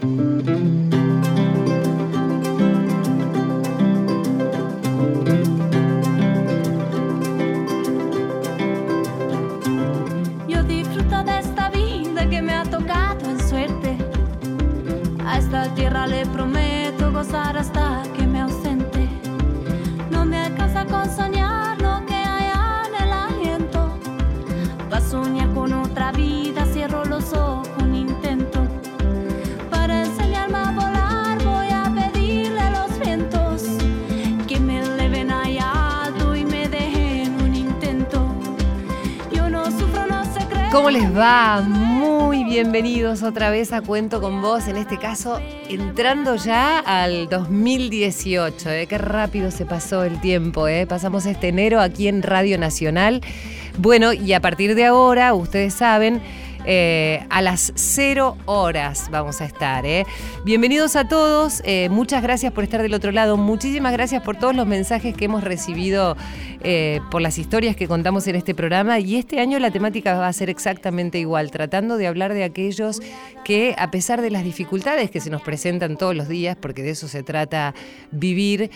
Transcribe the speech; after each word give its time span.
Yo 0.00 0.77
Muy 41.28 42.44
bienvenidos 42.44 43.22
otra 43.22 43.50
vez 43.50 43.74
a 43.74 43.82
Cuento 43.82 44.18
con 44.22 44.40
Vos, 44.40 44.66
en 44.66 44.78
este 44.78 44.96
caso 44.96 45.38
entrando 45.68 46.36
ya 46.36 46.78
al 46.78 47.28
2018. 47.28 48.70
¿eh? 48.70 48.86
Qué 48.86 48.96
rápido 48.96 49.50
se 49.50 49.66
pasó 49.66 50.04
el 50.04 50.22
tiempo, 50.22 50.68
¿eh? 50.68 50.86
pasamos 50.86 51.26
este 51.26 51.48
enero 51.48 51.82
aquí 51.82 52.08
en 52.08 52.22
Radio 52.22 52.56
Nacional. 52.56 53.20
Bueno, 53.76 54.14
y 54.14 54.32
a 54.32 54.40
partir 54.40 54.74
de 54.74 54.86
ahora, 54.86 55.34
ustedes 55.34 55.74
saben, 55.74 56.22
eh, 56.70 57.24
a 57.30 57.40
las 57.40 57.72
cero 57.76 58.36
horas 58.44 59.08
vamos 59.10 59.40
a 59.40 59.46
estar. 59.46 59.86
¿eh? 59.86 60.04
Bienvenidos 60.44 60.96
a 60.96 61.08
todos, 61.08 61.62
eh, 61.64 61.88
muchas 61.88 62.22
gracias 62.22 62.52
por 62.52 62.62
estar 62.62 62.82
del 62.82 62.92
otro 62.92 63.10
lado, 63.10 63.38
muchísimas 63.38 63.90
gracias 63.90 64.22
por 64.22 64.36
todos 64.36 64.54
los 64.54 64.66
mensajes 64.66 65.16
que 65.16 65.24
hemos 65.24 65.42
recibido 65.42 66.14
por 67.12 67.22
las 67.22 67.38
historias 67.38 67.76
que 67.76 67.86
contamos 67.86 68.26
en 68.26 68.34
este 68.34 68.52
programa 68.52 68.98
y 68.98 69.14
este 69.14 69.38
año 69.38 69.60
la 69.60 69.70
temática 69.70 70.18
va 70.18 70.26
a 70.26 70.32
ser 70.32 70.50
exactamente 70.50 71.16
igual, 71.20 71.52
tratando 71.52 71.96
de 71.96 72.08
hablar 72.08 72.34
de 72.34 72.42
aquellos 72.42 73.00
que 73.44 73.76
a 73.78 73.92
pesar 73.92 74.20
de 74.20 74.30
las 74.32 74.42
dificultades 74.42 75.08
que 75.08 75.20
se 75.20 75.30
nos 75.30 75.40
presentan 75.40 75.96
todos 75.96 76.16
los 76.16 76.26
días, 76.26 76.56
porque 76.60 76.82
de 76.82 76.90
eso 76.90 77.06
se 77.06 77.22
trata 77.22 77.74
vivir, 78.10 78.72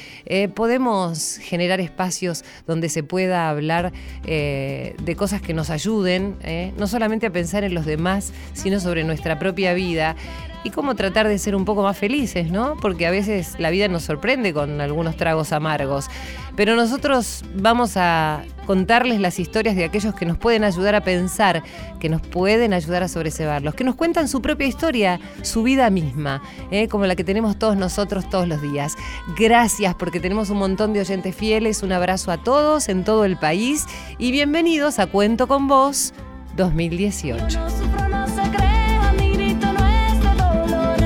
podemos 0.54 1.38
generar 1.38 1.80
espacios 1.80 2.44
donde 2.68 2.88
se 2.88 3.02
pueda 3.02 3.48
hablar 3.48 3.92
de 4.22 5.14
cosas 5.18 5.42
que 5.42 5.52
nos 5.52 5.68
ayuden, 5.68 6.36
no 6.78 6.86
solamente 6.86 7.26
a 7.26 7.30
pensar 7.32 7.64
en 7.64 7.74
los 7.74 7.81
demás, 7.84 8.32
sino 8.52 8.80
sobre 8.80 9.04
nuestra 9.04 9.38
propia 9.38 9.74
vida 9.74 10.16
y 10.64 10.70
cómo 10.70 10.94
tratar 10.94 11.28
de 11.28 11.38
ser 11.38 11.56
un 11.56 11.64
poco 11.64 11.82
más 11.82 11.96
felices, 11.96 12.50
¿no? 12.50 12.76
Porque 12.80 13.06
a 13.06 13.10
veces 13.10 13.56
la 13.58 13.70
vida 13.70 13.88
nos 13.88 14.04
sorprende 14.04 14.52
con 14.52 14.80
algunos 14.80 15.16
tragos 15.16 15.52
amargos. 15.52 16.08
Pero 16.54 16.76
nosotros 16.76 17.44
vamos 17.54 17.96
a 17.96 18.44
contarles 18.66 19.20
las 19.20 19.40
historias 19.40 19.74
de 19.74 19.84
aquellos 19.84 20.14
que 20.14 20.26
nos 20.26 20.38
pueden 20.38 20.64
ayudar 20.64 20.94
a 20.94 21.00
pensar, 21.00 21.62
que 21.98 22.08
nos 22.08 22.20
pueden 22.20 22.74
ayudar 22.74 23.02
a 23.02 23.08
sobresevarlos, 23.08 23.74
que 23.74 23.84
nos 23.84 23.96
cuentan 23.96 24.28
su 24.28 24.40
propia 24.40 24.66
historia, 24.66 25.18
su 25.42 25.62
vida 25.62 25.90
misma, 25.90 26.42
¿eh? 26.70 26.88
como 26.88 27.06
la 27.06 27.16
que 27.16 27.24
tenemos 27.24 27.58
todos 27.58 27.76
nosotros 27.76 28.28
todos 28.30 28.46
los 28.46 28.62
días. 28.62 28.94
Gracias 29.36 29.94
porque 29.94 30.20
tenemos 30.20 30.50
un 30.50 30.58
montón 30.58 30.92
de 30.92 31.00
oyentes 31.00 31.34
fieles, 31.34 31.82
un 31.82 31.92
abrazo 31.92 32.30
a 32.30 32.38
todos 32.38 32.88
en 32.88 33.04
todo 33.04 33.24
el 33.24 33.36
país 33.36 33.86
y 34.18 34.30
bienvenidos 34.30 34.98
a 34.98 35.06
Cuento 35.06 35.48
con 35.48 35.66
Vos 35.66 36.12
2018. 36.56 37.58
No 37.58 37.70
sufro, 37.70 38.08
no 38.08 38.26
se 38.26 38.42
crea, 38.50 39.12
mi 39.18 39.32
grito 39.32 39.72
no 39.72 39.86
es 39.86 40.20
de 40.20 40.34
dolor. 40.34 40.96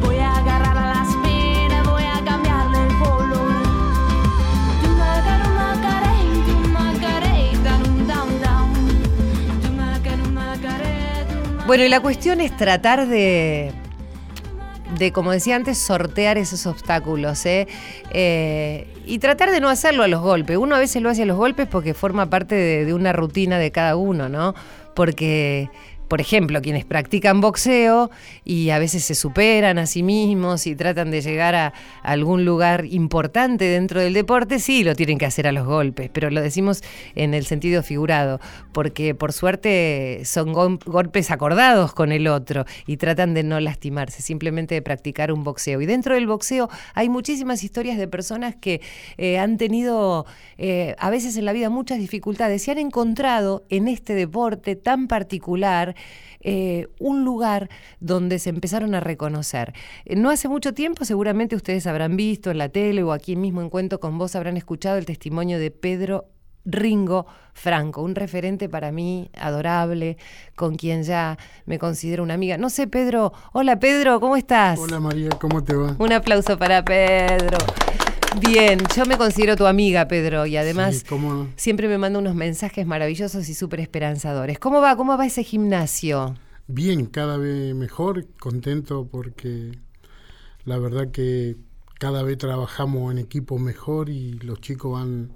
Voy 0.00 0.16
a 0.18 0.36
agarrar 0.36 0.78
a 0.78 0.88
las 0.94 1.16
penas, 1.16 1.86
voy 1.86 2.04
a 2.04 2.24
cambiarle 2.24 2.78
el 2.78 2.98
color. 2.98 3.62
Tu 4.82 4.88
macaru, 4.90 5.48
macaré, 5.54 6.16
tu 6.46 6.68
macaré, 6.68 7.52
down, 7.64 8.06
down, 8.06 8.40
down. 8.40 8.72
Tu 9.62 9.68
macaru, 9.72 10.30
macaré, 10.30 11.24
tu 11.28 11.38
macaré. 11.38 11.66
Bueno, 11.66 11.84
y 11.84 11.88
la 11.88 12.00
cuestión 12.00 12.40
es 12.40 12.56
tratar 12.56 13.06
de, 13.06 13.72
de 14.96 15.12
como 15.12 15.32
decía 15.32 15.56
antes, 15.56 15.78
sortear 15.78 16.38
esos 16.38 16.66
obstáculos, 16.66 17.44
¿eh? 17.46 17.68
Eh, 18.10 18.86
y 19.04 19.18
tratar 19.18 19.50
de 19.50 19.60
no 19.60 19.68
hacerlo 19.68 20.02
a 20.02 20.08
los 20.08 20.20
golpes. 20.20 20.56
Uno 20.56 20.76
a 20.76 20.78
veces 20.78 21.02
lo 21.02 21.10
hace 21.10 21.22
a 21.22 21.26
los 21.26 21.36
golpes 21.36 21.66
porque 21.66 21.94
forma 21.94 22.30
parte 22.30 22.54
de, 22.54 22.84
de 22.84 22.94
una 22.94 23.12
rutina 23.12 23.58
de 23.58 23.70
cada 23.70 23.96
uno, 23.96 24.28
¿no? 24.28 24.54
Porque 24.94 25.70
por 26.08 26.20
ejemplo, 26.20 26.60
quienes 26.62 26.84
practican 26.84 27.40
boxeo 27.40 28.10
y 28.44 28.70
a 28.70 28.78
veces 28.78 29.04
se 29.04 29.14
superan 29.14 29.78
a 29.78 29.86
sí 29.86 30.02
mismos 30.02 30.66
y 30.66 30.74
tratan 30.74 31.10
de 31.10 31.20
llegar 31.20 31.54
a, 31.54 31.74
algún 32.02 32.44
lugar 32.44 32.86
importante 32.86 33.66
dentro 33.66 34.00
del 34.00 34.14
deporte, 34.14 34.58
sí, 34.58 34.82
lo 34.84 34.94
tienen 34.94 35.18
que 35.18 35.26
hacer 35.26 35.46
a 35.46 35.52
los 35.52 35.66
golpes, 35.66 36.10
pero 36.12 36.30
lo 36.30 36.40
decimos 36.40 36.82
en 37.14 37.34
el 37.34 37.44
sentido 37.44 37.82
figurado, 37.82 38.40
porque 38.72 39.14
por 39.14 39.32
suerte 39.32 40.22
son 40.24 40.52
gol- 40.52 40.78
golpes 40.84 41.30
acordados 41.30 41.92
con 41.92 42.12
el 42.12 42.26
otro 42.26 42.64
y 42.86 42.96
tratan 42.96 43.34
de 43.34 43.42
no 43.42 43.60
lastimarse, 43.60 44.22
simplemente 44.22 44.74
de 44.74 44.82
practicar 44.82 45.32
un 45.32 45.44
boxeo. 45.44 45.80
Y 45.80 45.86
dentro 45.86 46.14
del 46.14 46.26
boxeo 46.26 46.68
hay 46.94 47.08
muchísimas 47.08 47.62
historias 47.62 47.98
de 47.98 48.08
personas 48.08 48.56
que 48.56 48.80
eh, 49.18 49.38
han 49.38 49.58
tenido 49.58 50.24
eh, 50.56 50.94
a 50.98 51.10
veces 51.10 51.36
en 51.36 51.44
la 51.44 51.52
vida 51.52 51.68
muchas 51.68 51.98
dificultades 51.98 52.66
y 52.66 52.70
han 52.70 52.78
encontrado 52.78 53.64
en 53.68 53.88
este 53.88 54.14
deporte 54.14 54.76
tan 54.76 55.08
particular 55.08 55.94
eh, 56.40 56.88
un 56.98 57.24
lugar 57.24 57.68
donde 58.00 58.38
se 58.38 58.50
empezaron 58.50 58.94
a 58.94 59.00
reconocer. 59.00 59.74
Eh, 60.04 60.16
no 60.16 60.30
hace 60.30 60.48
mucho 60.48 60.74
tiempo, 60.74 61.04
seguramente 61.04 61.56
ustedes 61.56 61.86
habrán 61.86 62.16
visto 62.16 62.50
en 62.50 62.58
la 62.58 62.68
tele 62.68 63.02
o 63.02 63.12
aquí 63.12 63.36
mismo 63.36 63.60
en 63.60 63.70
Cuento 63.70 64.00
con 64.00 64.18
Vos, 64.18 64.36
habrán 64.36 64.56
escuchado 64.56 64.98
el 64.98 65.06
testimonio 65.06 65.58
de 65.58 65.70
Pedro 65.70 66.26
Ringo 66.64 67.26
Franco, 67.54 68.02
un 68.02 68.14
referente 68.14 68.68
para 68.68 68.92
mí 68.92 69.30
adorable, 69.38 70.16
con 70.54 70.76
quien 70.76 71.02
ya 71.02 71.38
me 71.66 71.78
considero 71.78 72.22
una 72.22 72.34
amiga. 72.34 72.58
No 72.58 72.70
sé, 72.70 72.86
Pedro. 72.86 73.32
Hola, 73.52 73.80
Pedro, 73.80 74.20
¿cómo 74.20 74.36
estás? 74.36 74.78
Hola 74.78 75.00
María, 75.00 75.30
¿cómo 75.40 75.64
te 75.64 75.74
va? 75.74 75.96
Un 75.98 76.12
aplauso 76.12 76.58
para 76.58 76.84
Pedro. 76.84 77.58
Bien, 78.40 78.78
yo 78.96 79.04
me 79.04 79.16
considero 79.18 79.56
tu 79.56 79.66
amiga, 79.66 80.08
Pedro, 80.08 80.46
y 80.46 80.56
además 80.56 80.96
Sí, 80.98 81.04
¿cómo 81.08 81.32
no? 81.32 81.48
siempre 81.56 81.88
me 81.88 81.98
manda 81.98 82.18
unos 82.18 82.34
mensajes 82.34 82.86
maravillosos 82.86 83.48
y 83.48 83.54
súper 83.54 83.80
esperanzadores. 83.80 84.58
¿Cómo 84.58 84.80
va? 84.80 84.96
¿Cómo 84.96 85.16
va 85.16 85.26
ese 85.26 85.42
gimnasio? 85.44 86.34
Bien, 86.66 87.06
cada 87.06 87.36
vez 87.36 87.74
mejor, 87.74 88.26
contento 88.38 89.08
porque 89.10 89.78
la 90.64 90.78
verdad 90.78 91.10
que 91.10 91.56
cada 91.98 92.22
vez 92.22 92.38
trabajamos 92.38 93.10
en 93.12 93.18
equipo 93.18 93.58
mejor 93.58 94.08
y 94.08 94.32
los 94.34 94.60
chicos 94.60 94.92
van, 94.92 95.32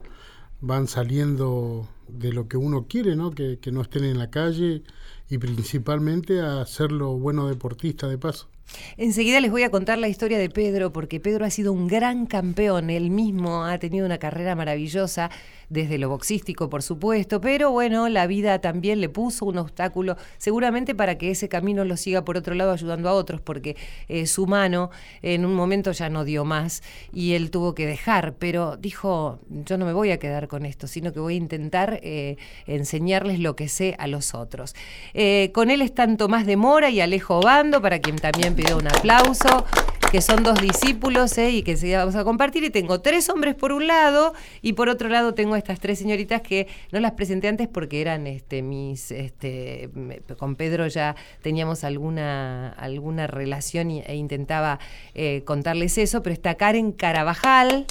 van 0.61 0.87
saliendo 0.87 1.89
de 2.09 2.33
lo 2.33 2.47
que 2.49 2.57
uno 2.57 2.87
quiere, 2.89 3.17
¿no? 3.17 3.31
Que, 3.31 3.59
que 3.59 3.73
no 3.73 3.81
estén 3.83 4.05
en 4.05 4.19
la 4.19 4.31
calle 4.31 4.83
y 5.29 5.39
principalmente 5.39 6.41
a 6.41 6.65
serlo 6.67 7.19
buenos 7.19 7.49
deportistas 7.49 8.11
de 8.11 8.19
paso. 8.19 8.49
Enseguida 8.97 9.41
les 9.41 9.51
voy 9.51 9.63
a 9.63 9.71
contar 9.71 9.99
la 9.99 10.09
historia 10.09 10.39
de 10.39 10.49
Pedro, 10.49 10.93
porque 10.93 11.21
Pedro 11.21 11.45
ha 11.45 11.51
sido 11.51 11.73
un 11.73 11.89
gran 11.89 12.27
campeón. 12.27 12.91
Él 12.91 13.11
mismo 13.11 13.65
ha 13.65 13.79
tenido 13.79 14.07
una 14.07 14.19
carrera 14.19 14.55
maravillosa, 14.55 15.31
desde 15.73 15.97
lo 15.99 16.11
boxístico, 16.11 16.69
por 16.69 16.83
supuesto, 16.83 17.41
pero 17.41 17.71
bueno, 17.71 18.09
la 18.09 18.27
vida 18.27 18.61
también 18.61 19.01
le 19.01 19.09
puso 19.09 19.47
un 19.47 19.57
obstáculo, 19.57 20.17
seguramente 20.37 20.95
para 20.95 21.17
que 21.17 21.31
ese 21.31 21.49
camino 21.49 21.85
lo 21.85 21.97
siga 21.97 22.25
por 22.25 22.37
otro 22.37 22.55
lado 22.55 22.73
ayudando 22.73 23.09
a 23.09 23.15
otros, 23.15 23.41
porque 23.41 23.77
eh, 24.09 24.27
su 24.27 24.47
mano 24.47 24.91
en 25.23 25.47
un 25.47 25.55
momento 25.55 25.93
ya 25.93 26.11
no 26.11 26.25
dio 26.25 26.45
más 26.45 26.83
y 27.13 27.33
él 27.33 27.51
tuvo 27.51 27.75
que 27.75 27.87
dejar, 27.87 28.35
pero 28.35 28.77
dijo, 28.77 29.41
yo 29.49 29.79
no 29.79 29.87
me 29.87 29.95
voy 29.95 30.11
a 30.11 30.19
quedar 30.19 30.47
con 30.47 30.67
esto, 30.67 30.87
sino 30.87 31.13
que 31.13 31.21
voy 31.21 31.35
a 31.35 31.39
intentar 31.39 32.01
eh, 32.03 32.37
enseñarles 32.67 33.41
lo 33.41 33.57
que 33.57 33.69
sé 33.69 33.97
a 33.99 34.07
los 34.09 34.35
otros. 34.35 34.75
Eh, 35.15 35.51
con 35.55 35.71
él 35.71 35.81
están 35.81 36.19
Tomás 36.19 36.45
de 36.45 36.57
Mora 36.57 36.91
y 36.91 37.01
Alejo 37.01 37.41
Bando, 37.41 37.81
para 37.81 37.99
quien 38.01 38.17
también 38.17 38.55
pidió 38.55 38.77
un 38.77 38.89
aplauso, 38.89 39.65
que 40.13 40.21
son 40.21 40.43
dos 40.43 40.61
discípulos 40.61 41.39
eh, 41.39 41.53
y 41.53 41.63
que 41.63 41.71
enseguida 41.71 42.01
vamos 42.01 42.17
a 42.17 42.23
compartir. 42.23 42.63
Y 42.65 42.69
tengo 42.69 43.01
tres 43.01 43.31
hombres 43.31 43.55
por 43.55 43.73
un 43.73 43.87
lado 43.87 44.35
y 44.61 44.75
por 44.75 44.91
otro 44.91 45.09
lado 45.09 45.33
tengo 45.33 45.57
estas 45.57 45.81
tres 45.81 45.99
señoritas 45.99 46.43
que 46.43 46.69
no 46.93 47.01
las 47.01 47.13
presenté 47.13 47.49
antes 47.49 47.67
porque 47.67 48.03
eran 48.03 48.27
este, 48.27 48.61
mis, 48.61 49.11
este, 49.11 49.89
con 50.37 50.57
Pedro 50.57 50.87
ya 50.87 51.17
teníamos 51.41 51.83
alguna, 51.83 52.69
alguna 52.75 53.27
relación 53.27 53.91
e 53.91 54.15
intentaba 54.15 54.81
eh, 55.15 55.45
contarles 55.47 55.97
eso, 55.97 56.23
pero 56.23 56.35
está 56.35 56.57
Karen 56.57 56.93
Carabajal. 56.93 57.87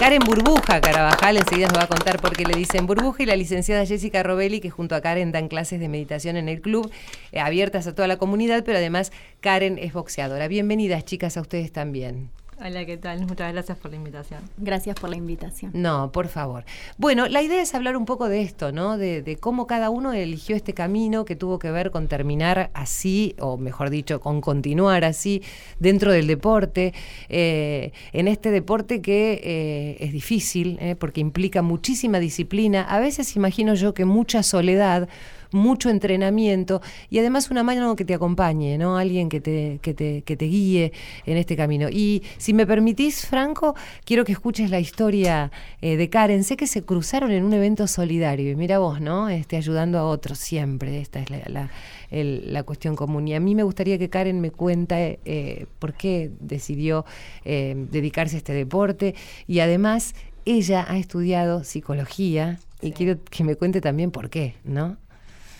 Karen 0.00 0.22
Burbuja 0.24 0.80
Carabajal, 0.80 1.36
enseguida 1.36 1.68
nos 1.68 1.76
va 1.76 1.82
a 1.82 1.86
contar 1.86 2.22
por 2.22 2.34
qué 2.34 2.46
le 2.46 2.54
dicen 2.54 2.86
Burbuja, 2.86 3.22
y 3.22 3.26
la 3.26 3.36
licenciada 3.36 3.84
Jessica 3.84 4.22
Robelli, 4.22 4.58
que 4.60 4.70
junto 4.70 4.94
a 4.94 5.02
Karen 5.02 5.30
dan 5.30 5.48
clases 5.48 5.78
de 5.78 5.90
meditación 5.90 6.38
en 6.38 6.48
el 6.48 6.62
club, 6.62 6.90
eh, 7.32 7.40
abiertas 7.40 7.86
a 7.86 7.94
toda 7.94 8.08
la 8.08 8.16
comunidad, 8.16 8.64
pero 8.64 8.78
además 8.78 9.12
Karen 9.40 9.76
es 9.76 9.92
boxeadora. 9.92 10.48
Bienvenidas, 10.48 11.04
chicas, 11.04 11.36
a 11.36 11.42
ustedes 11.42 11.70
también. 11.70 12.30
Hola, 12.62 12.84
¿qué 12.84 12.98
tal? 12.98 13.20
Muchas 13.26 13.54
gracias 13.54 13.78
por 13.78 13.90
la 13.90 13.96
invitación. 13.96 14.40
Gracias 14.58 14.94
por 15.00 15.08
la 15.08 15.16
invitación. 15.16 15.70
No, 15.74 16.12
por 16.12 16.28
favor. 16.28 16.64
Bueno, 16.98 17.26
la 17.26 17.40
idea 17.40 17.62
es 17.62 17.74
hablar 17.74 17.96
un 17.96 18.04
poco 18.04 18.28
de 18.28 18.42
esto, 18.42 18.70
¿no? 18.70 18.98
De, 18.98 19.38
cómo 19.40 19.66
cada 19.66 19.88
uno 19.88 20.12
eligió 20.12 20.54
este 20.56 20.74
camino 20.74 21.24
que 21.24 21.36
tuvo 21.36 21.58
que 21.58 21.70
ver 21.70 21.90
con 21.90 22.06
terminar 22.06 22.70
así, 22.74 23.34
o 23.40 23.56
mejor 23.56 23.88
dicho, 23.88 24.20
con 24.20 24.42
continuar 24.42 25.04
así 25.04 25.42
dentro 25.78 26.12
del 26.12 26.26
deporte, 26.26 26.92
eh, 27.30 27.92
en 28.12 28.28
este 28.28 28.50
deporte 28.50 29.00
que 29.00 29.40
eh, 29.42 29.96
es 30.00 30.12
difícil, 30.12 30.76
eh, 30.82 30.96
porque 30.96 31.22
implica 31.22 31.62
muchísima 31.62 32.18
disciplina, 32.18 32.82
a 32.82 33.00
veces 33.00 33.36
imagino 33.36 33.72
yo 33.72 33.94
que 33.94 34.04
mucha 34.04 34.42
soledad 34.42 35.08
mucho 35.52 35.90
entrenamiento 35.90 36.80
y 37.08 37.18
además 37.18 37.50
una 37.50 37.62
mano 37.62 37.96
que 37.96 38.04
te 38.04 38.14
acompañe, 38.14 38.78
¿no? 38.78 38.96
Alguien 38.96 39.28
que 39.28 39.40
te, 39.40 39.78
que 39.82 39.94
te, 39.94 40.22
que 40.22 40.36
te 40.36 40.44
guíe 40.46 40.92
en 41.26 41.36
este 41.36 41.56
camino. 41.56 41.88
Y 41.90 42.22
si 42.38 42.52
me 42.52 42.66
permitís, 42.66 43.26
Franco, 43.26 43.74
quiero 44.04 44.24
que 44.24 44.32
escuches 44.32 44.70
la 44.70 44.80
historia 44.80 45.50
eh, 45.80 45.96
de 45.96 46.10
Karen. 46.10 46.44
Sé 46.44 46.56
que 46.56 46.66
se 46.66 46.82
cruzaron 46.82 47.30
en 47.30 47.44
un 47.44 47.52
evento 47.52 47.86
solidario 47.86 48.50
y 48.50 48.56
mira 48.56 48.78
vos, 48.78 49.00
¿no? 49.00 49.28
Este, 49.28 49.56
ayudando 49.56 49.98
a 49.98 50.04
otros 50.04 50.38
siempre. 50.38 51.00
Esta 51.00 51.20
es 51.20 51.30
la, 51.30 51.70
la, 52.10 52.62
cuestión 52.62 52.96
común. 52.96 53.28
Y 53.28 53.34
a 53.34 53.40
mí 53.40 53.54
me 53.54 53.62
gustaría 53.62 53.98
que 53.98 54.10
Karen 54.10 54.40
me 54.40 54.50
cuente 54.50 55.20
eh, 55.24 55.66
por 55.78 55.94
qué 55.94 56.30
decidió 56.40 57.04
eh, 57.44 57.74
dedicarse 57.90 58.36
a 58.36 58.38
este 58.38 58.52
deporte 58.52 59.14
y 59.46 59.60
además 59.60 60.14
ella 60.44 60.84
ha 60.88 60.98
estudiado 60.98 61.64
psicología 61.64 62.58
y 62.80 62.92
quiero 62.92 63.18
que 63.24 63.44
me 63.44 63.56
cuente 63.56 63.80
también 63.80 64.10
por 64.10 64.30
qué, 64.30 64.54
¿no? 64.64 64.96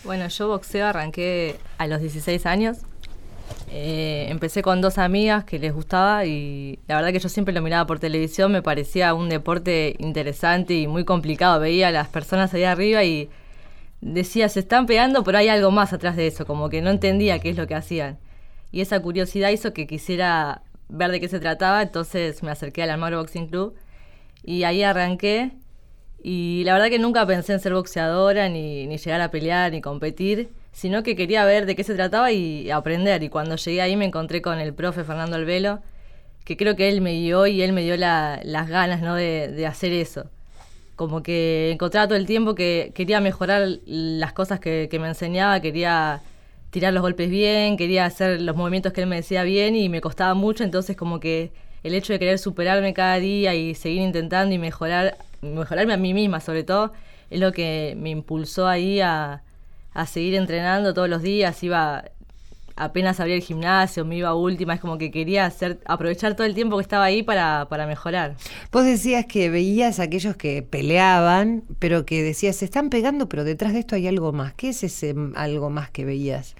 Bueno, 0.03 0.27
yo 0.27 0.47
boxeo 0.47 0.87
arranqué 0.87 1.57
a 1.77 1.85
los 1.85 2.01
16 2.01 2.45
años. 2.47 2.77
Eh, 3.69 4.25
empecé 4.29 4.61
con 4.61 4.81
dos 4.81 4.97
amigas 4.97 5.43
que 5.43 5.59
les 5.59 5.73
gustaba 5.73 6.25
y 6.25 6.79
la 6.87 6.95
verdad 6.95 7.11
que 7.11 7.19
yo 7.19 7.29
siempre 7.29 7.53
lo 7.53 7.61
miraba 7.61 7.85
por 7.85 7.99
televisión, 7.99 8.51
me 8.51 8.61
parecía 8.61 9.13
un 9.13 9.29
deporte 9.29 9.95
interesante 9.99 10.73
y 10.73 10.87
muy 10.87 11.05
complicado. 11.05 11.59
Veía 11.59 11.89
a 11.89 11.91
las 11.91 12.07
personas 12.07 12.53
ahí 12.53 12.63
arriba 12.63 13.03
y 13.03 13.29
decía, 14.01 14.49
se 14.49 14.61
están 14.61 14.87
pegando, 14.87 15.23
pero 15.23 15.37
hay 15.37 15.49
algo 15.49 15.69
más 15.71 15.93
atrás 15.93 16.15
de 16.15 16.27
eso, 16.27 16.45
como 16.45 16.69
que 16.69 16.81
no 16.81 16.89
entendía 16.89 17.39
qué 17.39 17.51
es 17.51 17.57
lo 17.57 17.67
que 17.67 17.75
hacían. 17.75 18.17
Y 18.71 18.81
esa 18.81 18.99
curiosidad 19.01 19.49
hizo 19.51 19.73
que 19.73 19.85
quisiera 19.85 20.63
ver 20.89 21.11
de 21.11 21.19
qué 21.19 21.27
se 21.27 21.39
trataba, 21.39 21.81
entonces 21.81 22.41
me 22.43 22.51
acerqué 22.51 22.83
al 22.83 22.89
Almagro 22.89 23.19
Boxing 23.19 23.47
Club 23.47 23.75
y 24.43 24.63
ahí 24.63 24.83
arranqué 24.83 25.51
y 26.23 26.63
la 26.65 26.73
verdad 26.73 26.89
que 26.89 26.99
nunca 26.99 27.25
pensé 27.25 27.53
en 27.53 27.59
ser 27.59 27.73
boxeadora, 27.73 28.47
ni, 28.49 28.85
ni 28.87 28.97
llegar 28.97 29.21
a 29.21 29.31
pelear, 29.31 29.71
ni 29.71 29.81
competir, 29.81 30.49
sino 30.71 31.03
que 31.03 31.15
quería 31.15 31.43
ver 31.45 31.65
de 31.65 31.75
qué 31.75 31.83
se 31.83 31.95
trataba 31.95 32.31
y 32.31 32.69
aprender. 32.69 33.23
Y 33.23 33.29
cuando 33.29 33.55
llegué 33.55 33.81
ahí 33.81 33.95
me 33.95 34.05
encontré 34.05 34.41
con 34.41 34.59
el 34.59 34.73
profe 34.73 35.03
Fernando 35.03 35.35
Albelo, 35.35 35.79
que 36.45 36.57
creo 36.57 36.75
que 36.75 36.89
él 36.89 37.01
me 37.01 37.13
guió 37.13 37.47
y 37.47 37.61
él 37.61 37.73
me 37.73 37.83
dio 37.83 37.97
las 37.97 38.69
ganas 38.69 39.01
¿no? 39.01 39.15
de, 39.15 39.47
de 39.47 39.65
hacer 39.65 39.93
eso. 39.93 40.25
Como 40.95 41.23
que 41.23 41.71
encontraba 41.71 42.07
todo 42.07 42.17
el 42.17 42.27
tiempo 42.27 42.53
que 42.53 42.91
quería 42.93 43.19
mejorar 43.21 43.67
las 43.85 44.33
cosas 44.33 44.59
que 44.59 44.97
me 44.99 45.07
enseñaba, 45.07 45.59
quería 45.59 46.21
tirar 46.71 46.93
los 46.93 47.01
golpes 47.01 47.29
bien, 47.29 47.77
quería 47.77 48.05
hacer 48.05 48.41
los 48.41 48.55
movimientos 48.55 48.93
que 48.93 49.01
él 49.01 49.07
me 49.07 49.17
decía 49.17 49.43
bien 49.43 49.75
y 49.75 49.89
me 49.89 50.01
costaba 50.01 50.33
mucho, 50.33 50.63
entonces 50.63 50.95
como 50.95 51.19
que 51.19 51.51
el 51.83 51.93
hecho 51.93 52.13
de 52.13 52.19
querer 52.19 52.39
superarme 52.39 52.93
cada 52.93 53.17
día 53.17 53.53
y 53.55 53.75
seguir 53.75 54.01
intentando 54.01 54.55
y 54.55 54.57
mejorar 54.57 55.17
mejorarme 55.41 55.93
a 55.93 55.97
mí 55.97 56.13
misma 56.13 56.39
sobre 56.39 56.63
todo, 56.63 56.93
es 57.29 57.39
lo 57.39 57.51
que 57.51 57.95
me 57.97 58.09
impulsó 58.09 58.67
ahí 58.67 58.99
a, 59.01 59.43
seguir 60.07 60.35
entrenando 60.35 60.93
todos 60.93 61.09
los 61.09 61.21
días, 61.21 61.61
iba 61.63 62.05
apenas 62.77 63.19
abría 63.19 63.35
el 63.35 63.41
gimnasio, 63.41 64.05
me 64.05 64.15
iba 64.15 64.33
última, 64.33 64.73
es 64.73 64.79
como 64.79 64.97
que 64.97 65.11
quería 65.11 65.45
hacer, 65.45 65.79
aprovechar 65.85 66.35
todo 66.35 66.47
el 66.47 66.55
tiempo 66.55 66.77
que 66.77 66.81
estaba 66.81 67.03
ahí 67.03 67.21
para, 67.21 67.67
para 67.69 67.85
mejorar. 67.85 68.37
Vos 68.71 68.85
decías 68.85 69.25
que 69.25 69.49
veías 69.49 69.99
a 69.99 70.03
aquellos 70.03 70.35
que 70.35 70.63
peleaban, 70.63 71.63
pero 71.79 72.05
que 72.05 72.23
decías, 72.23 72.55
se 72.55 72.65
están 72.65 72.89
pegando, 72.89 73.27
pero 73.27 73.43
detrás 73.43 73.73
de 73.73 73.79
esto 73.79 73.95
hay 73.95 74.07
algo 74.07 74.31
más. 74.31 74.53
¿Qué 74.53 74.69
es 74.69 74.83
ese 74.83 75.13
algo 75.35 75.69
más 75.69 75.91
que 75.91 76.05
veías? 76.05 76.55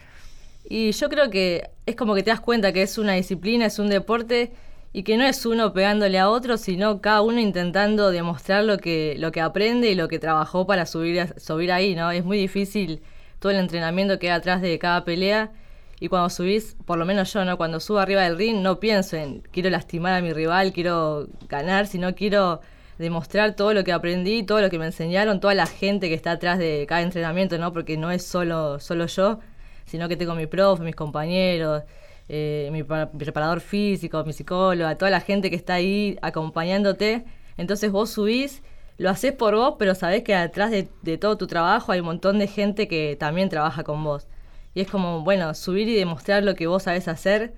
Y 0.69 0.91
yo 0.91 1.09
creo 1.09 1.29
que 1.29 1.69
es 1.85 1.95
como 1.95 2.13
que 2.13 2.23
te 2.23 2.29
das 2.29 2.39
cuenta 2.39 2.71
que 2.71 2.83
es 2.83 2.97
una 2.97 3.13
disciplina, 3.13 3.65
es 3.65 3.79
un 3.79 3.89
deporte 3.89 4.51
y 4.93 5.03
que 5.03 5.17
no 5.17 5.23
es 5.25 5.45
uno 5.45 5.73
pegándole 5.73 6.19
a 6.19 6.29
otro, 6.29 6.57
sino 6.57 7.01
cada 7.01 7.21
uno 7.21 7.39
intentando 7.39 8.11
demostrar 8.11 8.63
lo 8.63 8.77
que, 8.77 9.15
lo 9.17 9.31
que 9.31 9.41
aprende 9.41 9.89
y 9.89 9.95
lo 9.95 10.07
que 10.07 10.19
trabajó 10.19 10.67
para 10.67 10.85
subir, 10.85 11.33
subir 11.37 11.71
ahí, 11.71 11.95
¿no? 11.95 12.11
Es 12.11 12.25
muy 12.25 12.37
difícil 12.37 13.01
todo 13.39 13.51
el 13.51 13.59
entrenamiento 13.59 14.19
que 14.19 14.29
hay 14.29 14.37
atrás 14.37 14.61
de 14.61 14.77
cada 14.79 15.05
pelea 15.05 15.51
y 15.99 16.09
cuando 16.09 16.29
subís, 16.29 16.75
por 16.85 16.97
lo 16.97 17.05
menos 17.05 17.31
yo, 17.31 17.45
¿no? 17.45 17.57
Cuando 17.57 17.79
subo 17.79 17.99
arriba 17.99 18.23
del 18.23 18.37
ring 18.37 18.61
no 18.61 18.79
pienso 18.79 19.15
en 19.15 19.41
quiero 19.51 19.69
lastimar 19.69 20.13
a 20.13 20.21
mi 20.21 20.33
rival, 20.33 20.73
quiero 20.73 21.27
ganar, 21.47 21.87
sino 21.87 22.13
quiero 22.15 22.59
demostrar 22.97 23.55
todo 23.55 23.73
lo 23.73 23.83
que 23.83 23.91
aprendí, 23.93 24.43
todo 24.43 24.61
lo 24.61 24.69
que 24.69 24.77
me 24.77 24.85
enseñaron, 24.85 25.39
toda 25.39 25.53
la 25.53 25.67
gente 25.67 26.09
que 26.09 26.15
está 26.15 26.31
atrás 26.31 26.59
de 26.59 26.85
cada 26.87 27.01
entrenamiento, 27.01 27.57
¿no? 27.57 27.71
Porque 27.71 27.97
no 27.97 28.11
es 28.11 28.25
solo, 28.25 28.79
solo 28.79 29.05
yo, 29.07 29.39
sino 29.85 30.09
que 30.09 30.17
tengo 30.17 30.35
mi 30.35 30.47
profe, 30.47 30.83
mis 30.83 30.95
compañeros, 30.95 31.83
eh, 32.29 32.69
mi 32.71 32.83
preparador 32.83 33.59
físico, 33.59 34.23
mi 34.23 34.33
psicóloga, 34.33 34.95
toda 34.95 35.11
la 35.11 35.19
gente 35.19 35.49
que 35.49 35.55
está 35.55 35.75
ahí 35.75 36.17
acompañándote. 36.21 37.25
Entonces 37.57 37.91
vos 37.91 38.11
subís, 38.11 38.61
lo 38.97 39.09
haces 39.09 39.33
por 39.33 39.55
vos, 39.55 39.75
pero 39.77 39.95
sabés 39.95 40.23
que 40.23 40.35
detrás 40.35 40.71
de, 40.71 41.17
todo 41.17 41.37
tu 41.37 41.47
trabajo 41.47 41.91
hay 41.91 41.99
un 41.99 42.05
montón 42.05 42.39
de 42.39 42.47
gente 42.47 42.87
que 42.87 43.17
también 43.19 43.49
trabaja 43.49 43.83
con 43.83 44.03
vos. 44.03 44.27
Y 44.73 44.81
es 44.81 44.89
como, 44.89 45.23
bueno, 45.23 45.53
subir 45.53 45.89
y 45.89 45.95
demostrar 45.95 46.43
lo 46.43 46.55
que 46.55 46.67
vos 46.67 46.83
sabés 46.83 47.07
hacer 47.07 47.53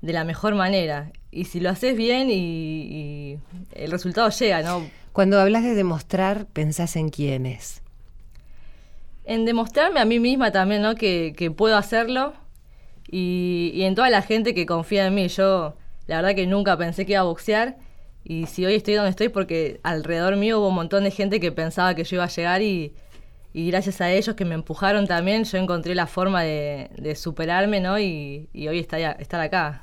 de 0.00 0.12
la 0.12 0.24
mejor 0.24 0.54
manera. 0.54 1.12
Y 1.30 1.44
si 1.44 1.60
lo 1.60 1.68
haces 1.68 1.96
bien 1.96 2.28
y, 2.30 3.38
el 3.72 3.90
resultado 3.90 4.30
llega, 4.30 4.62
¿no? 4.62 4.88
Cuando 5.12 5.40
hablas 5.40 5.64
de 5.64 5.74
demostrar, 5.74 6.46
pensás 6.46 6.96
en 6.96 7.10
quiénes. 7.10 7.82
En 9.24 9.44
demostrarme 9.44 10.00
a 10.00 10.04
mí 10.04 10.20
misma 10.20 10.52
también, 10.52 10.82
¿no? 10.82 10.94
Que, 10.94 11.34
que 11.36 11.50
puedo 11.50 11.76
hacerlo, 11.76 12.34
y, 13.10 13.82
en 13.82 13.94
toda 13.94 14.10
la 14.10 14.22
gente 14.22 14.54
que 14.54 14.66
confía 14.66 15.06
en 15.06 15.14
mí. 15.14 15.28
Yo, 15.28 15.76
la 16.06 16.16
verdad 16.16 16.34
que 16.34 16.46
nunca 16.46 16.76
pensé 16.76 17.06
que 17.06 17.12
iba 17.12 17.20
a 17.20 17.24
boxear. 17.24 17.76
Y 18.24 18.46
si 18.46 18.64
hoy 18.64 18.74
estoy 18.74 18.94
donde 18.94 19.10
estoy, 19.10 19.28
porque 19.28 19.80
alrededor 19.82 20.36
mío 20.36 20.58
hubo 20.58 20.68
un 20.68 20.74
montón 20.74 21.04
de 21.04 21.10
gente 21.10 21.40
que 21.40 21.52
pensaba 21.52 21.94
que 21.94 22.04
yo 22.04 22.16
iba 22.16 22.24
a 22.24 22.28
llegar 22.28 22.62
y, 22.62 22.94
gracias 23.52 24.00
a 24.00 24.10
ellos 24.10 24.34
que 24.34 24.44
me 24.44 24.54
empujaron 24.54 25.06
también, 25.06 25.44
yo 25.44 25.58
encontré 25.58 25.94
la 25.94 26.06
forma 26.06 26.42
de, 26.42 27.14
superarme, 27.16 27.80
¿no? 27.80 27.98
Y, 27.98 28.48
hoy 28.54 28.78
estar, 28.78 29.20
estar 29.20 29.40
acá. 29.40 29.82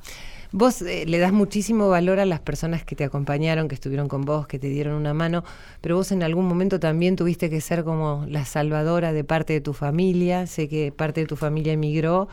Vos 0.53 0.81
eh, 0.81 1.05
le 1.07 1.17
das 1.17 1.31
muchísimo 1.31 1.87
valor 1.87 2.19
a 2.19 2.25
las 2.25 2.41
personas 2.41 2.83
que 2.83 2.93
te 2.93 3.05
acompañaron, 3.05 3.69
que 3.69 3.75
estuvieron 3.75 4.09
con 4.09 4.23
vos, 4.23 4.47
que 4.47 4.59
te 4.59 4.67
dieron 4.67 4.95
una 4.95 5.13
mano, 5.13 5.45
pero 5.79 5.95
vos 5.95 6.11
en 6.11 6.23
algún 6.23 6.45
momento 6.45 6.77
también 6.77 7.15
tuviste 7.15 7.49
que 7.49 7.61
ser 7.61 7.85
como 7.85 8.25
la 8.27 8.43
salvadora 8.43 9.13
de 9.13 9.23
parte 9.23 9.53
de 9.53 9.61
tu 9.61 9.71
familia. 9.71 10.47
Sé 10.47 10.67
que 10.67 10.91
parte 10.91 11.21
de 11.21 11.27
tu 11.27 11.37
familia 11.37 11.71
emigró 11.71 12.27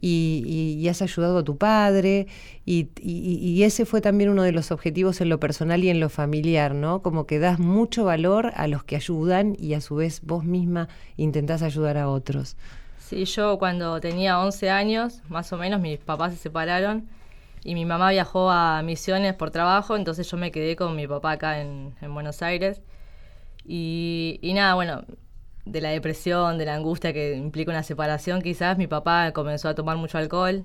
y, 0.00 0.86
has 0.88 1.02
ayudado 1.02 1.38
a 1.38 1.42
tu 1.42 1.56
padre 1.56 2.28
y, 2.64 3.62
ese 3.64 3.84
fue 3.84 4.00
también 4.00 4.30
uno 4.30 4.44
de 4.44 4.52
los 4.52 4.70
objetivos 4.70 5.20
en 5.20 5.28
lo 5.28 5.40
personal 5.40 5.82
y 5.82 5.88
en 5.88 5.98
lo 5.98 6.08
familiar, 6.08 6.72
¿no? 6.72 7.02
Como 7.02 7.26
que 7.26 7.40
das 7.40 7.58
mucho 7.58 8.04
valor 8.04 8.52
a 8.54 8.68
los 8.68 8.84
que 8.84 8.94
ayudan 8.94 9.56
y 9.58 9.74
a 9.74 9.80
su 9.80 9.96
vez 9.96 10.20
vos 10.22 10.44
misma 10.44 10.88
intentás 11.16 11.62
ayudar 11.62 11.96
a 11.96 12.08
otros. 12.08 12.56
Sí, 13.00 13.24
yo 13.24 13.58
cuando 13.58 14.00
tenía 14.00 14.38
11 14.38 14.70
años, 14.70 15.22
más 15.28 15.52
o 15.52 15.56
menos, 15.56 15.80
mis 15.80 15.98
papás 15.98 16.32
se 16.34 16.38
separaron 16.38 17.08
y 17.66 17.74
mi 17.74 17.84
mamá 17.84 18.12
viajó 18.12 18.48
a 18.48 18.80
Misiones 18.82 19.34
por 19.34 19.50
trabajo, 19.50 19.96
entonces 19.96 20.30
yo 20.30 20.36
me 20.36 20.52
quedé 20.52 20.76
con 20.76 20.94
mi 20.94 21.08
papá 21.08 21.32
acá 21.32 21.60
en, 21.60 21.94
Buenos 22.14 22.40
Aires. 22.40 22.80
Y, 23.64 24.38
nada, 24.54 24.74
bueno, 24.74 25.02
de 25.64 25.80
la 25.80 25.88
depresión, 25.88 26.58
de 26.58 26.64
la 26.64 26.76
angustia 26.76 27.12
que 27.12 27.34
implica 27.34 27.72
una 27.72 27.82
separación, 27.82 28.40
quizás 28.40 28.78
mi 28.78 28.86
papá 28.86 29.32
comenzó 29.32 29.68
a 29.68 29.74
tomar 29.74 29.96
mucho 29.96 30.16
alcohol, 30.16 30.64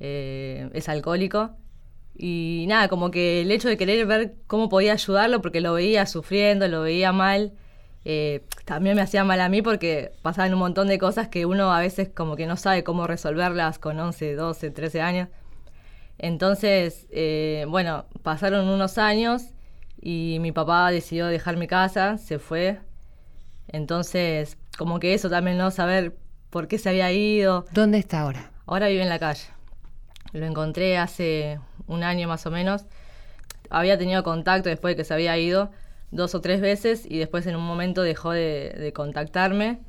eh, 0.00 0.70
es 0.72 0.88
alcohólico. 0.88 1.50
Y 2.16 2.64
nada, 2.68 2.88
como 2.88 3.10
que 3.10 3.42
el 3.42 3.50
hecho 3.50 3.68
de 3.68 3.76
querer 3.76 4.06
ver 4.06 4.34
cómo 4.46 4.70
podía 4.70 4.94
ayudarlo, 4.94 5.42
porque 5.42 5.60
lo 5.60 5.74
veía 5.74 6.06
sufriendo, 6.06 6.68
lo 6.68 6.80
veía 6.80 7.12
mal, 7.12 7.52
eh, 8.06 8.46
también 8.64 8.96
me 8.96 9.02
hacía 9.02 9.24
mal 9.24 9.42
a 9.42 9.50
mí 9.50 9.60
porque 9.60 10.12
pasaban 10.22 10.54
un 10.54 10.60
montón 10.60 10.88
de 10.88 10.98
cosas 10.98 11.28
que 11.28 11.44
uno 11.44 11.70
a 11.70 11.80
veces 11.80 12.08
como 12.08 12.34
que 12.34 12.46
no 12.46 12.56
sabe 12.56 12.82
cómo 12.82 13.06
resolverlas 13.06 13.78
con 13.78 14.00
11, 14.00 14.36
12, 14.36 14.70
13 14.70 15.02
años. 15.02 15.28
Entonces, 16.20 17.06
eh, 17.10 17.66
bueno, 17.68 18.06
pasaron 18.22 18.68
unos 18.68 18.98
años 18.98 19.42
y 20.00 20.38
mi 20.40 20.52
papá 20.52 20.90
decidió 20.90 21.26
dejar 21.26 21.56
mi 21.56 21.66
casa, 21.66 22.18
se 22.18 22.38
fue 22.38 22.80
entonces, 23.72 24.56
como 24.78 24.98
que 24.98 25.14
eso 25.14 25.30
también, 25.30 25.58
¿no? 25.58 25.70
Saber 25.70 26.16
por 26.50 26.68
qué 26.68 26.78
se 26.78 26.88
había 26.88 27.12
ido. 27.12 27.64
¿Dónde 27.72 27.98
está 27.98 28.20
ahora? 28.20 28.50
Ahora 28.66 28.88
vive 28.88 29.02
en 29.02 29.08
la 29.08 29.18
calle. 29.18 29.46
Lo 30.32 30.46
encontré 30.46 30.98
hace 30.98 31.60
un 31.86 32.02
año 32.02 32.28
más 32.28 32.46
o 32.46 32.50
menos. 32.50 32.84
Había 33.68 33.98
tenido 33.98 34.22
contacto 34.22 34.68
después 34.68 34.92
de 34.92 34.96
que 34.96 35.04
se 35.04 35.14
había 35.14 35.36
ido 35.38 35.70
dos 36.10 36.34
o 36.34 36.40
tres 36.40 36.60
veces 36.60 37.06
y 37.08 37.18
después 37.18 37.46
en 37.46 37.54
un 37.54 37.64
momento 37.64 38.02
dejó 38.02 38.32
de, 38.32 38.92
contactarme. 38.94 39.80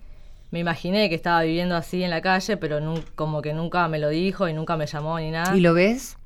Me 0.52 0.60
imaginé 0.60 1.10
que 1.10 1.16
estaba 1.16 1.42
viviendo 1.42 1.76
así 1.76 2.04
en 2.04 2.10
la 2.10 2.22
calle, 2.22 2.58
pero 2.58 2.80
como 3.16 3.42
que 3.42 3.54
nunca 3.54 3.88
me 3.88 3.98
lo 3.98 4.10
dijo 4.10 4.48
y 4.48 4.54
nunca 4.54 4.76
me 4.78 4.86
llamó 4.86 5.20
ni 5.20 5.32
nada. 5.32 5.56
¿Y 5.56 5.62
lo 5.62 5.74
ves? 5.74 6.18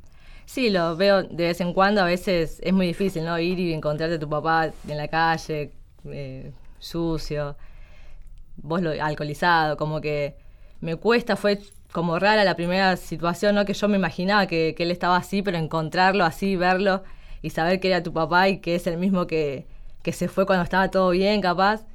Sí, 0.46 0.70
lo 0.70 0.96
veo 0.96 1.24
de 1.24 1.48
vez 1.48 1.62
en 1.62 1.74
cuando, 1.74 2.02
a 2.02 2.06
veces 2.06 2.60
es 2.64 2.74
muy 2.74 2.88
difícil, 2.88 3.26
¿no? 3.26 3.38
Ir 3.40 3.60
y 3.60 3.74
encontrarte 3.74 4.16
a 4.16 4.20
tu 4.20 4.30
papá 4.30 4.72
en 4.88 4.98
la 4.98 5.08
calle, 5.08 5.72
eh, 6.06 6.52
sucio, 6.80 7.56
vos 8.58 8.82
lo, 8.82 8.92
alcoholizado, 8.92 9.78
como 9.78 10.02
que 10.02 10.36
me 10.82 10.96
cuesta, 10.96 11.36
fue 11.36 11.60
como 11.92 12.20
rara 12.20 12.44
la 12.44 12.56
primera 12.56 12.98
situación, 12.98 13.56
¿no? 13.56 13.66
Que 13.66 13.74
yo 13.74 13.88
me 13.88 13.98
imaginaba 13.98 14.48
que, 14.48 14.76
él 14.78 14.92
estaba 14.92 15.18
así, 15.18 15.42
pero 15.42 15.58
encontrarlo 15.58 16.26
así, 16.26 16.56
verlo 16.56 17.04
y 17.42 17.50
saber 17.52 17.80
que 17.80 17.88
era 17.88 18.04
tu 18.04 18.14
papá 18.14 18.50
y 18.50 18.60
que 18.60 18.76
es 18.76 18.88
el 18.88 18.98
mismo 18.98 19.28
que, 19.28 19.66
que 20.04 20.12
se 20.12 20.28
fue 20.28 20.46
cuando 20.46 20.64
estaba 20.64 20.90
todo 20.92 21.10
bien, 21.12 21.42
capaz, 21.42 21.86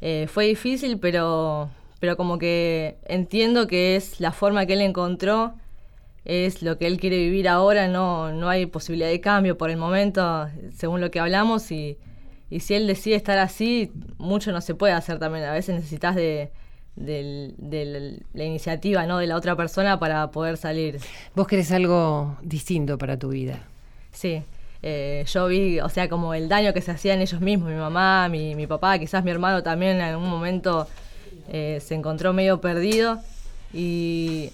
eh, 0.00 0.26
fue 0.28 0.46
difícil, 0.46 0.98
pero, 0.98 1.70
pero 2.00 2.16
como 2.16 2.38
que 2.38 2.98
entiendo 3.06 3.66
que 3.68 3.96
es 3.96 4.20
la 4.20 4.32
forma 4.32 4.66
que 4.66 4.72
él 4.74 4.80
encontró 4.80 5.54
es 6.24 6.62
lo 6.62 6.78
que 6.78 6.86
él 6.86 6.98
quiere 6.98 7.18
vivir 7.18 7.48
ahora, 7.48 7.88
no, 7.88 8.32
no 8.32 8.48
hay 8.48 8.66
posibilidad 8.66 9.08
de 9.08 9.20
cambio 9.20 9.58
por 9.58 9.70
el 9.70 9.76
momento, 9.76 10.48
según 10.76 11.00
lo 11.00 11.10
que 11.10 11.20
hablamos, 11.20 11.70
y, 11.72 11.98
y 12.50 12.60
si 12.60 12.74
él 12.74 12.86
decide 12.86 13.16
estar 13.16 13.38
así, 13.38 13.90
mucho 14.18 14.52
no 14.52 14.60
se 14.60 14.74
puede 14.74 14.92
hacer 14.92 15.18
también, 15.18 15.44
a 15.44 15.52
veces 15.52 15.74
necesitas 15.74 16.14
de, 16.14 16.52
la 16.94 18.44
iniciativa 18.44 19.06
¿no? 19.06 19.18
de 19.18 19.26
la 19.26 19.36
otra 19.36 19.56
persona 19.56 19.98
para 19.98 20.30
poder 20.30 20.56
salir. 20.56 20.98
Vos 21.34 21.46
querés 21.46 21.72
algo 21.72 22.36
distinto 22.42 22.98
para 22.98 23.18
tu 23.18 23.30
vida. 23.30 23.60
Sí, 24.12 24.42
eh, 24.82 25.24
yo 25.26 25.46
vi, 25.46 25.80
o 25.80 25.88
sea, 25.88 26.08
como 26.08 26.34
el 26.34 26.48
daño 26.48 26.72
que 26.74 26.82
se 26.82 26.90
hacían 26.90 27.20
ellos 27.20 27.40
mismos, 27.40 27.70
mi 27.70 27.76
mamá, 27.76 28.28
mi, 28.28 28.54
mi 28.54 28.66
papá, 28.66 28.98
quizás 28.98 29.24
mi 29.24 29.30
hermano 29.30 29.62
también 29.62 29.96
en 29.96 30.02
algún 30.02 30.28
momento 30.28 30.86
eh, 31.48 31.78
se 31.80 31.94
encontró 31.94 32.32
medio 32.32 32.60
perdido 32.60 33.18
y 33.72 34.52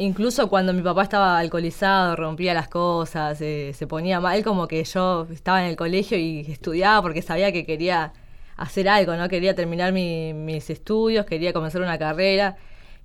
incluso 0.00 0.48
cuando 0.48 0.72
mi 0.72 0.82
papá 0.82 1.02
estaba 1.02 1.38
alcoholizado, 1.38 2.16
rompía 2.16 2.54
las 2.54 2.68
cosas, 2.68 3.38
se 3.38 3.86
ponía 3.88 4.20
mal, 4.20 4.42
como 4.42 4.66
que 4.66 4.82
yo 4.84 5.26
estaba 5.30 5.62
en 5.62 5.70
el 5.70 5.76
colegio 5.76 6.18
y 6.18 6.40
estudiaba 6.40 7.02
porque 7.02 7.22
sabía 7.22 7.52
que 7.52 7.66
quería 7.66 8.12
hacer 8.56 8.88
algo, 8.88 9.14
¿no? 9.16 9.28
Quería 9.28 9.54
terminar 9.54 9.92
mis 9.92 10.70
estudios, 10.70 11.26
quería 11.26 11.52
comenzar 11.52 11.82
una 11.82 11.98
carrera, 11.98 12.56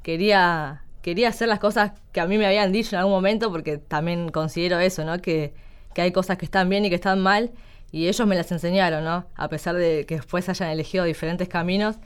quería, 0.04 0.84
quería 1.02 1.30
hacer 1.30 1.48
las 1.48 1.60
cosas 1.60 1.92
que 2.12 2.22
a 2.22 2.28
mí 2.28 2.38
me 2.38 2.46
habían 2.46 2.72
dicho 2.72 2.96
en 2.96 3.00
algún 3.00 3.14
momento, 3.14 3.52
porque 3.52 3.78
también 3.78 4.30
considero 4.30 4.80
eso, 4.80 5.04
¿no? 5.06 5.22
Que, 5.22 5.54
que 5.94 6.02
hay 6.02 6.12
cosas 6.12 6.38
que 6.38 6.46
están 6.46 6.70
bien 6.70 6.86
y 6.86 6.90
que 6.90 6.96
están 6.96 7.22
mal, 7.22 7.52
y 7.92 8.08
ellos 8.08 8.28
me 8.28 8.36
las 8.36 8.52
enseñaron, 8.52 9.04
¿no? 9.04 9.26
A 9.36 9.50
pesar 9.50 9.76
de 9.76 10.06
que 10.06 10.16
después 10.16 10.48
hayan 10.50 10.70
elegido 10.70 11.06
diferentes 11.06 11.48
caminos. 11.50 11.98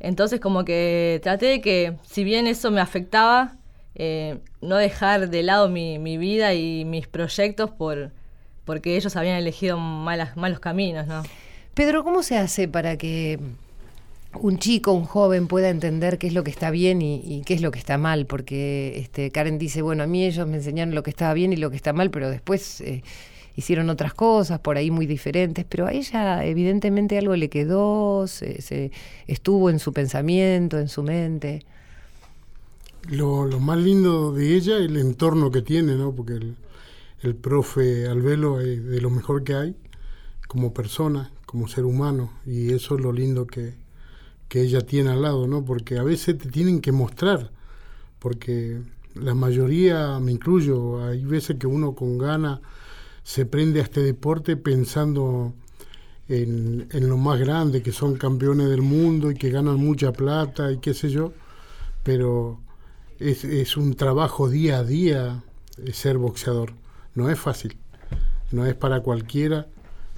Entonces 0.00 0.40
como 0.40 0.64
que 0.64 1.20
traté 1.22 1.46
de 1.46 1.60
que, 1.60 1.96
si 2.02 2.24
bien 2.24 2.46
eso 2.46 2.70
me 2.70 2.80
afectaba, 2.80 3.56
eh, 3.96 4.38
no 4.60 4.76
dejar 4.76 5.30
de 5.30 5.42
lado 5.42 5.68
mi, 5.68 6.18
vida 6.18 6.54
y 6.54 6.84
mis 6.84 7.06
proyectos 7.06 7.70
por 7.70 8.10
porque 8.64 8.96
ellos 8.96 9.14
habían 9.16 9.36
elegido 9.36 9.76
malos 9.78 10.58
caminos, 10.58 11.06
¿no? 11.06 11.22
Pedro, 11.74 12.02
¿cómo 12.02 12.22
se 12.22 12.38
hace 12.38 12.66
para 12.66 12.96
que 12.96 13.38
un 14.32 14.58
chico, 14.58 14.92
un 14.92 15.04
joven 15.04 15.48
pueda 15.48 15.68
entender 15.68 16.16
qué 16.18 16.28
es 16.28 16.32
lo 16.32 16.44
que 16.44 16.50
está 16.50 16.70
bien 16.70 17.02
y, 17.02 17.42
qué 17.44 17.54
es 17.54 17.60
lo 17.60 17.70
que 17.70 17.78
está 17.78 17.98
mal? 17.98 18.24
Porque 18.24 18.98
este, 18.98 19.30
Karen 19.30 19.58
dice, 19.58 19.82
bueno, 19.82 20.02
a 20.02 20.06
mí 20.06 20.24
ellos 20.24 20.46
me 20.48 20.56
enseñaron 20.56 20.94
lo 20.94 21.02
que 21.02 21.10
estaba 21.10 21.34
bien 21.34 21.52
y 21.52 21.56
lo 21.56 21.68
que 21.68 21.76
está 21.76 21.92
mal, 21.92 22.10
pero 22.10 22.30
después 22.30 22.80
eh, 22.80 23.02
hicieron 23.54 23.90
otras 23.90 24.14
cosas 24.14 24.60
por 24.60 24.78
ahí 24.78 24.90
muy 24.90 25.04
diferentes, 25.04 25.66
pero 25.68 25.86
a 25.86 25.92
ella 25.92 26.44
evidentemente 26.44 27.18
algo 27.18 27.36
le 27.36 27.50
quedó, 27.50 28.26
se 28.26 28.90
estuvo 29.26 29.68
en 29.68 29.78
su 29.78 29.92
pensamiento, 29.92 30.78
en 30.78 30.88
su 30.88 31.02
mente 31.02 31.64
lo, 33.08 33.44
lo, 33.46 33.60
más 33.60 33.78
lindo 33.78 34.32
de 34.32 34.54
ella 34.54 34.78
el 34.78 34.96
entorno 34.96 35.50
que 35.50 35.62
tiene, 35.62 35.94
¿no? 35.96 36.14
Porque 36.14 36.34
el, 36.34 36.56
el 37.22 37.34
profe 37.34 38.06
Albelo 38.06 38.60
es 38.60 38.84
de 38.84 39.00
lo 39.00 39.10
mejor 39.10 39.44
que 39.44 39.54
hay 39.54 39.76
como 40.46 40.72
persona, 40.72 41.30
como 41.46 41.68
ser 41.68 41.84
humano, 41.84 42.30
y 42.46 42.72
eso 42.72 42.96
es 42.96 43.00
lo 43.00 43.12
lindo 43.12 43.46
que, 43.46 43.74
que 44.48 44.62
ella 44.62 44.80
tiene 44.82 45.10
al 45.10 45.22
lado, 45.22 45.46
¿no? 45.46 45.64
Porque 45.64 45.98
a 45.98 46.02
veces 46.02 46.38
te 46.38 46.48
tienen 46.48 46.80
que 46.80 46.92
mostrar, 46.92 47.50
porque 48.18 48.80
la 49.14 49.34
mayoría, 49.34 50.18
me 50.20 50.32
incluyo, 50.32 51.04
hay 51.04 51.24
veces 51.24 51.56
que 51.58 51.66
uno 51.66 51.94
con 51.94 52.18
gana 52.18 52.60
se 53.22 53.46
prende 53.46 53.80
a 53.80 53.84
este 53.84 54.02
deporte 54.02 54.56
pensando 54.56 55.54
en, 56.28 56.88
en 56.90 57.08
lo 57.08 57.16
más 57.16 57.40
grande, 57.40 57.82
que 57.82 57.92
son 57.92 58.16
campeones 58.16 58.68
del 58.68 58.82
mundo 58.82 59.30
y 59.30 59.34
que 59.34 59.50
ganan 59.50 59.76
mucha 59.76 60.12
plata 60.12 60.70
y 60.72 60.78
qué 60.78 60.94
sé 60.94 61.10
yo, 61.10 61.32
pero 62.02 62.60
es, 63.18 63.44
es 63.44 63.76
un 63.76 63.94
trabajo 63.94 64.48
día 64.48 64.78
a 64.78 64.84
día 64.84 65.42
ser 65.92 66.18
boxeador. 66.18 66.72
No 67.14 67.30
es 67.30 67.38
fácil, 67.38 67.76
no 68.50 68.66
es 68.66 68.74
para 68.74 69.00
cualquiera, 69.00 69.66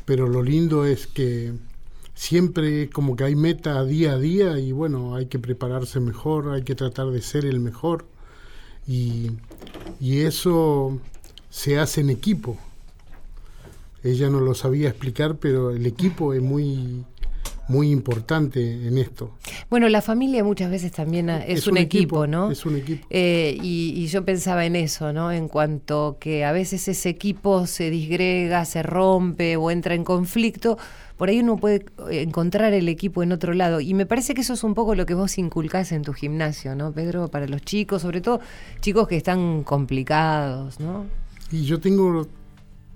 pero 0.04 0.28
lo 0.28 0.42
lindo 0.42 0.86
es 0.86 1.06
que 1.06 1.52
siempre 2.14 2.88
como 2.88 3.14
que 3.14 3.24
hay 3.24 3.36
meta 3.36 3.84
día 3.84 4.12
a 4.12 4.18
día 4.18 4.58
y 4.58 4.72
bueno, 4.72 5.14
hay 5.14 5.26
que 5.26 5.38
prepararse 5.38 6.00
mejor, 6.00 6.50
hay 6.50 6.62
que 6.62 6.74
tratar 6.74 7.10
de 7.10 7.20
ser 7.20 7.44
el 7.44 7.60
mejor 7.60 8.06
y, 8.86 9.32
y 10.00 10.20
eso 10.20 10.98
se 11.50 11.78
hace 11.78 12.00
en 12.00 12.10
equipo. 12.10 12.56
Ella 14.02 14.30
no 14.30 14.40
lo 14.40 14.54
sabía 14.54 14.88
explicar, 14.88 15.36
pero 15.36 15.70
el 15.70 15.84
equipo 15.84 16.32
es 16.32 16.40
muy 16.40 17.04
muy 17.68 17.90
importante 17.90 18.86
en 18.86 18.98
esto. 18.98 19.32
Bueno, 19.68 19.88
la 19.88 20.00
familia 20.00 20.44
muchas 20.44 20.70
veces 20.70 20.92
también 20.92 21.28
es, 21.28 21.66
un, 21.66 21.76
equipo, 21.78 22.26
¿no? 22.26 22.50
Es 22.50 22.64
un 22.64 22.76
equipo. 22.76 23.06
Eh, 23.10 23.58
y, 23.60 24.06
yo 24.06 24.24
pensaba 24.24 24.64
en 24.66 24.76
eso, 24.76 25.12
¿no? 25.12 25.32
En 25.32 25.48
cuanto 25.48 26.16
que 26.20 26.44
a 26.44 26.52
veces 26.52 26.86
ese 26.86 27.08
equipo 27.08 27.66
se 27.66 27.90
disgrega, 27.90 28.64
se 28.64 28.82
rompe 28.82 29.56
o 29.56 29.70
entra 29.70 29.94
en 29.94 30.04
conflicto, 30.04 30.78
por 31.16 31.28
ahí 31.28 31.40
uno 31.40 31.56
puede 31.56 31.86
encontrar 32.10 32.72
el 32.72 32.88
equipo 32.88 33.22
en 33.22 33.32
otro 33.32 33.52
lado. 33.52 33.80
Y 33.80 33.94
me 33.94 34.06
parece 34.06 34.34
que 34.34 34.42
eso 34.42 34.52
es 34.52 34.62
un 34.62 34.74
poco 34.74 34.94
lo 34.94 35.06
que 35.06 35.14
vos 35.14 35.36
inculcás 35.38 35.90
en 35.92 36.02
tu 36.02 36.12
gimnasio, 36.12 36.76
¿no, 36.76 36.92
Pedro? 36.92 37.28
Para 37.28 37.48
los 37.48 37.62
chicos, 37.62 38.02
sobre 38.02 38.20
todo 38.20 38.40
chicos 38.80 39.08
que 39.08 39.16
están 39.16 39.64
complicados, 39.64 40.78
¿no? 40.78 41.06
Y 41.50 41.64
yo 41.64 41.80
tengo 41.80 42.26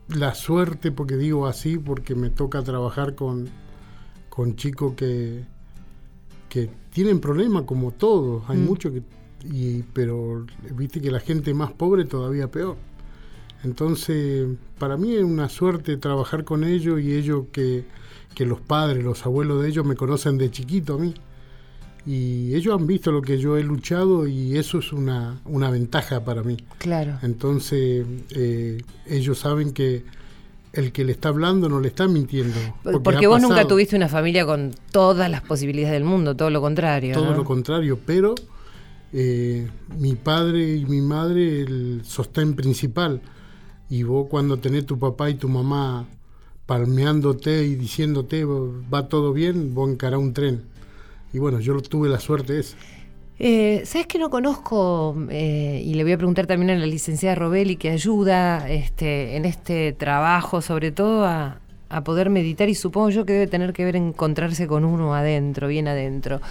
la 0.08 0.34
suerte, 0.34 0.92
porque 0.92 1.16
digo 1.16 1.46
así, 1.46 1.78
porque 1.78 2.14
me 2.14 2.30
toca 2.30 2.62
trabajar 2.62 3.14
con 3.14 3.48
con 4.40 4.56
chicos 4.56 4.94
que, 4.94 5.44
que 6.49 6.70
tienen 6.94 7.20
problemas 7.20 7.64
como 7.64 7.90
todos, 7.90 8.42
hay 8.49 8.56
mm. 8.56 8.64
muchos 8.64 8.90
que, 8.90 9.02
y, 9.47 9.82
pero 9.92 10.47
viste 10.75 10.99
que 10.99 11.11
la 11.11 11.20
gente 11.20 11.52
más 11.52 11.73
pobre 11.75 12.06
todavía 12.06 12.50
peor. 12.50 12.78
Entonces, 13.64 14.49
para 14.78 14.97
mí 14.97 15.14
es 15.14 15.25
una 15.25 15.50
suerte 15.50 15.99
trabajar 15.99 16.44
con 16.44 16.64
ellos 16.64 17.02
y 17.02 17.12
ellos 17.12 17.49
que, 17.52 17.85
que 18.35 18.47
los 18.47 18.62
padres, 18.62 19.04
los 19.04 19.26
abuelos 19.26 19.61
de 19.61 19.68
ellos 19.68 19.85
me 19.85 19.94
conocen 19.94 20.38
de 20.38 20.50
chiquito 20.50 20.94
a 20.94 20.99
mí. 20.99 21.12
Y 22.06 22.54
ellos 22.54 22.80
han 22.80 22.87
visto 22.87 23.12
lo 23.12 23.20
que 23.20 23.37
yo 23.37 23.59
he 23.59 23.62
luchado 23.62 24.26
y 24.26 24.56
eso 24.56 24.78
es 24.78 24.90
una, 24.94 25.38
una 25.44 25.68
ventaja 25.70 26.25
para 26.25 26.42
mí. 26.42 26.56
Claro. 26.78 27.18
Entonces, 27.20 28.06
eh, 28.30 28.80
ellos 29.04 29.38
saben 29.38 29.75
que 29.75 30.02
el 30.72 30.92
que 30.92 31.04
le 31.04 31.12
está 31.12 31.30
hablando 31.30 31.68
no 31.68 31.80
le 31.80 31.88
está 31.88 32.06
mintiendo. 32.06 32.56
Porque, 33.02 33.26
vos 33.26 33.40
nunca 33.40 33.66
tuviste 33.66 33.96
una 33.96 34.08
familia 34.08 34.46
con 34.46 34.72
todas 34.92 35.30
las 35.30 35.42
posibilidades 35.42 35.94
del 35.94 36.04
mundo, 36.04 36.36
todo 36.36 36.50
lo 36.50 36.60
contrario. 36.60 37.14
Todo 37.14 37.34
lo 37.34 37.44
contrario, 37.44 37.98
pero 38.04 38.34
eh, 39.12 39.68
mi 39.98 40.14
padre 40.14 40.76
y 40.76 40.84
mi 40.84 41.00
madre 41.00 41.62
el 41.62 42.02
sostén 42.04 42.54
principal. 42.54 43.20
Y 43.88 44.04
vos 44.04 44.28
cuando 44.30 44.58
tenés 44.58 44.86
tu 44.86 44.98
papá 44.98 45.30
y 45.30 45.34
tu 45.34 45.48
mamá 45.48 46.06
palmeándote 46.66 47.64
y 47.64 47.74
diciéndote 47.74 48.44
va 48.44 49.08
todo 49.08 49.32
bien, 49.32 49.74
vos 49.74 49.90
encarás 49.90 50.20
un 50.20 50.32
tren. 50.32 50.62
Y 51.32 51.38
bueno, 51.38 51.58
yo 51.58 51.80
tuve 51.80 52.08
la 52.08 52.20
suerte 52.20 52.60
esa. 52.60 52.76
Eh, 53.42 53.85
¿Sabes 53.87 54.06
que 54.06 54.18
no 54.18 54.28
conozco? 54.28 55.16
Eh, 55.30 55.82
y 55.82 55.94
le 55.94 56.02
voy 56.02 56.12
a 56.12 56.18
preguntar 56.18 56.47
también 56.47 56.68
a 56.73 56.75
la 56.75 56.85
licenciada 56.85 57.35
Robelli, 57.35 57.76
que 57.76 57.88
ayuda 57.88 58.68
este, 58.68 59.35
en 59.37 59.47
este 59.47 59.94
trabajo, 59.94 60.61
sobre 60.61 60.92
todo 60.92 61.25
a, 61.25 61.59
poder 62.04 62.28
meditar, 62.28 62.68
y 62.68 62.75
supongo 62.75 63.09
yo 63.09 63.25
que 63.25 63.32
debe 63.32 63.47
tener 63.47 63.73
que 63.73 63.85
ver 63.85 63.97
encontrarse 63.97 64.66
con 64.66 64.85
uno 64.85 65.14
adentro, 65.14 65.68
bien 65.68 65.88
adentro. 65.88 66.42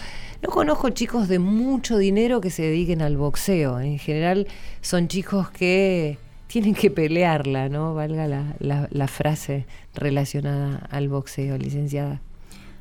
No 0.42 0.50
conozco 0.50 0.90
chicos 0.90 1.28
de 1.28 1.38
mucho 1.38 1.98
dinero 2.00 2.42
que 2.42 2.50
se 2.50 2.64
dediquen 2.64 3.04
al 3.04 3.18
boxeo. 3.18 3.80
En 3.80 4.00
general 4.00 4.48
son 4.82 5.08
chicos 5.08 5.52
que 5.52 6.18
tienen 6.48 6.74
que 6.74 6.90
pelearla, 6.90 7.70
¿no? 7.70 7.94
Valga 7.94 8.28
la, 8.28 9.08
frase 9.08 9.66
relacionada 9.94 10.88
al 10.90 11.08
boxeo, 11.08 11.56
licenciada. 11.58 12.20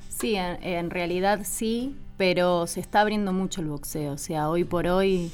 Sí, 0.08 0.34
en 0.36 0.90
realidad 0.90 1.40
sí, 1.44 1.94
pero 2.18 2.66
se 2.66 2.80
está 2.80 3.00
abriendo 3.00 3.32
mucho 3.32 3.62
el 3.62 3.68
boxeo. 3.68 4.12
O 4.12 4.18
sea, 4.18 4.50
hoy 4.50 4.64
por 4.64 4.86
hoy, 4.88 5.30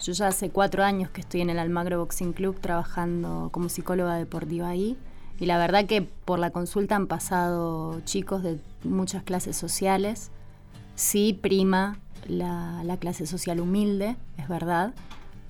yo 0.00 0.12
ya 0.12 0.26
hace 0.26 0.50
cuatro 0.50 0.82
años 0.82 1.10
que 1.10 1.20
estoy 1.20 1.42
en 1.42 1.50
el 1.50 1.60
Almagro 1.60 2.00
Boxing 2.00 2.32
Club 2.32 2.58
trabajando 2.58 3.50
como 3.52 3.68
psicóloga 3.68 4.16
deportiva 4.16 4.68
ahí. 4.68 4.96
Y 5.38 5.46
la 5.46 5.58
verdad 5.58 5.86
que 5.86 6.02
por 6.02 6.38
la 6.38 6.50
consulta 6.50 6.96
han 6.96 7.06
pasado 7.06 8.00
chicos 8.04 8.42
de 8.42 8.58
muchas 8.82 9.22
clases 9.22 9.56
sociales. 9.56 10.30
Sí, 10.96 11.38
prima 11.40 11.98
la, 12.26 12.96
clase 12.98 13.26
social 13.26 13.60
humilde, 13.60 14.16
es 14.38 14.48
verdad, 14.48 14.94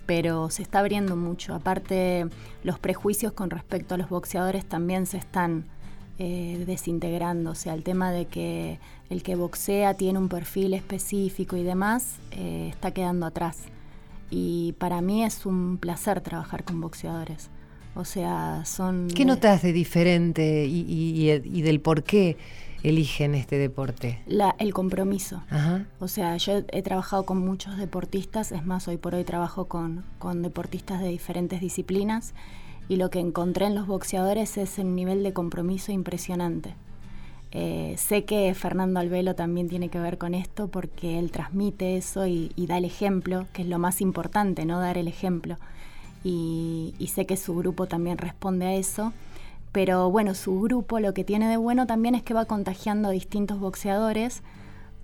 pero 0.07 0.50
se 0.50 0.62
está 0.62 0.81
abriendo 0.81 1.16
mucho. 1.16 1.54
Aparte, 1.54 2.26
los 2.62 2.78
prejuicios 2.78 3.33
con 3.33 3.50
respecto 3.50 3.95
a 3.95 3.99
los 3.99 4.09
boxeadores 4.09 4.64
también 4.66 5.07
se 5.07 5.19
están 5.19 5.66
eh, 6.18 6.64
sea, 7.54 7.75
el 7.75 7.83
tema 7.83 8.12
de 8.12 8.26
que 8.26 8.78
el 9.11 9.23
que 9.23 9.37
boxea 9.37 9.94
tiene 9.94 10.18
un 10.18 10.28
perfil 10.28 10.75
específico 10.75 11.56
y 11.56 11.62
demás 11.62 12.16
eh, 12.30 12.68
está 12.71 12.92
quedando 12.92 13.26
atrás. 13.26 13.59
Y 14.30 14.75
para 14.78 15.00
mí 15.00 15.25
es 15.25 15.47
un 15.47 15.78
placer 15.78 16.21
trabajar 16.21 16.64
con 16.64 16.80
boxeadores. 16.80 17.50
O 17.94 18.04
sea, 18.04 18.64
son... 18.64 19.09
¿Qué 19.14 19.25
notas 19.25 19.62
de 19.62 19.73
diferente 19.73 20.66
y, 20.66 21.62
del 21.62 21.80
por 21.80 22.02
qué 22.02 22.37
eligen 22.83 23.35
este 23.35 23.56
deporte? 23.56 24.21
La, 24.26 24.56
el 24.59 24.75
compromiso. 24.75 25.42
O 26.00 26.09
sea, 26.09 26.37
yo 26.38 26.62
he 26.73 26.83
trabajado 26.83 27.25
con 27.25 27.38
muchos 27.38 27.76
deportistas, 27.76 28.50
es 28.50 28.66
más, 28.66 28.88
hoy 28.88 28.97
por 28.97 29.14
hoy 29.14 29.23
trabajo 29.25 29.66
con, 29.66 30.04
con 30.18 30.42
deportistas 30.42 31.00
de 31.00 31.09
diferentes 31.09 31.61
disciplinas 31.61 32.35
y 32.88 32.97
lo 32.97 33.11
que 33.11 33.21
encontré 33.21 33.67
en 33.67 33.75
los 33.75 33.87
boxeadores 33.87 34.57
es 34.57 34.79
un 34.79 34.95
nivel 34.95 35.23
de 35.23 35.33
compromiso 35.33 35.93
impresionante. 35.93 36.75
Eh, 37.57 37.95
sé 37.99 38.25
que 38.25 38.53
Fernando 38.53 38.99
Albelo 38.99 39.37
también 39.37 39.69
tiene 39.69 39.88
que 39.88 40.00
ver 40.00 40.19
con 40.19 40.35
esto 40.35 40.67
porque 40.67 41.21
él 41.21 41.31
transmite 41.31 41.97
eso 41.97 42.26
y, 42.26 42.53
da 42.57 42.79
el 42.79 42.85
ejemplo, 42.85 43.47
que 43.53 43.62
es 43.62 43.69
lo 43.69 43.79
más 43.79 44.00
importante, 44.00 44.67
¿no? 44.67 44.81
Dar 44.81 44.99
el 44.99 45.07
ejemplo. 45.07 45.57
Y, 46.25 46.95
sé 47.12 47.26
que 47.26 47.37
su 47.37 47.55
grupo 47.55 47.87
también 47.87 48.19
responde 48.19 48.67
a 48.67 48.75
eso. 48.75 49.12
Pero 49.71 50.11
bueno, 50.11 50.35
su 50.35 50.61
grupo 50.61 51.00
lo 51.00 51.14
que 51.14 51.25
tiene 51.25 51.49
de 51.49 51.57
bueno 51.57 51.87
también 51.87 52.14
es 52.14 52.23
que 52.23 52.35
va 52.35 52.45
contagiando 52.45 53.09
a 53.09 53.12
distintos 53.12 53.59
boxeadores 53.61 54.43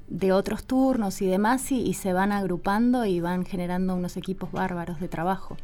de 0.08 0.32
otros 0.32 0.64
turnos 0.64 1.22
y 1.22 1.26
demás 1.26 1.70
y 1.70 1.94
se 1.94 2.12
van 2.12 2.32
agrupando 2.32 3.04
y 3.04 3.20
van 3.20 3.44
generando 3.44 3.94
unos 3.94 4.16
equipos 4.16 4.50
bárbaros 4.50 5.00
de 5.00 5.08
trabajo. 5.08 5.56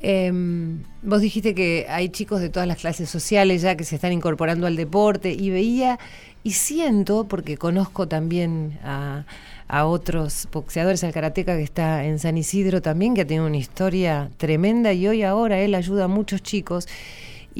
Em, 0.00 0.84
vos 1.02 1.20
dijiste 1.20 1.54
que 1.54 1.86
hay 1.88 2.08
chicos 2.08 2.40
de 2.40 2.50
todas 2.50 2.68
las 2.68 2.78
clases 2.78 3.10
sociales 3.10 3.62
ya 3.62 3.76
que 3.76 3.82
se 3.82 3.96
están 3.96 4.12
incorporando 4.12 4.68
al 4.68 4.76
deporte 4.76 5.32
y 5.32 5.50
veía 5.50 5.98
y 6.44 6.52
siento, 6.52 7.26
porque 7.26 7.56
conozco 7.56 8.06
también 8.06 8.78
a, 8.84 9.24
a 9.66 9.86
otros 9.86 10.48
boxeadores, 10.52 11.02
al 11.02 11.12
karateca 11.12 11.56
que 11.56 11.64
está 11.64 12.04
en 12.04 12.20
San 12.20 12.38
Isidro 12.38 12.80
también, 12.80 13.14
que 13.14 13.22
ha 13.22 13.26
tenido 13.26 13.46
una 13.46 13.56
historia 13.56 14.30
tremenda 14.36 14.92
y 14.92 15.08
hoy 15.08 15.24
ahora 15.24 15.58
él 15.58 15.74
ayuda 15.74 16.04
a 16.04 16.08
muchos 16.08 16.42
chicos. 16.42 16.86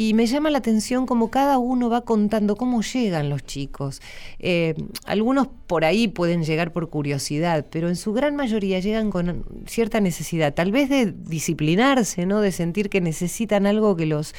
Y 0.00 0.14
me 0.14 0.26
llama 0.26 0.48
la 0.50 0.58
atención 0.58 1.06
cómo 1.06 1.28
cada 1.28 1.58
uno 1.58 1.90
va 1.90 2.02
contando 2.02 2.54
cómo 2.54 2.82
llegan 2.82 3.28
los 3.28 3.44
chicos. 3.44 4.00
Eh, 4.38 4.76
algunos 5.06 5.48
por 5.66 5.84
ahí 5.84 6.06
pueden 6.06 6.44
llegar 6.44 6.72
por 6.72 6.88
curiosidad, 6.88 7.66
pero 7.68 7.88
en 7.88 7.96
su 7.96 8.12
gran 8.12 8.36
mayoría 8.36 8.78
llegan 8.78 9.10
con 9.10 9.44
cierta 9.66 9.98
necesidad, 9.98 10.54
tal 10.54 10.70
vez 10.70 10.88
de 10.88 11.10
disciplinarse, 11.10 12.26
¿no? 12.26 12.40
De 12.40 12.52
sentir 12.52 12.90
que 12.90 13.00
necesitan 13.00 13.66
algo 13.66 13.96
que 13.96 14.06
los, 14.06 14.36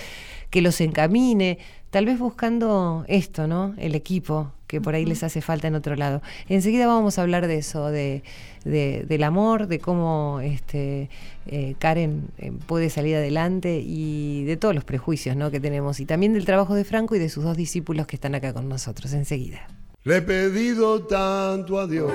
que 0.49 0.61
los 0.61 0.79
encamine, 0.79 1.57
tal 1.89 2.05
vez 2.05 2.19
buscando 2.19 3.03
esto, 3.09 3.45
¿no? 3.45 3.75
El 3.77 3.95
equipo 3.95 4.53
que 4.69 4.79
por 4.79 4.93
ahí 4.93 5.03
les 5.03 5.23
hace 5.23 5.41
falta 5.41 5.67
en 5.67 5.73
otro 5.73 5.95
lado. 5.95 6.21
Enseguida 6.47 6.85
vamos 6.85 7.17
a 7.17 7.23
hablar 7.23 7.47
de 7.47 7.57
eso, 7.57 7.87
de, 7.87 8.21
del 8.63 9.23
amor, 9.23 9.65
de 9.65 9.79
cómo 9.79 10.41
este, 10.43 11.09
eh, 11.47 11.73
Karen 11.79 12.27
eh, 12.37 12.51
puede 12.67 12.91
salir 12.91 13.15
adelante 13.15 13.81
y 13.83 14.43
de 14.43 14.57
todos 14.57 14.75
los 14.75 14.83
prejuicios 14.83 15.35
¿no? 15.35 15.49
que 15.49 15.59
tenemos 15.59 15.99
y 15.99 16.05
también 16.05 16.33
del 16.33 16.45
trabajo 16.45 16.75
de 16.75 16.83
Franco 16.83 17.15
y 17.15 17.19
de 17.19 17.29
sus 17.29 17.43
dos 17.43 17.57
discípulos 17.57 18.05
que 18.05 18.15
están 18.15 18.35
acá 18.35 18.53
con 18.53 18.69
nosotros. 18.69 19.11
Enseguida. 19.13 19.67
Le 20.03 20.17
he 20.17 20.21
pedido 20.21 21.01
tanto 21.01 21.79
a 21.79 21.87
Dios 21.87 22.11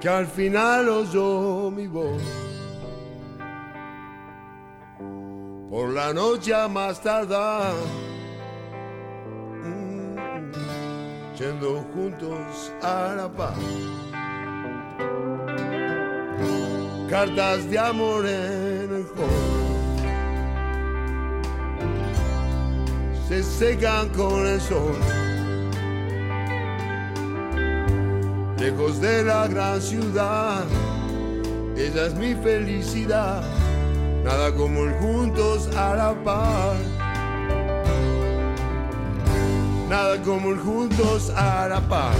que 0.00 0.08
al 0.08 0.26
final 0.26 0.88
oyó 0.88 1.70
mi 1.70 1.86
voz. 1.86 2.22
Por 5.68 5.90
la 5.90 6.14
noche 6.14 6.54
más 6.70 7.02
tardar 7.02 7.74
yendo 11.38 11.84
juntos 11.94 12.72
a 12.82 13.14
la 13.16 13.28
paz. 13.28 13.54
Cartas 17.08 17.70
de 17.70 17.78
amor 17.78 18.26
en 18.26 18.96
el 18.96 19.06
se 23.28 23.42
secan 23.42 24.08
con 24.10 24.46
el 24.46 24.60
sol. 24.60 24.96
Lejos 28.58 29.00
de 29.00 29.22
la 29.22 29.46
gran 29.46 29.80
ciudad, 29.80 30.64
esa 31.76 32.06
es 32.06 32.14
mi 32.14 32.34
felicidad, 32.34 33.42
nada 34.24 34.52
como 34.54 34.84
el 34.84 34.92
juntos 34.94 35.68
a 35.76 35.94
la 35.94 36.24
paz 36.24 36.97
nada 39.88 40.20
como 40.22 40.50
el 40.50 40.58
juntos 40.58 41.30
a 41.34 41.68
la 41.68 41.80
par. 41.80 42.14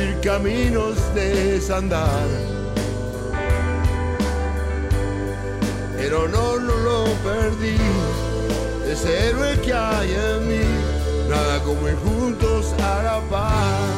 Ir 0.00 0.20
caminos 0.20 0.96
de 1.14 1.52
desandar. 1.52 2.28
Pero 5.96 6.28
no, 6.28 6.58
no 6.58 6.76
lo 6.76 7.04
perdí, 7.24 7.76
ese 8.90 9.28
héroe 9.28 9.60
que 9.60 9.74
hay 9.74 10.12
en 10.12 10.48
mí, 10.48 10.64
nada 11.28 11.60
como 11.64 11.88
ir 11.88 11.96
juntos 11.96 12.72
a 12.82 13.02
la 13.02 13.20
par. 13.28 13.97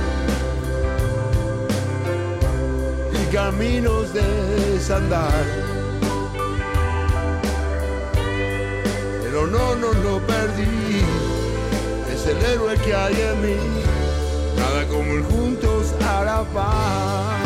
caminos 3.31 4.13
de 4.13 4.21
desandar. 4.73 5.45
Pero 9.23 9.47
no, 9.47 9.75
no 9.75 9.93
lo 9.93 10.19
perdí, 10.27 11.01
es 12.13 12.27
el 12.27 12.37
héroe 12.45 12.75
que 12.77 12.93
hay 12.93 13.13
en 13.13 13.41
mí, 13.41 13.57
nada 14.57 14.85
como 14.87 15.13
ir 15.13 15.23
juntos 15.23 15.93
la 15.99 16.43
paz. 16.53 17.41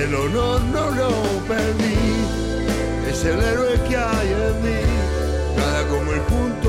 El 0.00 0.14
honor 0.14 0.60
no 0.62 0.90
lo 0.90 1.10
perdí, 1.46 1.98
es 3.10 3.24
el 3.24 3.40
héroe 3.40 3.78
que 3.88 3.96
hay 3.96 4.28
en 4.28 4.62
mí, 4.62 4.80
nada 5.56 5.86
como 5.88 6.12
ir 6.12 6.22
juntos 6.30 6.67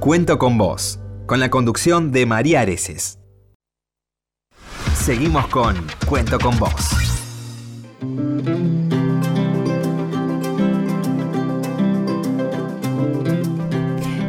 Cuento 0.00 0.38
con 0.38 0.56
vos, 0.56 0.98
con 1.26 1.40
la 1.40 1.50
conducción 1.50 2.10
de 2.10 2.24
María 2.24 2.62
Areces. 2.62 3.18
Seguimos 4.94 5.46
con 5.48 5.76
Cuento 6.06 6.38
con 6.38 6.58
vos. 6.58 6.72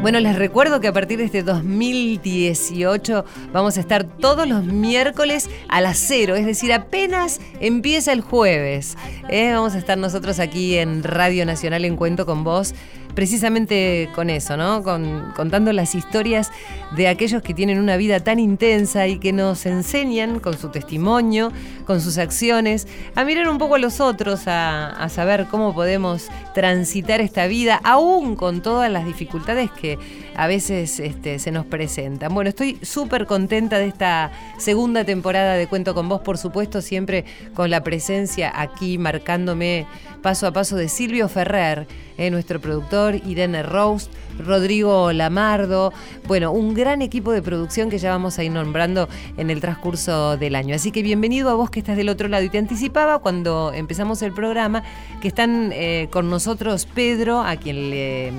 Bueno, 0.02 0.20
les 0.20 0.36
recuerdo 0.36 0.82
que 0.82 0.88
a 0.88 0.94
partir 0.94 1.20
de 1.20 1.26
este 1.26 1.44
2018 1.44 3.24
vamos 3.54 3.78
a 3.78 3.80
estar 3.80 4.04
todos 4.04 4.48
los 4.48 4.66
miércoles 4.66 5.48
a 5.70 5.80
las 5.80 6.00
cero, 6.00 6.36
es 6.36 6.46
decir, 6.46 6.74
apenas 6.74 7.40
empieza 7.60 8.12
el 8.12 8.22
jueves. 8.22 8.98
¿eh? 9.30 9.54
Vamos 9.54 9.76
a 9.76 9.78
estar 9.78 10.00
nosotros 10.00 10.40
aquí 10.40 10.76
en 10.78 11.04
Radio 11.04 11.46
Nacional 11.46 11.86
en 11.86 11.96
Cuento 11.96 12.26
con 12.26 12.44
Vos 12.44 12.74
precisamente 13.14 14.10
con 14.16 14.30
eso, 14.30 14.58
¿no? 14.58 14.84
Con, 14.84 15.32
contando 15.36 15.74
las 15.74 15.96
historias 15.96 16.52
de 16.96 17.08
aquellos 17.08 17.42
que 17.42 17.54
tienen 17.54 17.80
una 17.80 17.98
vida 17.98 18.20
tan 18.20 18.40
intensa 18.40 19.08
y 19.08 19.20
que 19.20 19.34
nos 19.34 19.66
enseñan 19.66 20.40
con 20.40 20.58
su 20.58 20.70
testimonio, 20.70 21.52
con 21.86 22.02
sus 22.02 22.18
acciones, 22.18 22.88
a 23.16 23.24
mirar 23.24 23.50
un 23.50 23.58
poco 23.58 23.76
a 23.76 23.80
los 23.80 24.00
otros, 24.00 24.44
a, 24.48 25.08
saber 25.10 25.48
cómo 25.50 25.74
podemos 25.74 26.30
transitar 26.54 27.22
esta 27.22 27.48
vida, 27.48 27.82
aún 27.84 28.36
con 28.36 28.62
todas 28.62 28.90
las 28.90 29.06
dificultades 29.06 29.70
que 29.72 29.98
a 30.36 30.48
veces 30.48 31.00
este, 31.00 31.40
se 31.40 31.52
nos 31.52 31.66
presentan. 31.66 32.34
Bueno, 32.34 32.50
estoy 32.50 32.78
súper 32.82 33.26
contenta 33.26 33.78
de 33.78 33.88
esta 33.88 34.32
segunda 34.58 35.04
temporada 35.04 35.56
de 35.56 35.68
Cuento 35.68 35.94
con 35.94 36.08
vos, 36.08 36.22
por 36.22 36.38
supuesto, 36.38 36.82
siempre 36.82 37.26
con 37.54 37.70
la 37.70 37.84
presencia 37.84 38.52
aquí 38.56 38.98
marcándome 38.98 39.86
paso 40.22 40.48
a 40.48 40.52
paso 40.52 40.76
de 40.76 40.88
Silvio 40.88 41.28
Ferrer, 41.28 41.88
eh, 42.18 42.30
nuestro 42.30 42.62
productor, 42.62 43.01
Irene 43.10 43.64
Roast, 43.64 44.12
Rodrigo 44.40 45.12
Lamardo, 45.12 45.94
bueno, 46.28 46.52
un 46.52 46.74
gran 46.74 47.02
equipo 47.02 47.32
de 47.32 47.42
producción 47.42 47.90
que 47.90 47.98
ya 47.98 48.12
vamos 48.12 48.40
a 48.40 48.44
ir 48.44 48.52
nombrando 48.52 49.10
en 49.38 49.50
el 49.50 49.60
transcurso 49.62 50.38
del 50.38 50.56
año. 50.56 50.76
Así 50.76 50.92
que 50.92 51.04
bienvenido 51.04 51.50
a 51.50 51.54
vos 51.56 51.70
que 51.70 51.80
estás 51.80 51.98
del 51.98 52.10
otro 52.10 52.28
lado 52.28 52.44
y 52.44 52.50
te 52.50 52.58
anticipaba 52.58 53.20
cuando 53.20 53.72
empezamos 53.74 54.22
el 54.22 54.34
programa 54.34 54.84
que 55.22 55.28
están 55.28 55.72
eh, 55.74 56.08
con 56.12 56.30
nosotros 56.30 56.86
Pedro, 56.86 57.42
a 57.42 57.56
quien 57.56 57.90
le, 57.90 58.32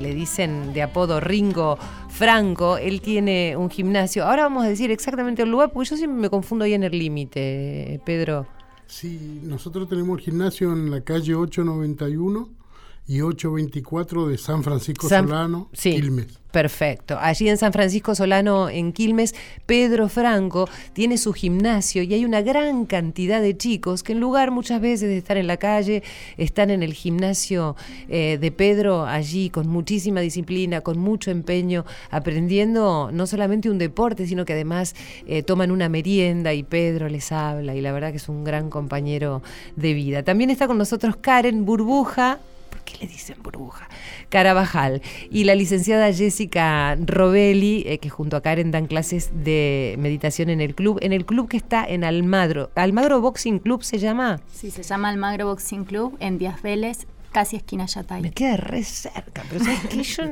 le 0.00 0.14
dicen 0.14 0.72
de 0.72 0.82
apodo 0.82 1.20
Ringo 1.20 1.78
Franco, 2.08 2.76
él 2.76 3.00
tiene 3.00 3.56
un 3.56 3.70
gimnasio. 3.70 4.24
Ahora 4.24 4.42
vamos 4.42 4.64
a 4.64 4.68
decir 4.68 4.90
exactamente 4.90 5.42
el 5.42 5.50
lugar, 5.50 5.72
porque 5.72 5.90
yo 5.90 5.96
siempre 5.96 6.20
me 6.20 6.30
confundo 6.30 6.64
ahí 6.64 6.74
en 6.74 6.84
el 6.84 6.98
límite, 6.98 8.00
Pedro. 8.04 8.46
Sí, 8.86 9.40
nosotros 9.44 9.88
tenemos 9.88 10.18
el 10.18 10.24
gimnasio 10.24 10.72
en 10.72 10.90
la 10.90 11.00
calle 11.02 11.34
891 11.34 12.59
y 13.10 13.22
824 13.22 14.28
de 14.28 14.38
San 14.38 14.62
Francisco 14.62 15.08
Solano, 15.08 15.68
Quilmes. 15.72 16.28
Perfecto. 16.52 17.18
Allí 17.20 17.48
en 17.48 17.58
San 17.58 17.72
Francisco 17.72 18.14
Solano, 18.14 18.68
en 18.68 18.92
Quilmes, 18.92 19.34
Pedro 19.66 20.08
Franco 20.08 20.68
tiene 20.92 21.18
su 21.18 21.32
gimnasio 21.32 22.04
y 22.04 22.14
hay 22.14 22.24
una 22.24 22.40
gran 22.40 22.86
cantidad 22.86 23.42
de 23.42 23.56
chicos 23.56 24.04
que 24.04 24.12
en 24.12 24.20
lugar 24.20 24.52
muchas 24.52 24.80
veces 24.80 25.08
de 25.08 25.18
estar 25.18 25.36
en 25.36 25.48
la 25.48 25.56
calle, 25.56 26.04
están 26.36 26.70
en 26.70 26.84
el 26.84 26.92
gimnasio 26.94 27.74
eh, 28.08 28.38
de 28.40 28.52
Pedro 28.52 29.04
allí 29.04 29.50
con 29.50 29.66
muchísima 29.66 30.20
disciplina, 30.20 30.80
con 30.80 30.98
mucho 30.98 31.32
empeño, 31.32 31.84
aprendiendo 32.10 33.10
no 33.12 33.26
solamente 33.26 33.70
un 33.70 33.78
deporte, 33.78 34.24
sino 34.28 34.44
que 34.44 34.52
además 34.52 34.94
eh, 35.26 35.42
toman 35.42 35.72
una 35.72 35.88
merienda 35.88 36.54
y 36.54 36.62
Pedro 36.62 37.08
les 37.08 37.32
habla 37.32 37.74
y 37.74 37.80
la 37.80 37.90
verdad 37.90 38.12
que 38.12 38.18
es 38.18 38.28
un 38.28 38.44
gran 38.44 38.70
compañero 38.70 39.42
de 39.74 39.94
vida. 39.94 40.22
También 40.22 40.50
está 40.50 40.68
con 40.68 40.78
nosotros 40.78 41.16
Karen 41.16 41.64
Burbuja, 41.64 42.38
¿Qué 42.84 42.98
le 42.98 43.06
dicen 43.06 43.36
burbuja? 43.42 43.88
Carabajal. 44.28 45.02
Y 45.30 45.44
la 45.44 45.54
licenciada 45.54 46.12
Jessica 46.12 46.96
Robelli, 46.96 47.84
eh, 47.86 47.98
que 47.98 48.10
junto 48.10 48.36
a 48.36 48.40
Karen 48.40 48.70
dan 48.70 48.86
clases 48.86 49.30
de 49.32 49.96
meditación 49.98 50.50
en 50.50 50.60
el 50.60 50.74
club, 50.74 50.98
en 51.02 51.12
el 51.12 51.24
club 51.24 51.48
que 51.48 51.56
está 51.56 51.84
en 51.84 52.04
Almagro. 52.04 52.70
¿Almagro 52.74 53.20
Boxing 53.20 53.58
Club 53.58 53.82
se 53.82 53.98
llama? 53.98 54.40
Sí, 54.52 54.70
se 54.70 54.82
llama 54.82 55.08
Almagro 55.08 55.46
Boxing 55.46 55.84
Club 55.84 56.16
en 56.20 56.38
Díaz 56.38 56.62
Vélez, 56.62 57.06
casi 57.32 57.56
esquina 57.56 57.86
Yatay. 57.86 58.22
Me 58.22 58.32
queda 58.32 58.56
re 58.56 58.82
cerca, 58.82 59.44
pero 59.48 59.64
¿sabes 59.64 59.80
qué? 59.88 60.02
Yo 60.02 60.24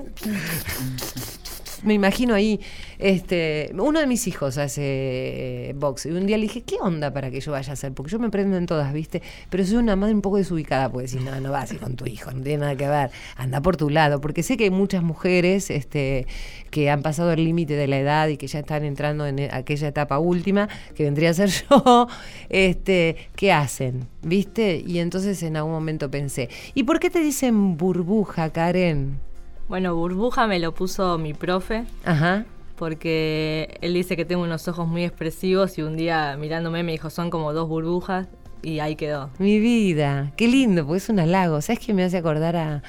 me 1.85 1.95
imagino 1.95 2.35
ahí, 2.35 2.61
este, 2.99 3.71
uno 3.75 4.01
de 4.01 4.07
mis 4.07 4.27
hijos 4.27 4.59
hace 4.59 5.75
box 5.77 6.07
y 6.07 6.11
un 6.11 6.27
día 6.27 6.37
le 6.37 6.45
dije, 6.45 6.63
¿qué 6.63 6.77
onda 6.81 7.13
para 7.13 7.31
que 7.31 7.41
yo 7.41 7.53
vaya 7.53 7.71
a 7.71 7.73
hacer? 7.75 7.93
Porque 7.93 8.13
yo 8.13 8.19
me 8.19 8.31
prendo 8.31 8.57
en 8.57 8.67
todas, 8.67 8.93
¿viste? 8.93 9.23
Pero 9.51 9.65
soy 9.65 9.77
una 9.77 9.97
madre 9.97 10.15
un 10.15 10.23
poco 10.23 10.37
desubicada, 10.37 10.91
puede 10.91 11.07
decir, 11.07 11.23
no, 11.23 11.41
no 11.41 11.51
vas 11.51 11.73
con 11.75 11.97
tu 11.97 12.07
hijo, 12.07 12.31
no 12.33 12.43
tiene 12.43 12.59
nada 12.59 12.77
que 12.77 12.89
ver, 12.89 13.11
anda 13.37 13.61
por 13.61 13.77
tu 13.77 13.91
lado, 13.91 14.21
porque 14.21 14.43
sé 14.43 14.57
que 14.57 14.65
hay 14.65 14.71
muchas 14.71 15.03
mujeres 15.03 15.71
este, 15.71 16.27
que 16.71 16.91
han 16.91 17.03
pasado 17.03 17.33
el 17.33 17.45
límite 17.45 17.75
de 17.75 17.87
la 17.87 17.99
edad 17.99 18.29
y 18.29 18.37
que 18.37 18.47
ya 18.47 18.61
están 18.61 18.85
entrando 18.85 19.27
en 19.27 19.49
aquella 19.53 19.89
etapa 19.89 20.19
última, 20.19 20.69
que 20.95 21.05
vendría 21.05 21.31
a 21.31 21.35
ser 21.35 21.51
yo, 21.71 22.09
este, 22.49 23.17
¿qué 23.37 23.53
hacen? 23.53 24.09
¿Viste? 24.23 24.83
Y 24.87 24.99
entonces 24.99 25.43
en 25.43 25.57
algún 25.57 25.73
momento 25.73 26.11
pensé, 26.11 26.49
¿y 26.75 26.83
por 26.83 27.01
qué 27.01 27.11
te 27.11 27.21
dicen 27.21 27.77
burbuja, 27.77 28.51
Karen? 28.51 29.28
Bueno, 29.69 29.95
burbuja 29.95 30.47
me 30.47 30.59
lo 30.59 30.73
puso 30.73 31.19
mi 31.19 31.35
profe. 31.35 31.85
Ajá. 32.05 32.47
Porque 32.77 33.77
él 33.83 33.95
dice 33.95 34.17
que 34.17 34.25
tengo 34.25 34.43
unos 34.43 34.67
ojos 34.69 34.89
muy 34.89 35.05
expresivos 35.05 35.77
y 35.79 35.83
un 35.83 35.97
día 35.97 36.37
mirándome 36.39 36.83
me 36.83 36.93
dijo, 36.93 37.11
son 37.11 37.29
como 37.29 37.53
dos 37.53 37.69
burbujas 37.69 38.29
y 38.63 38.79
ahí 38.79 38.97
quedó. 38.97 39.31
Mi 39.39 39.59
vida, 39.59 40.33
qué 40.37 40.49
lindo, 40.49 40.87
porque 40.87 40.99
es 40.99 41.09
un 41.09 41.21
halago. 41.21 41.61
¿Sabes 41.61 41.85
qué 41.85 41.93
me 41.93 42.05
hace 42.05 42.17
acordar 42.17 42.57
a, 42.57 42.83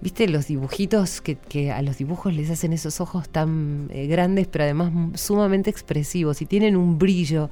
viste, 0.00 0.28
los 0.28 0.46
dibujitos 0.46 1.20
que, 1.20 1.72
a 1.72 1.82
los 1.82 1.98
dibujos 1.98 2.32
les 2.34 2.50
hacen 2.50 2.72
esos 2.72 3.00
ojos 3.00 3.28
tan 3.28 3.90
eh, 3.92 4.06
grandes, 4.06 4.46
pero 4.46 4.64
además 4.64 4.92
sumamente 5.14 5.70
expresivos 5.70 6.40
y 6.40 6.46
tienen 6.46 6.76
un 6.76 6.98
brillo 6.98 7.50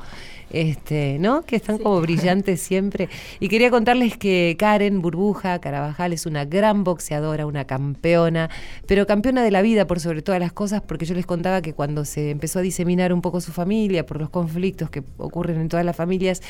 este, 0.51 1.19
¿no? 1.19 1.43
Que 1.43 1.57
están 1.57 1.79
como 1.79 2.01
brillantes 2.01 2.61
siempre. 2.61 3.09
Y 3.41 3.49
quería 3.49 3.71
contarles 3.71 4.17
que 4.17 4.57
Karen 4.59 5.03
Burbuja 5.03 5.59
Carabajal 5.61 6.13
es 6.13 6.25
una 6.25 6.45
gran 6.45 6.85
boxeadora, 6.85 7.47
una 7.47 7.65
campeona, 7.65 8.49
pero 8.87 9.07
campeona 9.07 9.43
de 9.43 9.51
la 9.51 9.63
vida 9.63 9.87
por 9.87 9.99
sobre 9.99 10.23
todas 10.23 10.41
las 10.41 10.53
cosas, 10.53 10.83
porque 10.83 11.05
yo 11.05 11.15
les 11.15 11.27
contaba 11.27 11.63
que 11.63 11.73
cuando 11.73 12.05
se 12.05 12.31
empezó 12.31 12.61
a 12.61 12.63
diseminar 12.63 13.13
un 13.13 13.23
poco 13.23 13.41
su 13.41 13.53
familia 13.53 14.07
por 14.07 14.21
los 14.21 14.31
conflictos 14.31 14.89
que 14.89 15.03
ocurren 15.19 15.61
en 15.61 15.69
todas 15.69 15.85
las 15.85 15.97
familias, 15.97 16.43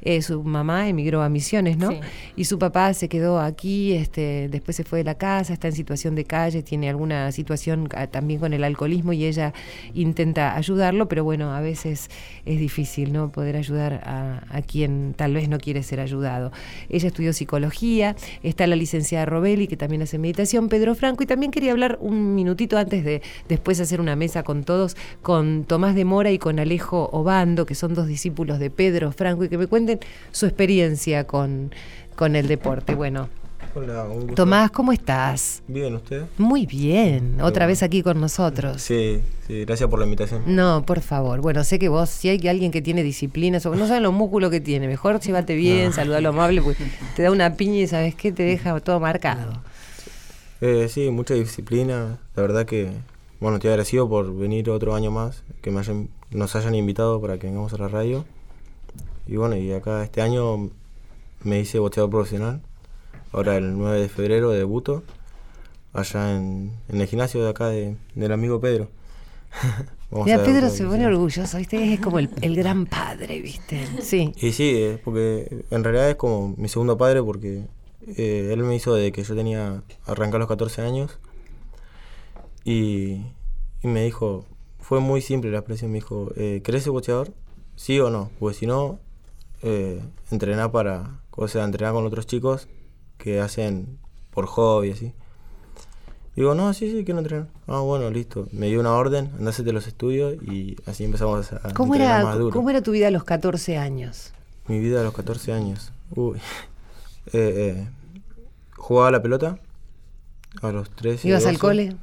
eh, 0.00 0.22
su 0.22 0.42
mamá 0.42 0.88
emigró 0.88 1.22
a 1.22 1.28
Misiones, 1.28 1.76
¿no? 1.76 1.90
Y 2.36 2.44
su 2.46 2.58
papá 2.58 2.94
se 2.94 3.08
quedó 3.08 3.38
aquí, 3.38 3.92
este, 3.92 4.48
después 4.48 4.61
se 4.70 4.84
fue 4.84 4.98
de 4.98 5.04
la 5.04 5.16
casa, 5.16 5.52
está 5.52 5.68
en 5.68 5.74
situación 5.74 6.14
de 6.14 6.24
calle, 6.24 6.62
tiene 6.62 6.88
alguna 6.88 7.32
situación 7.32 7.88
ah, 7.94 8.06
también 8.06 8.40
con 8.40 8.52
el 8.52 8.64
alcoholismo 8.64 9.12
y 9.12 9.24
ella 9.24 9.52
intenta 9.94 10.56
ayudarlo, 10.56 11.08
pero 11.08 11.24
bueno, 11.24 11.52
a 11.54 11.60
veces 11.60 12.08
es 12.44 12.58
difícil, 12.58 13.12
¿no? 13.12 13.32
poder 13.32 13.56
ayudar 13.56 13.94
a, 14.04 14.62
quien 14.62 15.14
tal 15.16 15.34
vez 15.34 15.48
no 15.48 15.58
quiere 15.58 15.82
ser 15.82 16.00
ayudado. 16.00 16.52
Ella 16.88 17.08
estudió 17.08 17.32
psicología, 17.32 18.14
está 18.42 18.66
la 18.66 18.76
licenciada 18.76 19.26
Robelli, 19.26 19.66
que 19.66 19.76
también 19.76 20.02
hace 20.02 20.18
meditación, 20.18 20.68
Pedro 20.68 20.94
Franco, 20.94 21.24
y 21.24 21.26
también 21.26 21.50
quería 21.50 21.72
hablar 21.72 21.98
un 22.00 22.34
minutito 22.34 22.78
antes 22.78 23.04
de 23.04 23.22
después 23.48 23.80
hacer 23.80 24.00
una 24.00 24.14
mesa 24.14 24.42
con 24.44 24.62
todos, 24.62 24.96
con 25.22 25.64
Tomás 25.64 25.94
de 25.94 26.04
Mora 26.04 26.30
y 26.30 26.38
con 26.38 26.58
Alejo 26.58 27.10
Obando, 27.12 27.66
que 27.66 27.74
son 27.74 27.94
dos 27.94 28.06
discípulos 28.06 28.58
de 28.58 28.70
Pedro 28.70 29.10
Franco, 29.12 29.44
y 29.44 29.48
que 29.48 29.58
me 29.58 29.66
cuenten 29.66 29.98
su 30.30 30.46
experiencia 30.46 31.26
con, 31.26 31.72
con 32.14 32.36
el 32.36 32.46
deporte. 32.46 32.94
Bueno, 32.94 33.28
Hola, 33.74 34.06
Tomás, 34.36 34.70
¿cómo 34.70 34.92
estás? 34.92 35.62
Bien, 35.66 35.94
¿usted? 35.94 36.26
Muy 36.36 36.66
bien, 36.66 37.40
otra 37.40 37.64
vez 37.64 37.82
aquí 37.82 38.02
con 38.02 38.20
nosotros. 38.20 38.82
Sí, 38.82 39.22
sí, 39.46 39.64
gracias 39.64 39.88
por 39.88 39.98
la 39.98 40.04
invitación. 40.04 40.42
No, 40.44 40.84
por 40.84 41.00
favor. 41.00 41.40
Bueno, 41.40 41.64
sé 41.64 41.78
que 41.78 41.88
vos, 41.88 42.10
si 42.10 42.28
hay 42.28 42.46
alguien 42.48 42.70
que 42.70 42.82
tiene 42.82 43.02
disciplina, 43.02 43.58
no 43.64 43.86
saben 43.86 44.02
los 44.02 44.12
músculos 44.12 44.50
que 44.50 44.60
tiene, 44.60 44.88
mejor 44.88 45.20
llévate 45.20 45.54
bien, 45.54 45.86
no. 45.86 45.92
saludalo 45.92 46.28
amable, 46.28 46.60
porque 46.60 46.84
te 47.16 47.22
da 47.22 47.30
una 47.30 47.56
piña 47.56 47.78
y 47.78 47.86
sabes 47.86 48.14
qué, 48.14 48.30
te 48.30 48.42
deja 48.42 48.78
todo 48.80 49.00
marcado. 49.00 49.62
Eh, 50.60 50.88
sí, 50.90 51.10
mucha 51.10 51.32
disciplina. 51.32 52.18
La 52.36 52.42
verdad 52.42 52.66
que, 52.66 52.90
bueno, 53.40 53.56
estoy 53.56 53.70
agradecido 53.70 54.06
por 54.06 54.36
venir 54.36 54.68
otro 54.68 54.94
año 54.94 55.10
más, 55.10 55.44
que 55.62 55.70
me 55.70 55.78
hayan, 55.78 56.10
nos 56.30 56.54
hayan 56.56 56.74
invitado 56.74 57.22
para 57.22 57.38
que 57.38 57.46
vengamos 57.46 57.72
a 57.72 57.78
la 57.78 57.88
radio. 57.88 58.26
Y 59.26 59.36
bueno, 59.36 59.56
y 59.56 59.72
acá 59.72 60.04
este 60.04 60.20
año 60.20 60.68
me 61.42 61.58
hice 61.58 61.78
boxeador 61.78 62.10
profesional 62.10 62.60
Ahora 63.32 63.56
el 63.56 63.76
9 63.78 64.00
de 64.00 64.08
febrero 64.08 64.50
debuto 64.50 65.02
allá 65.92 66.36
en, 66.36 66.72
el 66.88 67.06
gimnasio 67.06 67.42
de 67.42 67.50
acá 67.50 67.68
de, 67.68 67.96
del 68.14 68.32
amigo 68.32 68.60
Pedro. 68.60 68.88
Mira, 70.10 70.44
Pedro 70.44 70.68
se 70.68 70.84
pone 70.84 71.06
orgulloso, 71.06 71.56
¿viste? 71.56 71.94
Es 71.94 72.00
como 72.00 72.18
el, 72.18 72.28
gran 72.54 72.84
padre, 72.84 73.40
¿viste? 73.40 73.86
Sí. 74.02 74.32
Y 74.36 74.52
sí, 74.52 74.98
porque 75.02 75.64
en 75.70 75.84
realidad 75.84 76.10
es 76.10 76.16
como 76.16 76.54
mi 76.58 76.68
segundo 76.68 76.98
padre 76.98 77.22
porque 77.22 77.64
eh, 78.06 78.50
él 78.52 78.62
me 78.62 78.76
hizo 78.76 78.94
desde 78.94 79.10
que 79.12 79.22
yo 79.22 79.34
tenía 79.34 79.82
arrancar 80.06 80.38
los 80.38 80.48
14 80.48 80.82
años 80.82 81.18
y, 82.64 83.22
me 83.82 84.04
dijo, 84.04 84.44
fue 84.80 85.00
muy 85.00 85.22
simple 85.22 85.50
la 85.50 85.58
expresión, 85.58 85.90
me 85.90 85.98
dijo, 85.98 86.30
eh, 86.36 86.60
¿querés 86.62 86.82
ser 86.82 86.92
boxeador? 86.92 87.32
¿Sí 87.76 87.98
o 87.98 88.10
no? 88.10 88.30
Porque 88.38 88.58
si 88.58 88.66
no, 88.66 89.00
eh, 89.62 90.02
entrenar 90.30 90.70
para, 90.72 91.22
o 91.30 91.48
sea, 91.48 91.64
entrenar 91.64 91.94
con 91.94 92.04
otros 92.04 92.26
chicos 92.26 92.68
que 93.22 93.40
hacen 93.40 93.98
por 94.32 94.46
hobby, 94.46 94.90
así. 94.90 95.12
Digo, 96.34 96.54
no, 96.56 96.74
sí, 96.74 96.90
sí, 96.90 97.04
quiero 97.04 97.20
entrenar. 97.20 97.46
Ah, 97.68 97.80
bueno, 97.80 98.10
listo. 98.10 98.48
Me 98.50 98.66
dio 98.66 98.80
una 98.80 98.92
orden, 98.94 99.30
andase 99.38 99.62
de 99.62 99.72
los 99.72 99.86
estudios 99.86 100.42
y 100.42 100.76
así 100.86 101.04
empezamos 101.04 101.52
a, 101.52 101.72
¿Cómo 101.72 101.94
era, 101.94 102.24
más 102.24 102.38
duro. 102.38 102.52
¿Cómo 102.52 102.70
era 102.70 102.82
tu 102.82 102.90
vida 102.90 103.08
a 103.08 103.10
los 103.12 103.22
14 103.22 103.76
años? 103.76 104.32
Mi 104.66 104.80
vida 104.80 105.00
a 105.00 105.04
los 105.04 105.14
14 105.14 105.52
años. 105.52 105.92
Uy. 106.14 106.38
Eh, 107.26 107.38
eh, 107.78 107.88
jugaba 108.76 109.12
la 109.12 109.22
pelota 109.22 109.56
a 110.60 110.72
los 110.72 110.90
13. 110.90 111.28
¿Ibas 111.28 111.46
al 111.46 111.56
cole? 111.56 111.94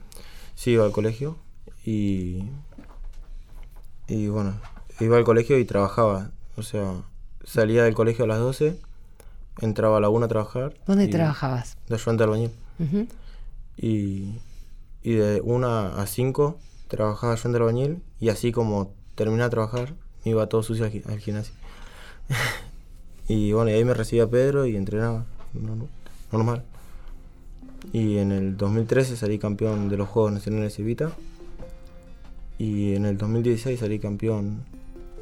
Sí, 0.55 0.71
iba 0.71 0.85
al 0.85 0.93
colegio 0.93 1.35
y. 1.85 2.45
Y 4.07 4.29
bueno, 4.29 4.53
iba 5.01 5.17
al 5.17 5.25
colegio 5.25 5.59
y 5.59 5.65
trabajaba. 5.65 6.31
O 6.55 6.63
sea, 6.63 6.93
salía 7.43 7.83
del 7.83 7.95
colegio 7.95 8.23
a 8.23 8.29
las 8.29 8.39
12 8.39 8.79
entraba 9.61 9.97
a 9.97 9.99
la 9.99 10.09
una 10.09 10.25
a 10.25 10.29
trabajar. 10.29 10.73
¿Dónde 10.87 11.07
trabajabas? 11.07 11.77
De 11.87 11.95
ayudante 11.95 12.23
albañil. 12.23 12.51
Y, 13.77 14.35
y 15.03 15.13
de 15.13 15.41
1 15.41 15.67
a 15.67 16.05
5 16.05 16.57
trabajaba 16.87 17.35
en 17.43 17.49
el 17.51 17.55
albañil 17.61 18.01
y 18.19 18.29
así 18.29 18.51
como 18.51 18.93
terminé 19.15 19.43
de 19.43 19.49
trabajar 19.49 19.93
me 20.25 20.31
iba 20.31 20.47
todo 20.47 20.63
sucio 20.63 20.85
al, 20.85 20.91
gi- 20.91 21.03
al 21.07 21.19
gimnasio. 21.19 21.53
y 23.27 23.51
bueno, 23.53 23.69
y 23.71 23.73
ahí 23.73 23.85
me 23.85 23.93
recibía 23.93 24.27
Pedro 24.29 24.65
y 24.65 24.75
entrenaba, 24.75 25.25
no- 25.53 25.75
no- 25.75 25.87
normal. 26.31 26.63
Y 27.93 28.17
en 28.17 28.31
el 28.31 28.57
2013 28.57 29.15
salí 29.15 29.39
campeón 29.39 29.87
de 29.89 29.97
los 29.97 30.09
Juegos 30.09 30.31
Nacionales 30.33 30.75
de 30.77 30.83
Vita. 30.83 31.11
Y 32.57 32.95
en 32.95 33.05
el 33.05 33.17
2016 33.17 33.79
salí 33.79 33.99
campeón, 33.99 34.65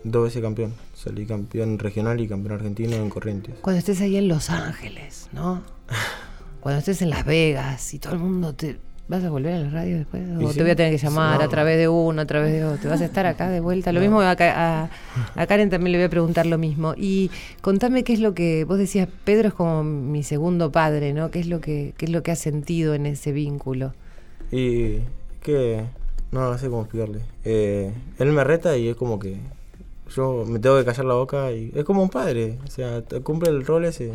dos 0.04 0.26
veces 0.26 0.42
campeón. 0.42 0.74
Salí 0.94 1.26
campeón 1.26 1.80
regional 1.80 2.20
y 2.20 2.28
campeón 2.28 2.54
argentino 2.56 2.96
en 2.96 3.10
Corrientes. 3.10 3.56
Cuando 3.62 3.80
estés 3.80 4.02
ahí 4.02 4.18
en 4.18 4.28
Los 4.28 4.50
Ángeles, 4.50 5.30
¿no? 5.34 5.62
Cuando 6.60 6.80
estés 6.80 7.02
en 7.02 7.10
Las 7.10 7.26
Vegas 7.26 7.94
y 7.94 8.00
todo 8.00 8.14
el 8.14 8.20
mundo 8.20 8.54
te... 8.54 8.78
¿Vas 9.10 9.24
a 9.24 9.30
volver 9.30 9.54
a 9.54 9.60
la 9.60 9.70
radio 9.70 10.00
después? 10.00 10.22
¿O 10.38 10.50
sí. 10.52 10.58
te 10.58 10.64
voy 10.64 10.72
a 10.72 10.76
tener 10.76 10.92
que 10.92 10.98
llamar 10.98 11.40
No. 11.40 11.46
a 11.46 11.48
través 11.48 11.78
de 11.78 11.88
uno, 11.88 12.22
a 12.22 12.26
través 12.26 12.52
de 12.52 12.66
otro? 12.66 12.90
¿Vas 12.90 13.00
a 13.00 13.06
estar 13.06 13.26
acá 13.26 13.48
de 13.50 13.62
vuelta? 13.62 13.94
Lo 13.94 14.02
mismo 14.02 14.20
a, 14.20 14.36
Ca- 14.36 14.84
a- 14.84 14.90
a 15.42 15.48
Karen 15.48 15.70
también 15.70 15.94
le 15.94 15.98
voy 16.00 16.06
a 16.08 16.10
preguntar 16.10 16.46
lo 16.46 16.58
mismo. 16.58 16.94
Y 16.98 17.32
contame 17.62 18.04
qué 18.04 18.12
es 18.12 18.20
lo 18.20 18.34
que... 18.34 18.66
Vos 18.66 18.78
decías, 18.78 19.08
Pedro 19.24 19.48
es 19.48 19.54
como 19.54 19.82
mi 19.86 20.24
segundo 20.24 20.74
padre, 20.74 21.14
¿no? 21.14 21.32
¿Qué 21.32 21.40
es 21.40 21.48
lo 21.48 21.62
que, 21.62 21.94
qué 21.98 22.04
es 22.08 22.12
lo 22.12 22.22
que 22.22 22.32
has 22.32 22.40
sentido 22.40 22.96
en 22.96 23.06
ese 23.06 23.32
vínculo? 23.32 23.94
Y 24.52 24.98
que 25.42 25.86
no, 26.34 26.52
no 26.52 26.58
sé 26.58 26.68
cómo 26.70 26.82
explicarle. 26.82 27.22
Eh, 27.46 27.94
él 28.20 28.32
me 28.34 28.44
reta 28.44 28.76
y 28.76 28.90
es 28.90 28.98
como 28.98 29.20
que 29.20 29.38
yo 30.16 30.46
me 30.46 30.60
tengo 30.60 30.78
que 30.78 30.86
callar 30.86 31.06
la 31.06 31.14
boca 31.16 31.52
y 31.52 31.72
es 31.76 31.84
como 31.84 32.02
un 32.02 32.10
padre. 32.10 32.58
O 32.66 32.70
sea, 32.70 33.04
cumple 33.24 33.50
el 33.50 33.66
rol 33.66 33.86
ese. 33.86 34.14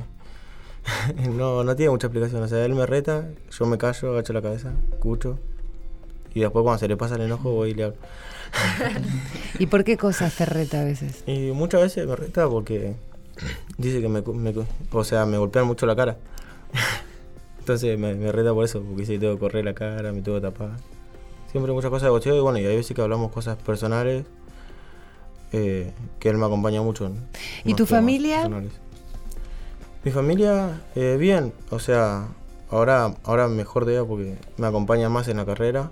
no, 1.31 1.65
no 1.65 1.77
tiene 1.77 1.91
mucha 1.91 2.07
explicación. 2.07 2.43
O 2.43 2.49
sea, 2.49 2.65
él 2.65 2.75
me 2.75 2.87
reta, 2.87 3.29
yo 3.51 3.67
me 3.67 3.79
callo, 3.79 4.13
agacho 4.13 4.33
la 4.33 4.43
cabeza, 4.43 4.73
escucho. 4.93 5.39
Y 6.35 6.41
después 6.41 6.63
cuando 6.63 6.79
se 6.79 6.89
le 6.89 6.97
pasa 6.97 7.17
el 7.17 7.23
enojo 7.23 7.51
voy 7.53 7.71
y 7.71 7.75
le 7.75 7.85
hablo. 7.85 7.97
¿Y 9.59 9.67
por 9.67 9.85
qué 9.85 9.97
cosas 9.97 10.35
te 10.35 10.47
reta 10.47 10.81
a 10.81 10.85
veces? 10.85 11.23
Y 11.27 11.53
muchas 11.53 11.83
veces 11.83 12.07
me 12.07 12.17
reta 12.17 12.49
porque 12.49 12.95
dice 13.77 14.01
que 14.01 14.09
me, 14.09 14.23
me 14.23 14.55
o 14.93 15.05
sea, 15.05 15.27
me 15.27 15.39
golpean 15.39 15.67
mucho 15.67 15.87
la 15.87 15.97
cara. 15.97 16.17
Entonces 17.59 17.99
me, 17.99 18.15
me 18.15 18.33
reta 18.33 18.53
por 18.53 18.65
eso, 18.65 18.81
porque 18.83 19.03
dice 19.03 19.13
que 19.15 19.19
tengo 19.21 19.35
que 19.35 19.41
correr 19.41 19.65
la 19.65 19.75
cara, 19.75 20.13
me 20.13 20.23
tengo 20.23 20.39
que 20.39 20.47
tapar. 20.47 20.71
Siempre 21.51 21.73
muchas 21.73 21.91
cosas 21.91 22.07
de 22.07 22.11
boxeo 22.11 22.37
y 22.37 22.41
bueno, 22.41 22.59
y 22.59 22.65
hay 22.65 22.77
veces 22.77 22.97
que 22.97 23.03
hablamos 23.03 23.31
cosas 23.31 23.57
personales 23.59 24.25
eh, 25.53 25.93
que 26.19 26.29
él 26.29 26.37
me 26.39 26.47
acompaña 26.47 26.83
mucho. 26.83 27.07
en 27.07 27.17
¿Y 27.65 27.75
tu 27.75 27.87
familia? 27.87 28.43
personales. 28.43 28.73
Mi 30.05 30.11
familia, 30.11 30.83
eh, 30.97 31.17
bien, 31.19 31.53
o 31.71 31.79
sea, 31.79 32.27
ahora, 32.71 33.15
ahora 33.23 33.47
mejor 33.49 33.85
de 33.85 33.95
ella 33.95 34.05
porque 34.05 34.37
me 34.57 34.67
acompaña 34.67 35.09
más 35.09 35.29
en 35.29 35.37
la 35.37 35.47
carrera. 35.47 35.91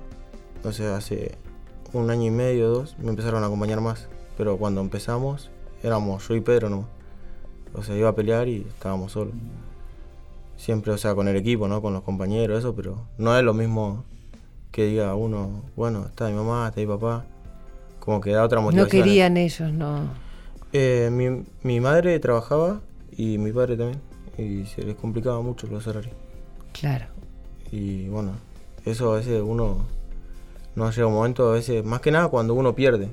O 0.64 0.72
sea, 0.72 0.96
hace 0.96 1.36
un 1.92 2.10
año 2.10 2.26
y 2.26 2.30
medio, 2.30 2.68
dos, 2.70 2.96
me 2.98 3.10
empezaron 3.10 3.42
a 3.44 3.46
acompañar 3.46 3.80
más. 3.80 4.08
Pero 4.36 4.56
cuando 4.56 4.80
empezamos, 4.80 5.50
éramos 5.82 6.26
yo 6.26 6.34
y 6.34 6.40
Pedro 6.40 6.70
nomás. 6.70 6.88
O 7.74 7.82
sea, 7.82 7.96
iba 7.96 8.08
a 8.08 8.14
pelear 8.14 8.48
y 8.48 8.66
estábamos 8.68 9.12
solos. 9.12 9.34
Siempre, 10.56 10.92
o 10.92 10.98
sea, 10.98 11.14
con 11.14 11.28
el 11.28 11.36
equipo, 11.36 11.68
¿no? 11.68 11.80
Con 11.80 11.92
los 11.92 12.02
compañeros, 12.02 12.58
eso, 12.58 12.74
pero 12.74 13.06
no 13.16 13.36
es 13.36 13.44
lo 13.44 13.54
mismo 13.54 14.04
que 14.72 14.86
diga 14.86 15.14
uno, 15.14 15.62
bueno, 15.76 16.06
está 16.06 16.28
mi 16.28 16.34
mamá, 16.34 16.68
está 16.68 16.80
mi 16.80 16.86
papá. 16.86 17.24
Como 18.00 18.20
que 18.20 18.30
da 18.32 18.44
otra 18.44 18.58
No 18.58 18.66
motivación. 18.66 18.88
querían 19.04 19.36
ellos, 19.36 19.72
no. 19.72 20.08
Eh, 20.72 21.08
mi, 21.12 21.44
mi 21.62 21.80
madre 21.80 22.18
trabajaba 22.18 22.80
y 23.16 23.38
mi 23.38 23.52
padre 23.52 23.76
también. 23.76 24.00
Y 24.38 24.66
se 24.66 24.82
les 24.82 24.96
complicaba 24.96 25.40
mucho 25.42 25.66
los 25.66 25.86
horarios. 25.86 26.14
Claro. 26.72 27.06
Y 27.70 28.08
bueno, 28.08 28.32
eso 28.84 29.12
a 29.12 29.16
veces 29.16 29.42
uno 29.44 29.84
no 30.74 30.90
llega 30.90 31.06
un 31.06 31.14
momento, 31.14 31.48
a 31.50 31.52
veces, 31.54 31.84
más 31.84 32.00
que 32.00 32.10
nada 32.10 32.28
cuando 32.28 32.54
uno 32.54 32.74
pierde, 32.74 33.08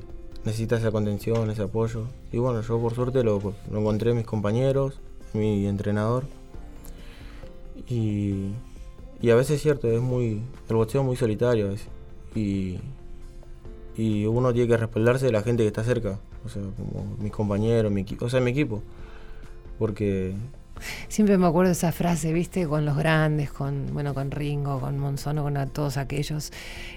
necesita 0.46 0.78
esa 0.78 0.92
contención, 0.92 1.50
ese 1.52 1.64
apoyo. 1.64 2.04
Y 2.32 2.38
bueno, 2.38 2.62
yo 2.62 2.80
por 2.80 2.94
suerte 2.96 3.24
lo, 3.24 3.54
lo 3.72 3.80
encontré 3.80 4.12
en 4.12 4.18
mis 4.18 4.26
compañeros, 4.26 5.00
mi 5.34 5.68
entrenador. 5.68 6.24
Y, 7.88 8.52
y 9.22 9.30
a 9.30 9.36
veces 9.36 9.58
es 9.58 9.62
cierto, 9.62 9.90
es 9.90 10.02
muy, 10.02 10.42
el 10.70 10.76
boxeo 10.76 11.02
es 11.02 11.08
muy 11.08 11.16
solitario 11.18 11.68
a 11.68 11.70
veces. 11.72 11.88
Y, 12.36 12.78
y 13.98 14.26
uno 14.26 14.54
tiene 14.54 14.68
que 14.68 14.78
respaldarse 14.78 15.26
de 15.26 15.32
la 15.32 15.42
gente 15.42 15.64
que 15.64 15.68
está 15.68 15.84
cerca, 15.84 16.20
o 16.46 16.50
sea, 16.50 16.62
como 16.62 17.18
mis 17.20 17.32
compañeros, 17.32 17.92
mi, 17.92 18.06
o 18.20 18.30
sea, 18.30 18.40
mi 18.40 18.52
equipo. 18.52 18.84
Porque 19.80 20.34
Siempre 21.08 21.38
me 21.38 21.48
acuerdo 21.48 21.72
esa 21.72 21.92
frase, 21.92 22.34
¿viste? 22.34 22.68
Con 22.68 22.86
los 22.86 22.98
grandes, 22.98 23.52
con 23.52 23.94
bueno, 23.94 24.14
con 24.14 24.32
Ringo, 24.32 24.80
con 24.80 25.00
Monzono, 25.00 25.44
con 25.44 25.70
todos 25.70 25.98
aquellos, 25.98 26.52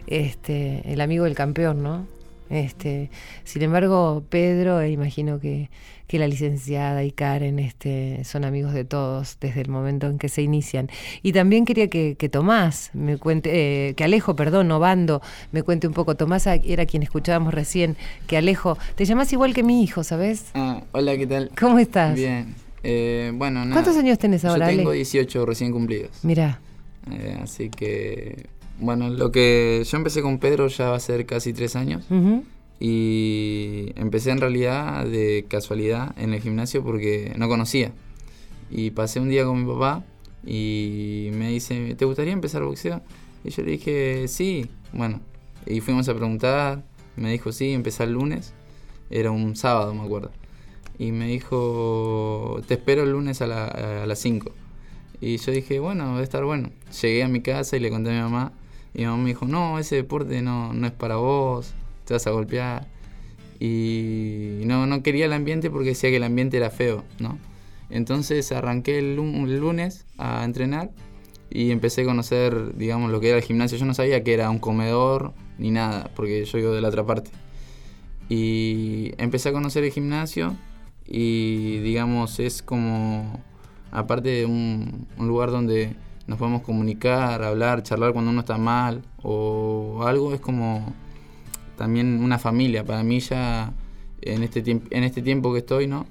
este, 0.07 0.83
el 0.93 1.01
amigo 1.01 1.25
del 1.25 1.35
campeón, 1.35 1.83
¿no? 1.83 2.07
Este, 2.51 3.11
sin 3.45 3.63
embargo, 3.63 4.25
Pedro, 4.29 4.81
e 4.81 4.91
imagino 4.91 5.39
que, 5.39 5.71
que 6.09 6.19
la 6.19 6.27
licenciada 6.27 7.05
y 7.05 7.13
Karen 7.13 7.61
este, 7.61 8.25
son 8.25 8.45
amigos 8.45 8.75
de 8.75 8.85
todos 8.85 9.39
desde 9.41 9.61
el 9.61 9.69
momento 9.69 10.09
en 10.09 10.19
que 10.19 10.29
se 10.29 10.43
inician. 10.43 10.91
Y 11.23 11.33
también 11.33 11.65
quería 11.65 11.89
que, 11.89 12.17
que 12.19 12.29
Tomás 12.29 12.91
me 12.93 13.17
cuente, 13.17 13.89
eh, 13.89 13.95
que 13.95 14.03
Alejo, 14.03 14.35
perdón, 14.35 14.71
Obando, 14.73 15.23
me 15.53 15.63
cuente 15.63 15.87
un 15.87 15.95
poco. 15.95 16.17
Tomás 16.17 16.49
era 16.49 16.85
quien 16.87 17.05
escuchábamos 17.05 17.55
recién, 17.55 17.97
que 18.27 18.37
Alejo, 18.37 18.77
te 18.97 19.05
llamas 19.05 19.33
igual 19.33 19.55
que 19.55 19.63
mi 19.63 19.85
hijo, 19.85 20.03
¿sabes? 20.03 20.47
Ah, 20.55 20.83
hola, 20.91 21.17
¿qué 21.17 21.29
tal? 21.29 21.53
¿Cómo 21.59 21.79
estás? 21.79 22.17
Bien. 22.17 22.55
Eh, 22.83 23.31
bueno, 23.35 23.61
nada. 23.61 23.75
¿Cuántos 23.75 23.97
años 23.97 24.19
tenés 24.19 24.45
ahora, 24.45 24.71
Yo 24.71 24.77
tengo 24.79 24.91
Ale? 24.91 24.97
18 24.97 25.47
recién 25.47 25.71
cumplidos. 25.71 26.11
Mirá. 26.25 26.61
Eh, 27.11 27.39
así 27.43 27.71
que, 27.71 28.47
bueno, 28.81 29.09
lo 29.11 29.31
que 29.31 29.83
yo 29.89 29.97
empecé 29.97 30.23
con 30.23 30.39
Pedro 30.39 30.67
ya 30.69 30.91
va 30.91 30.97
a 30.97 31.01
ser 31.01 31.27
casi 31.27 31.53
tres 31.53 31.77
años. 31.77 32.05
Ujú. 32.11 32.45
Y 32.79 33.93
empecé 33.97 34.31
en 34.31 34.41
realidad 34.41 35.05
de 35.07 35.45
casualidad 35.49 36.15
en 36.19 36.33
el 36.35 36.41
gimnasio 36.41 36.83
porque 36.83 37.33
no 37.37 37.49
conocía. 37.49 37.93
Y 38.71 38.91
pasé 38.91 39.21
un 39.21 39.29
día 39.29 39.45
con 39.45 39.65
mi 39.65 39.71
papá 39.73 40.05
y 40.47 41.29
me 41.35 41.51
dice, 41.51 41.95
¿te 41.97 42.05
gustaría 42.05 42.33
empezar 42.33 42.63
boxeo? 42.65 43.03
Y 43.45 43.51
yo 43.51 43.63
le 43.63 43.73
dije, 43.73 44.29
sí. 44.29 44.67
Bueno, 44.93 45.21
y 45.67 45.81
fuimos 45.81 46.09
a 46.09 46.15
preguntar. 46.15 46.83
Me 47.17 47.31
dijo, 47.33 47.53
sí, 47.53 47.73
empezar 47.73 48.09
el 48.09 48.15
lunes. 48.15 48.55
Era 49.11 49.31
un 49.31 49.57
sábado, 49.57 49.95
me 49.95 50.03
acuerdo. 50.03 50.31
Y 50.99 51.13
me 51.13 51.27
dijo, 51.29 52.61
te 52.67 52.75
espero 52.75 53.03
el 53.03 53.11
lunes 53.13 53.41
a, 53.43 53.47
la- 53.47 54.03
a 54.03 54.07
las 54.07 54.19
5. 54.21 54.53
Y 55.21 55.37
yo 55.37 55.53
dije, 55.53 55.81
bueno, 55.81 56.17
a 56.17 56.23
estar 56.23 56.45
bueno. 56.45 56.71
Llegué 57.03 57.23
a 57.25 57.29
mi 57.29 57.41
casa 57.41 57.77
y 57.77 57.81
le 57.81 57.91
conté 57.91 58.11
a 58.11 58.13
mi 58.15 58.21
mamá. 58.21 58.53
Y 58.95 59.01
mi 59.01 59.05
mamá 59.07 59.23
me 59.23 59.29
dijo, 59.29 59.47
no, 59.47 59.79
ese 59.79 59.97
deporte 59.97 60.43
no, 60.43 60.73
no 60.73 60.87
es 60.87 60.93
para 60.93 61.17
vos, 61.17 61.75
te 62.05 62.15
vas 62.15 62.27
a 62.27 62.31
golpear. 62.31 62.87
Y 63.59 64.63
no, 64.65 64.87
no 64.87 65.03
quería 65.03 65.27
el 65.27 65.33
ambiente 65.33 65.71
porque 65.71 65.91
decía 65.91 66.11
que 66.11 66.17
el 66.17 66.25
ambiente 66.25 66.57
era 66.57 66.71
feo, 66.71 67.05
¿no? 67.19 67.39
Entonces 67.91 68.51
arranqué 68.53 68.99
el, 68.99 69.17
lu- 69.17 69.47
el 69.47 69.59
lunes 69.59 70.07
a 70.17 70.45
entrenar 70.45 70.91
y 71.51 71.71
empecé 71.73 72.03
a 72.03 72.05
conocer, 72.05 72.77
digamos, 72.77 73.11
lo 73.11 73.21
que 73.21 73.29
era 73.29 73.39
el 73.39 73.45
gimnasio. 73.45 73.77
Yo 73.77 73.85
no 73.85 73.95
sabía 73.95 74.23
que 74.25 74.33
era 74.33 74.49
un 74.49 74.61
comedor 74.61 75.33
ni 75.59 75.71
nada, 75.71 76.11
porque 76.17 76.45
yo 76.45 76.59
iba 76.59 76.71
de 76.71 76.81
la 76.81 76.89
otra 76.89 77.05
parte. 77.05 77.31
Y 78.29 79.13
empecé 79.19 79.49
a 79.49 79.53
conocer 79.53 79.85
el 79.85 79.91
gimnasio 79.91 80.55
y, 81.07 81.79
digamos, 81.81 82.39
es 82.39 82.63
como, 82.63 83.43
aparte 83.91 84.29
de 84.29 84.47
un, 84.47 85.09
un 85.19 85.29
lugar 85.29 85.51
donde 85.51 85.97
nos 86.31 86.39
podemos 86.39 86.63
comunicar, 86.63 87.43
hablar, 87.43 87.83
charlar 87.83 88.13
cuando 88.13 88.31
uno 88.31 88.39
está 88.39 88.57
mal 88.57 89.03
o 89.21 90.05
algo, 90.07 90.33
es 90.33 90.39
como 90.39 90.95
también 91.77 92.23
una 92.23 92.39
familia. 92.39 92.85
Para 92.85 93.03
mí 93.03 93.19
ya 93.19 93.73
en 94.23 94.45
este, 94.45 94.63
en 94.65 95.03
este 95.03 95.23
tiempo 95.23 95.53
que 95.53 95.59
estoy, 95.59 95.89
¿no? 95.89 96.07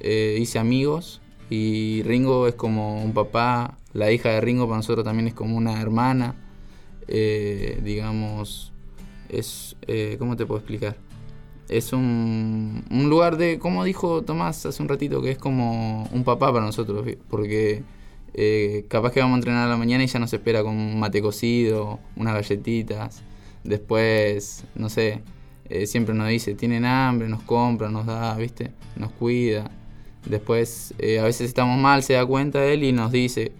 Eh, 0.00 0.36
hice 0.38 0.58
amigos 0.58 1.22
y 1.48 2.02
Ringo 2.02 2.46
es 2.48 2.54
como 2.54 3.02
un 3.02 3.14
papá, 3.14 3.78
la 3.94 4.12
hija 4.12 4.28
de 4.28 4.42
Ringo 4.42 4.66
para 4.66 4.76
nosotros 4.76 5.06
también 5.06 5.28
es 5.28 5.32
como 5.32 5.56
una 5.56 5.80
hermana. 5.80 6.34
Eh, 7.08 7.80
digamos, 7.82 8.74
es, 9.30 9.76
eh, 9.86 10.16
¿cómo 10.18 10.36
te 10.36 10.44
puedo 10.44 10.58
explicar? 10.58 10.98
Es 11.70 11.94
un, 11.94 12.84
un 12.90 13.08
lugar 13.08 13.38
de, 13.38 13.58
como 13.58 13.84
dijo 13.84 14.20
Tomás 14.20 14.66
hace 14.66 14.82
un 14.82 14.90
ratito, 14.90 15.22
que 15.22 15.30
es 15.30 15.38
como 15.38 16.06
un 16.12 16.24
papá 16.24 16.52
para 16.52 16.66
nosotros, 16.66 17.06
porque 17.30 17.82
eh, 18.34 18.86
capaz 18.88 19.12
que 19.12 19.20
vamos 19.20 19.36
a 19.36 19.38
entrenar 19.38 19.66
a 19.66 19.70
la 19.70 19.76
mañana 19.76 20.04
y 20.04 20.06
ya 20.06 20.18
nos 20.18 20.32
espera 20.32 20.62
con 20.62 20.76
un 20.76 20.98
mate 20.98 21.20
cocido, 21.22 21.98
unas 22.16 22.34
galletitas. 22.34 23.22
Después, 23.64 24.64
no 24.74 24.88
sé, 24.88 25.22
eh, 25.68 25.86
siempre 25.86 26.14
nos 26.14 26.28
dice, 26.28 26.54
tienen 26.54 26.84
hambre, 26.84 27.28
nos 27.28 27.42
compra, 27.42 27.88
nos 27.88 28.06
da, 28.06 28.34
¿viste? 28.36 28.72
Nos 28.96 29.12
cuida. 29.12 29.70
Después, 30.26 30.94
eh, 30.98 31.18
a 31.18 31.24
veces 31.24 31.48
estamos 31.48 31.78
mal, 31.78 32.02
se 32.02 32.14
da 32.14 32.24
cuenta 32.24 32.64
él 32.64 32.84
y 32.84 32.92
nos 32.92 33.12
dice, 33.12 33.52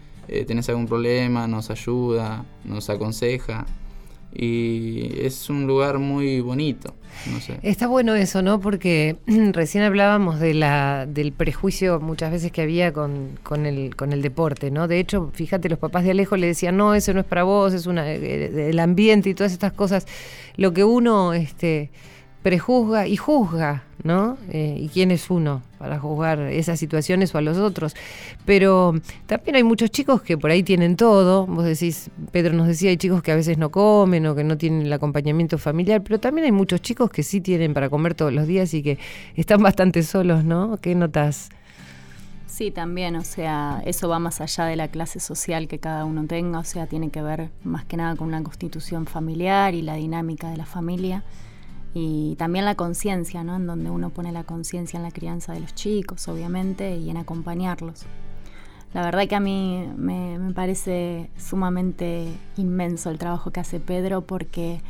¿tenés 0.47 0.69
algún 0.69 0.87
problema? 0.87 1.47
Nos 1.47 1.71
ayuda, 1.71 2.45
nos 2.65 2.89
aconseja. 2.89 3.67
Y 4.35 5.11
es 5.21 5.51
un 5.51 5.67
lugar 5.67 5.99
muy 5.99 6.41
bonito. 6.41 6.95
No 7.31 7.41
sé. 7.41 7.59
Está 7.63 7.87
bueno 7.87 8.15
eso, 8.15 8.43
¿no? 8.43 8.61
Porque 8.61 9.17
recién 9.53 9.85
hablábamos 9.85 10.41
de 10.41 10.55
la, 10.55 11.07
del 11.07 11.33
prejuicio 11.33 12.01
muchas 12.01 12.33
veces 12.33 12.51
que 12.51 12.63
había 12.63 12.93
con, 12.93 13.39
con, 13.43 13.67
el, 13.67 13.95
con 13.95 14.13
el 14.13 14.23
deporte, 14.23 14.71
¿no? 14.71 14.89
De 14.89 14.99
hecho, 14.99 15.31
fíjate, 15.33 15.69
los 15.69 15.79
papás 15.79 16.05
de 16.05 16.13
Alejo 16.13 16.37
le 16.37 16.47
decían, 16.47 16.77
no, 16.77 16.95
eso 16.95 17.13
no 17.13 17.21
es 17.21 17.27
para 17.27 17.43
vos, 17.43 17.75
es 17.75 17.87
una, 17.87 18.11
eh, 18.11 18.71
el 18.71 18.79
ambiente 18.79 19.29
y 19.31 19.35
todas 19.35 19.53
estas 19.53 19.73
cosas. 19.73 20.07
Lo 20.57 20.73
que 20.73 20.85
uno 20.85 21.35
este, 21.35 21.91
prejuzga 22.43 23.07
y 23.07 23.17
juzga, 23.17 23.85
¿no? 24.03 24.39
Eh, 24.51 24.77
¿Y 24.79 24.89
quién 24.89 25.11
es 25.11 25.31
uno 25.31 25.63
para 25.83 25.99
juzgar 25.99 26.39
esas 26.39 26.79
situaciones 26.79 27.35
o 27.35 27.39
a 27.39 27.41
los 27.41 27.59
otros? 27.59 27.97
Pero 28.45 28.95
también 29.27 29.57
hay 29.57 29.65
muchos 29.65 29.91
chicos 29.91 30.23
que 30.23 30.39
por 30.39 30.53
ahí 30.53 30.63
tienen 30.63 30.95
todo. 30.95 31.45
Vos 31.45 31.65
decís, 31.65 32.09
Pedro 32.31 32.55
nos 32.55 32.69
decía, 32.69 32.91
hay 32.91 32.97
chicos 32.97 33.21
que 33.21 33.33
a 33.33 33.35
veces 33.35 33.59
no 33.59 33.71
comen 33.73 34.25
o 34.29 34.37
que 34.37 34.45
no 34.45 34.57
tienen 34.57 34.83
el 34.83 34.93
acompañamiento 34.93 35.59
familiar, 35.59 36.01
pero 36.01 36.21
también 36.21 36.45
hay 36.45 36.53
muchos 36.53 36.81
chicos 36.83 37.11
que 37.11 37.25
sí 37.25 37.41
tienen 37.41 37.75
para 37.75 37.91
comer 37.91 38.15
todos 38.15 38.33
los 38.33 38.47
días 38.47 38.73
y 38.75 38.83
que 38.85 38.99
están 39.35 39.61
bastante 39.61 40.05
solos, 40.05 40.45
¿no? 40.45 40.77
¿Qué 40.81 40.95
notas? 40.95 41.49
Sí, 42.47 42.71
también, 42.71 43.17
o 43.17 43.25
sea, 43.25 43.83
eso 43.85 44.09
va 44.09 44.21
más 44.21 44.41
allá 44.41 44.67
de 44.67 44.77
la 44.77 44.87
clase 44.87 45.19
social 45.19 45.67
que 45.67 45.81
cada 45.81 46.05
uno 46.05 46.27
tenga, 46.27 46.61
o 46.61 46.65
sea, 46.65 46.87
tiene 46.87 47.11
que 47.11 47.23
ver 47.23 47.51
más 47.65 47.85
que 47.87 47.97
nada 47.97 48.15
con 48.15 48.29
una 48.29 48.41
constitución 48.45 49.07
familiar 49.07 49.75
y 49.75 49.83
la 49.83 49.97
dinámica 49.97 50.49
de 50.49 50.59
la 50.59 50.67
familia 50.67 51.25
y 51.95 52.37
también 52.37 52.65
la 52.65 52.75
conciencia, 52.75 53.45
¿no? 53.45 53.57
En 53.57 53.67
donde 53.67 53.91
uno 53.91 54.11
pone 54.11 54.33
la 54.33 54.45
conciencia 54.45 54.97
en 54.97 55.03
la 55.03 55.11
crianza 55.11 55.53
de 55.53 55.61
los 55.61 55.75
chicos, 55.75 56.27
obviamente, 56.29 56.97
y 56.97 57.11
en 57.11 57.19
acompañarlos. 57.19 58.07
La 58.95 59.03
verdad 59.03 59.27
que 59.27 59.35
a 59.35 59.41
mí 59.41 59.87
me, 59.97 60.39
parece 60.55 61.31
sumamente 61.39 62.29
inmenso 62.57 63.11
el 63.11 63.19
trabajo 63.19 63.51
que 63.51 63.61
hace 63.61 63.81
Pedro 63.81 64.23
porque, 64.23 64.83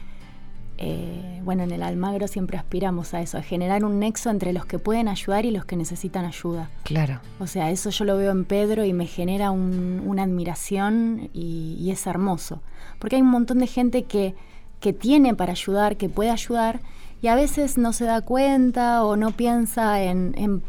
eh, 0.78 1.40
bueno, 1.44 1.62
en 1.62 1.70
el 1.70 1.82
Almagro 1.84 2.26
siempre 2.26 2.56
aspiramos 2.56 3.14
a 3.14 3.20
eso, 3.20 3.38
a 3.38 3.42
generar 3.42 3.84
un 3.84 4.00
nexo 4.00 4.30
entre 4.30 4.52
los 4.52 4.66
que 4.66 4.80
pueden 4.80 5.06
ayudar 5.06 5.44
y 5.44 5.52
los 5.52 5.64
que 5.64 5.76
necesitan 5.76 6.24
ayuda. 6.24 6.68
Claro. 6.82 7.20
O 7.38 7.46
sea, 7.46 7.70
eso 7.70 7.90
yo 7.90 8.04
lo 8.04 8.16
veo 8.16 8.32
en 8.32 8.44
Pedro 8.44 8.84
y 8.84 8.92
me 8.92 9.06
genera 9.06 9.52
una 9.52 10.24
admiración 10.24 11.30
y, 11.32 11.76
y 11.78 11.90
es 11.92 12.04
hermoso. 12.06 12.60
Porque 12.98 13.16
hay 13.16 13.22
un 13.22 13.30
montón 13.30 13.58
de 13.58 13.68
gente 13.68 14.02
que 14.04 14.34
que 14.82 14.92
tiene 14.92 15.34
para 15.34 15.52
ayudar, 15.52 15.96
que 15.96 16.10
puede 16.10 16.28
ayudar, 16.28 16.80
y 17.22 17.28
a 17.28 17.36
veces 17.36 17.78
no 17.78 17.94
se 17.94 18.04
da 18.04 18.20
cuenta 18.20 19.04
o 19.04 19.16
no 19.16 19.30
piensa 19.30 20.02
en, 20.02 20.62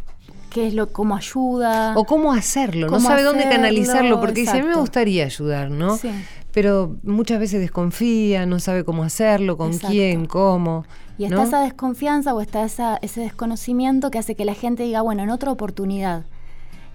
qué 0.52 0.68
es 0.68 0.76
lo, 0.76 0.94
cómo 0.94 1.16
ayuda. 1.16 1.94
O 1.98 2.06
cómo 2.06 2.32
hacerlo, 2.32 2.88
no 2.88 3.00
sabe 3.02 3.24
dónde 3.24 3.50
canalizarlo, 3.50 4.22
porque 4.22 4.42
dice, 4.42 4.60
a 4.60 4.64
mí 4.64 4.70
me 4.70 4.76
gustaría 4.76 5.26
ayudar, 5.26 5.72
¿no? 5.72 5.98
Sí. 5.98 6.12
Pero 6.54 6.96
muchas 7.02 7.40
veces 7.40 7.60
desconfía, 7.60 8.46
no 8.46 8.60
sabe 8.60 8.86
cómo 8.86 9.04
hacerlo, 9.04 9.58
con 9.58 9.76
quién, 9.80 10.28
cómo. 10.28 10.86
Y 11.18 11.26
está 11.26 11.44
esa 11.44 11.62
desconfianza 11.62 12.36
o 12.36 12.42
está 12.42 12.64
esa, 12.64 13.00
ese 13.02 13.22
desconocimiento 13.22 14.12
que 14.12 14.20
hace 14.20 14.36
que 14.36 14.46
la 14.46 14.54
gente 14.54 14.84
diga, 14.84 15.02
bueno, 15.02 15.24
en 15.24 15.32
otra 15.32 15.52
oportunidad. 15.52 16.26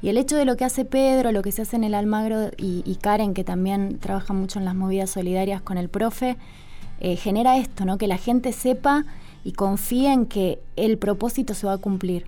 Y 0.01 0.11
el 0.11 0.17
hecho 0.17 0.37
de 0.37 0.45
lo 0.45 0.57
que 0.57 0.65
hace 0.65 0.85
Pedro, 0.85 1.33
lo 1.33 1.43
que 1.43 1.51
se 1.51 1.63
hace 1.63 1.75
en 1.75 1.83
el 1.83 1.95
Almagro 1.95 2.51
y, 2.57 2.85
y 2.87 2.97
Karen, 2.97 3.35
que 3.35 3.43
también 3.43 3.99
trabaja 3.99 4.33
mucho 4.33 4.61
en 4.61 4.65
las 4.65 4.77
movidas 4.77 5.11
solidarias 5.11 5.61
con 5.61 5.77
el 5.77 5.89
profe, 5.89 6.37
eh, 7.01 7.17
genera 7.17 7.59
esto, 7.59 7.85
¿no? 7.85 7.99
Que 7.99 8.09
la 8.09 8.17
gente 8.17 8.53
sepa 8.53 9.05
y 9.45 9.53
confíe 9.53 10.13
en 10.13 10.27
que 10.27 10.61
el 10.77 10.99
propósito 10.99 11.55
se 11.55 11.67
va 11.67 11.75
a 11.75 11.79
cumplir. 11.79 12.27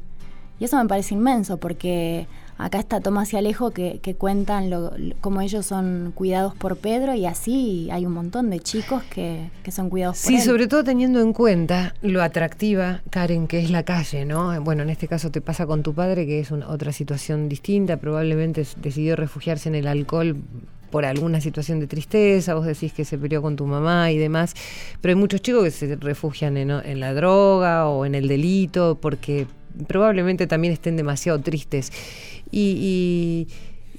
Y 0.59 0.65
eso 0.65 0.77
me 0.77 0.87
parece 0.87 1.15
inmenso, 1.15 1.57
porque 1.57 2.27
acá 2.59 2.79
está 2.79 3.01
Tomás 3.01 3.33
y 3.33 3.37
Alejo 3.37 3.71
que, 3.71 3.99
cuentan 4.19 4.69
lo, 4.69 4.93
cómo 5.21 5.41
ellos 5.41 5.65
son 5.65 6.13
cuidados 6.15 6.55
por 6.55 6.77
Pedro 6.77 7.15
y 7.15 7.25
así 7.25 7.89
hay 7.91 8.05
un 8.05 8.13
montón 8.13 8.51
de 8.51 8.61
chicos 8.61 9.03
que, 9.05 9.51
son 9.71 9.89
cuidados 9.89 10.21
por 10.21 10.31
Sí, 10.31 10.41
sobre 10.41 10.67
todo 10.67 10.85
teniendo 10.85 11.21
en 11.21 11.33
cuenta 11.33 11.95
lo 12.03 12.23
atractiva, 12.23 13.01
Karen, 13.09 13.47
que 13.47 13.61
es 13.61 13.71
la 13.71 13.85
calle, 13.85 14.27
¿no? 14.27 14.61
Bueno, 14.61 14.83
en 14.83 14.91
este 14.91 15.09
caso 15.09 15.31
te 15.31 15.41
pasa 15.41 15.67
con 15.67 15.83
tu 15.83 15.95
padre, 15.95 16.27
que 16.27 16.41
es 16.41 16.51
una, 16.51 16.69
otra 16.69 16.93
situación 16.93 17.49
distinta, 17.49 17.97
probablemente 17.97 18.67
decidió 18.77 19.17
refugiarse 19.17 19.71
en 19.71 19.77
el 19.77 19.87
alcohol 19.87 20.37
por 20.91 21.05
alguna 21.05 21.41
situación 21.41 21.81
de 21.81 21.87
tristeza, 21.87 22.55
vos 22.55 22.67
decís 22.67 22.93
que 22.93 23.05
se 23.05 23.19
peleó 23.19 23.43
con 23.43 23.57
tu 23.57 23.67
mamá 23.67 24.11
y 24.11 24.19
demás, 24.19 24.55
pero 25.01 25.13
hay 25.13 25.21
muchos 25.21 25.41
chicos 25.41 25.65
que 25.65 25.71
se 25.71 25.97
refugian 25.97 26.57
en, 26.57 27.01
la 27.01 27.15
droga 27.15 27.89
o 27.89 28.05
en 28.05 28.15
el 28.15 28.29
delito 28.29 28.99
porque 29.01 29.47
probablemente 29.87 30.47
también 30.47 30.73
estén 30.73 30.97
demasiado 30.97 31.41
tristes. 31.41 31.93
Y, 32.51 33.49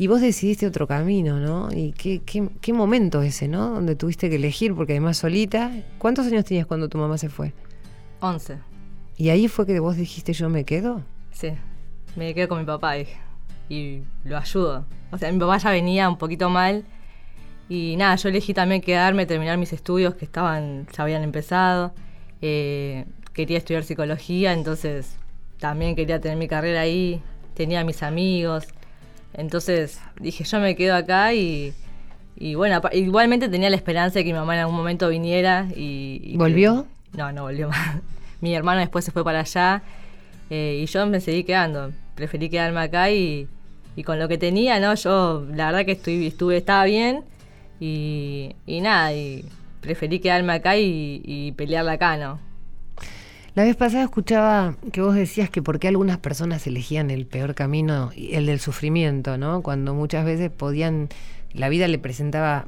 vos 0.07 0.19
decidiste 0.19 0.65
otro 0.65 0.87
camino, 0.87 1.39
¿no? 1.39 1.69
Y 1.71 1.91
qué, 1.91 2.21
qué, 2.25 2.49
qué, 2.59 2.73
momento 2.73 3.21
ese, 3.21 3.47
¿no? 3.47 3.69
Donde 3.69 3.95
tuviste 3.95 4.29
que 4.29 4.37
elegir, 4.37 4.73
porque 4.73 4.93
además 4.93 5.17
solita. 5.17 5.71
¿Cuántos 5.99 6.25
años 6.25 6.43
tenías 6.43 6.65
cuando 6.65 6.89
tu 6.89 6.97
mamá 6.97 7.17
se 7.17 7.29
fue? 7.29 7.53
Once. 8.19 8.57
¿Y 9.15 9.29
ahí 9.29 9.47
fue 9.47 9.67
que 9.67 9.79
vos 9.79 9.95
dijiste 9.95 10.33
yo 10.33 10.49
me 10.49 10.63
quedo? 10.63 11.03
Sí, 11.31 11.49
me 12.15 12.33
quedo 12.33 12.49
con 12.49 12.59
mi 12.59 12.65
papá, 12.65 12.93
dije 12.93 13.15
y 13.71 14.03
lo 14.25 14.37
ayudo. 14.37 14.85
O 15.11 15.17
sea, 15.17 15.31
mi 15.31 15.39
papá 15.39 15.57
ya 15.57 15.71
venía 15.71 16.09
un 16.09 16.17
poquito 16.17 16.49
mal 16.49 16.83
y 17.69 17.95
nada, 17.95 18.15
yo 18.17 18.27
elegí 18.29 18.53
también 18.53 18.81
quedarme, 18.81 19.25
terminar 19.25 19.57
mis 19.57 19.71
estudios 19.71 20.15
que 20.15 20.25
estaban, 20.25 20.87
ya 20.95 21.03
habían 21.03 21.23
empezado. 21.23 21.93
Eh, 22.41 23.05
quería 23.33 23.57
estudiar 23.57 23.83
psicología, 23.83 24.51
entonces 24.51 25.15
también 25.59 25.95
quería 25.95 26.19
tener 26.19 26.37
mi 26.37 26.47
carrera 26.49 26.81
ahí, 26.81 27.21
tenía 27.53 27.83
mis 27.83 28.03
amigos. 28.03 28.67
Entonces 29.33 30.01
dije, 30.19 30.43
yo 30.43 30.59
me 30.59 30.75
quedo 30.75 30.95
acá 30.95 31.33
y, 31.33 31.73
bueno, 32.55 32.81
igualmente 32.91 33.47
tenía 33.47 33.69
la 33.69 33.77
esperanza 33.77 34.19
de 34.19 34.25
que 34.25 34.33
mi 34.33 34.39
mamá 34.39 34.55
en 34.55 34.61
algún 34.61 34.75
momento 34.75 35.07
viniera 35.07 35.67
y... 35.73 36.35
¿Volvió? 36.37 36.87
no, 37.13 37.31
no 37.31 37.43
volvió 37.43 37.69
más. 37.69 37.99
mi 38.41 38.53
hermano 38.53 38.81
después 38.81 39.05
se 39.05 39.11
fue 39.11 39.23
para 39.23 39.41
allá 39.41 39.81
eh, 40.49 40.81
y 40.83 40.85
yo 40.87 41.05
me 41.07 41.21
seguí 41.21 41.45
quedando. 41.45 41.93
Preferí 42.15 42.49
quedarme 42.49 42.81
acá 42.81 43.11
y, 43.11 43.47
y 43.95 44.03
con 44.03 44.19
lo 44.19 44.27
que 44.27 44.37
tenía, 44.37 44.79
¿no? 44.79 44.95
Yo 44.95 45.45
la 45.53 45.71
verdad 45.71 45.85
que 45.85 46.27
estuve, 46.27 46.57
estaba 46.57 46.85
bien 46.85 47.23
y, 47.79 48.53
nada, 48.67 49.13
y 49.13 49.45
preferí 49.81 50.19
quedarme 50.19 50.53
acá 50.53 50.77
y, 50.77 51.21
y 51.23 51.51
pelearla 51.53 51.93
acá, 51.93 52.17
¿no? 52.17 52.39
La 53.53 53.63
vez 53.63 53.75
pasada 53.75 54.03
escuchaba 54.03 54.75
que 54.93 55.01
vos 55.01 55.13
decías 55.13 55.49
que 55.49 55.61
por 55.61 55.79
qué 55.79 55.89
algunas 55.89 56.17
personas 56.17 56.65
elegían 56.67 57.11
el 57.11 57.25
peor 57.25 57.53
camino, 57.53 58.11
el 58.15 58.45
del 58.45 58.61
sufrimiento, 58.61 59.37
¿no? 59.37 59.61
Cuando 59.61 59.93
muchas 59.93 60.23
veces 60.23 60.49
podían, 60.49 61.09
la 61.53 61.67
vida 61.67 61.89
le 61.89 61.99
presentaba 61.99 62.67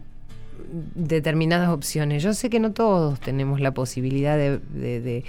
determinadas 0.96 1.70
opciones. 1.70 2.22
Yo 2.22 2.34
sé 2.34 2.50
que 2.50 2.60
no 2.60 2.74
todos 2.74 3.20
tenemos 3.22 3.62
la 3.62 3.74
posibilidad 3.74 4.38
de 4.38 5.24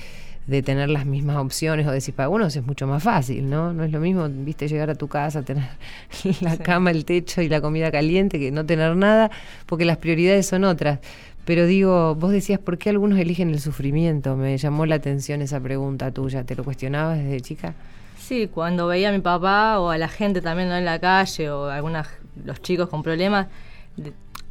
tener 0.46 0.90
las 0.90 1.06
mismas 1.06 1.36
opciones 1.36 1.86
o 1.86 1.90
decir, 1.90 2.14
para 2.14 2.28
unos 2.28 2.54
es 2.54 2.64
mucho 2.64 2.86
más 2.86 3.02
fácil, 3.02 3.48
¿no? 3.48 3.72
No 3.72 3.84
es 3.84 3.92
lo 3.92 4.00
mismo, 4.00 4.28
viste, 4.28 4.68
llegar 4.68 4.90
a 4.90 4.94
tu 4.94 5.08
casa, 5.08 5.42
tener 5.42 5.64
la 6.40 6.56
cama, 6.58 6.90
el 6.90 7.04
techo 7.04 7.40
y 7.42 7.48
la 7.48 7.60
comida 7.60 7.90
caliente 7.90 8.38
que 8.38 8.50
no 8.50 8.66
tener 8.66 8.96
nada, 8.96 9.30
porque 9.66 9.84
las 9.84 9.96
prioridades 9.96 10.46
son 10.46 10.64
otras. 10.64 11.00
Pero 11.44 11.66
digo, 11.66 12.14
vos 12.14 12.32
decías, 12.32 12.58
¿por 12.58 12.78
qué 12.78 12.90
algunos 12.90 13.18
eligen 13.18 13.50
el 13.50 13.60
sufrimiento? 13.60 14.36
Me 14.36 14.56
llamó 14.56 14.86
la 14.86 14.94
atención 14.94 15.42
esa 15.42 15.60
pregunta 15.60 16.10
tuya. 16.10 16.44
¿Te 16.44 16.54
lo 16.54 16.64
cuestionabas 16.64 17.18
desde 17.18 17.40
chica? 17.42 17.74
Sí, 18.18 18.48
cuando 18.48 18.86
veía 18.86 19.10
a 19.10 19.12
mi 19.12 19.20
papá 19.20 19.78
o 19.78 19.90
a 19.90 19.98
la 19.98 20.08
gente 20.08 20.40
también 20.40 20.70
¿no? 20.70 20.76
en 20.76 20.86
la 20.86 20.98
calle 20.98 21.50
o 21.50 21.66
algunos 21.66 22.06
los 22.44 22.62
chicos 22.62 22.88
con 22.88 23.02
problemas, 23.02 23.48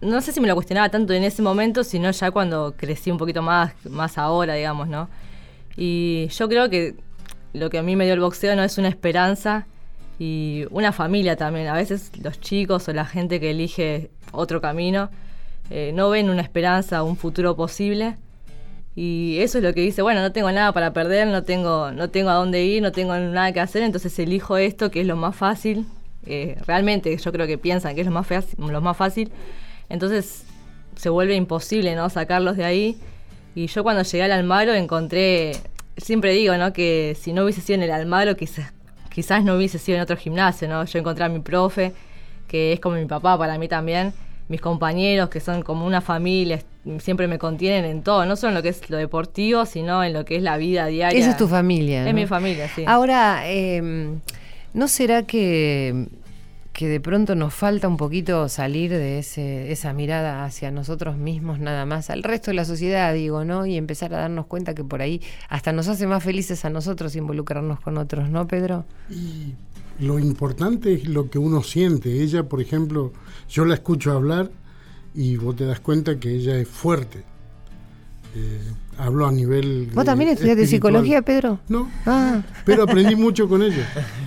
no 0.01 0.21
sé 0.21 0.31
si 0.31 0.39
me 0.39 0.47
lo 0.47 0.53
cuestionaba 0.53 0.89
tanto 0.89 1.13
en 1.13 1.23
ese 1.23 1.41
momento, 1.41 1.83
sino 1.83 2.11
ya 2.11 2.29
cuando 2.29 2.75
crecí 2.77 3.09
un 3.09 3.17
poquito 3.17 3.41
más, 3.41 3.73
más 3.89 4.17
ahora, 4.19 4.53
digamos, 4.53 4.87
¿no? 4.87 5.09
Y 5.75 6.27
yo 6.27 6.47
creo 6.49 6.69
que 6.69 6.95
lo 7.53 7.69
que 7.69 7.77
a 7.77 7.83
mí 7.83 7.95
me 7.95 8.05
dio 8.05 8.13
el 8.13 8.19
boxeo 8.19 8.55
no 8.55 8.63
es 8.63 8.77
una 8.77 8.89
esperanza 8.89 9.67
y 10.19 10.65
una 10.71 10.91
familia 10.91 11.35
también. 11.35 11.67
A 11.67 11.73
veces 11.73 12.11
los 12.21 12.39
chicos 12.39 12.87
o 12.87 12.93
la 12.93 13.05
gente 13.05 13.39
que 13.39 13.51
elige 13.51 14.11
otro 14.31 14.61
camino 14.61 15.09
eh, 15.69 15.91
no 15.93 16.09
ven 16.09 16.29
una 16.29 16.41
esperanza, 16.41 17.03
un 17.03 17.17
futuro 17.17 17.55
posible. 17.55 18.17
Y 18.95 19.37
eso 19.39 19.57
es 19.57 19.63
lo 19.63 19.73
que 19.73 19.81
dice, 19.81 20.03
bueno, 20.03 20.21
no 20.21 20.31
tengo 20.31 20.51
nada 20.51 20.71
para 20.71 20.93
perder, 20.93 21.27
no 21.27 21.43
tengo, 21.43 21.91
no 21.91 22.09
tengo 22.09 22.29
a 22.29 22.35
dónde 22.35 22.63
ir, 22.63 22.81
no 22.81 22.91
tengo 22.91 23.17
nada 23.17 23.51
que 23.51 23.59
hacer, 23.59 23.81
entonces 23.81 24.17
elijo 24.19 24.57
esto 24.57 24.91
que 24.91 25.01
es 25.01 25.07
lo 25.07 25.15
más 25.15 25.35
fácil. 25.35 25.87
Eh, 26.25 26.57
realmente 26.67 27.17
yo 27.17 27.31
creo 27.31 27.47
que 27.47 27.57
piensan 27.57 27.95
que 27.95 28.01
es 28.01 28.07
lo 28.07 28.13
más, 28.13 28.27
lo 28.57 28.81
más 28.81 28.95
fácil. 28.95 29.31
Entonces 29.89 30.43
se 30.95 31.09
vuelve 31.09 31.35
imposible 31.35 31.95
no 31.95 32.07
sacarlos 32.09 32.55
de 32.55 32.65
ahí 32.65 32.97
y 33.55 33.67
yo 33.67 33.83
cuando 33.83 34.03
llegué 34.03 34.23
al 34.23 34.31
Almagro 34.31 34.73
encontré, 34.73 35.53
siempre 35.97 36.33
digo, 36.33 36.57
¿no? 36.57 36.73
Que 36.73 37.15
si 37.19 37.33
no 37.33 37.43
hubiese 37.43 37.61
sido 37.61 37.75
en 37.75 37.83
el 37.83 37.91
Almagro, 37.91 38.35
quizás, 38.35 38.73
quizás 39.09 39.43
no 39.43 39.55
hubiese 39.55 39.79
sido 39.79 39.97
en 39.97 40.03
otro 40.03 40.17
gimnasio, 40.17 40.67
¿no? 40.67 40.83
Yo 40.85 40.99
encontré 40.99 41.25
a 41.25 41.29
mi 41.29 41.39
profe, 41.39 41.93
que 42.47 42.73
es 42.73 42.79
como 42.79 42.95
mi 42.95 43.05
papá 43.05 43.37
para 43.37 43.57
mí 43.57 43.67
también, 43.67 44.13
mis 44.47 44.59
compañeros, 44.59 45.29
que 45.29 45.39
son 45.39 45.61
como 45.61 45.85
una 45.85 46.01
familia, 46.01 46.59
siempre 46.99 47.27
me 47.27 47.37
contienen 47.37 47.85
en 47.85 48.03
todo, 48.03 48.25
no 48.25 48.35
solo 48.35 48.49
en 48.49 48.55
lo 48.55 48.61
que 48.61 48.69
es 48.69 48.89
lo 48.89 48.97
deportivo, 48.97 49.65
sino 49.65 50.03
en 50.03 50.13
lo 50.13 50.25
que 50.25 50.35
es 50.35 50.43
la 50.43 50.57
vida 50.57 50.87
diaria. 50.87 51.17
Esa 51.17 51.31
es 51.31 51.37
tu 51.37 51.47
familia. 51.47 52.07
Es 52.07 52.13
mi 52.13 52.25
familia, 52.27 52.67
sí. 52.67 52.83
Ahora, 52.85 53.47
em, 53.47 54.19
¿no 54.73 54.87
será 54.87 55.23
que 55.23 56.07
que 56.73 56.87
de 56.87 56.99
pronto 56.99 57.35
nos 57.35 57.53
falta 57.53 57.87
un 57.87 57.97
poquito 57.97 58.49
salir 58.49 58.89
de 58.89 59.19
ese, 59.19 59.71
esa 59.71 59.93
mirada 59.93 60.43
hacia 60.43 60.71
nosotros 60.71 61.17
mismos 61.17 61.59
nada 61.59 61.85
más, 61.85 62.09
al 62.09 62.23
resto 62.23 62.49
de 62.49 62.55
la 62.55 62.65
sociedad, 62.65 63.13
digo, 63.13 63.45
¿no? 63.45 63.67
Y 63.67 63.77
empezar 63.77 64.13
a 64.15 64.17
darnos 64.17 64.47
cuenta 64.47 64.73
que 64.73 64.83
por 64.83 65.01
ahí 65.01 65.21
hasta 65.49 65.71
nos 65.71 65.87
hace 65.87 66.07
más 66.07 66.23
felices 66.23 66.65
a 66.65 66.71
nosotros 66.71 67.15
involucrarnos 67.15 67.79
con 67.79 67.99
otros, 67.99 68.29
¿no, 68.29 68.47
Pedro? 68.47 68.85
Y 69.11 69.53
lo 69.99 70.17
importante 70.17 70.93
es 70.93 71.07
lo 71.07 71.29
que 71.29 71.37
uno 71.37 71.61
siente. 71.61 72.23
Ella, 72.23 72.49
por 72.49 72.59
ejemplo, 72.59 73.13
yo 73.47 73.65
la 73.65 73.75
escucho 73.75 74.11
hablar 74.11 74.49
y 75.13 75.37
vos 75.37 75.55
te 75.55 75.65
das 75.65 75.79
cuenta 75.79 76.19
que 76.19 76.31
ella 76.31 76.57
es 76.57 76.67
fuerte. 76.67 77.23
Eh, 78.35 78.59
hablo 78.97 79.27
a 79.27 79.31
nivel. 79.31 79.91
¿Vos 79.93 80.05
también 80.05 80.31
estudiaste 80.31 80.65
psicología, 80.65 81.21
Pedro? 81.21 81.59
No. 81.69 81.87
Ah. 82.07 82.41
Pero 82.65 82.83
aprendí 82.83 83.15
mucho 83.15 83.47
con 83.47 83.61
ella. 83.61 83.87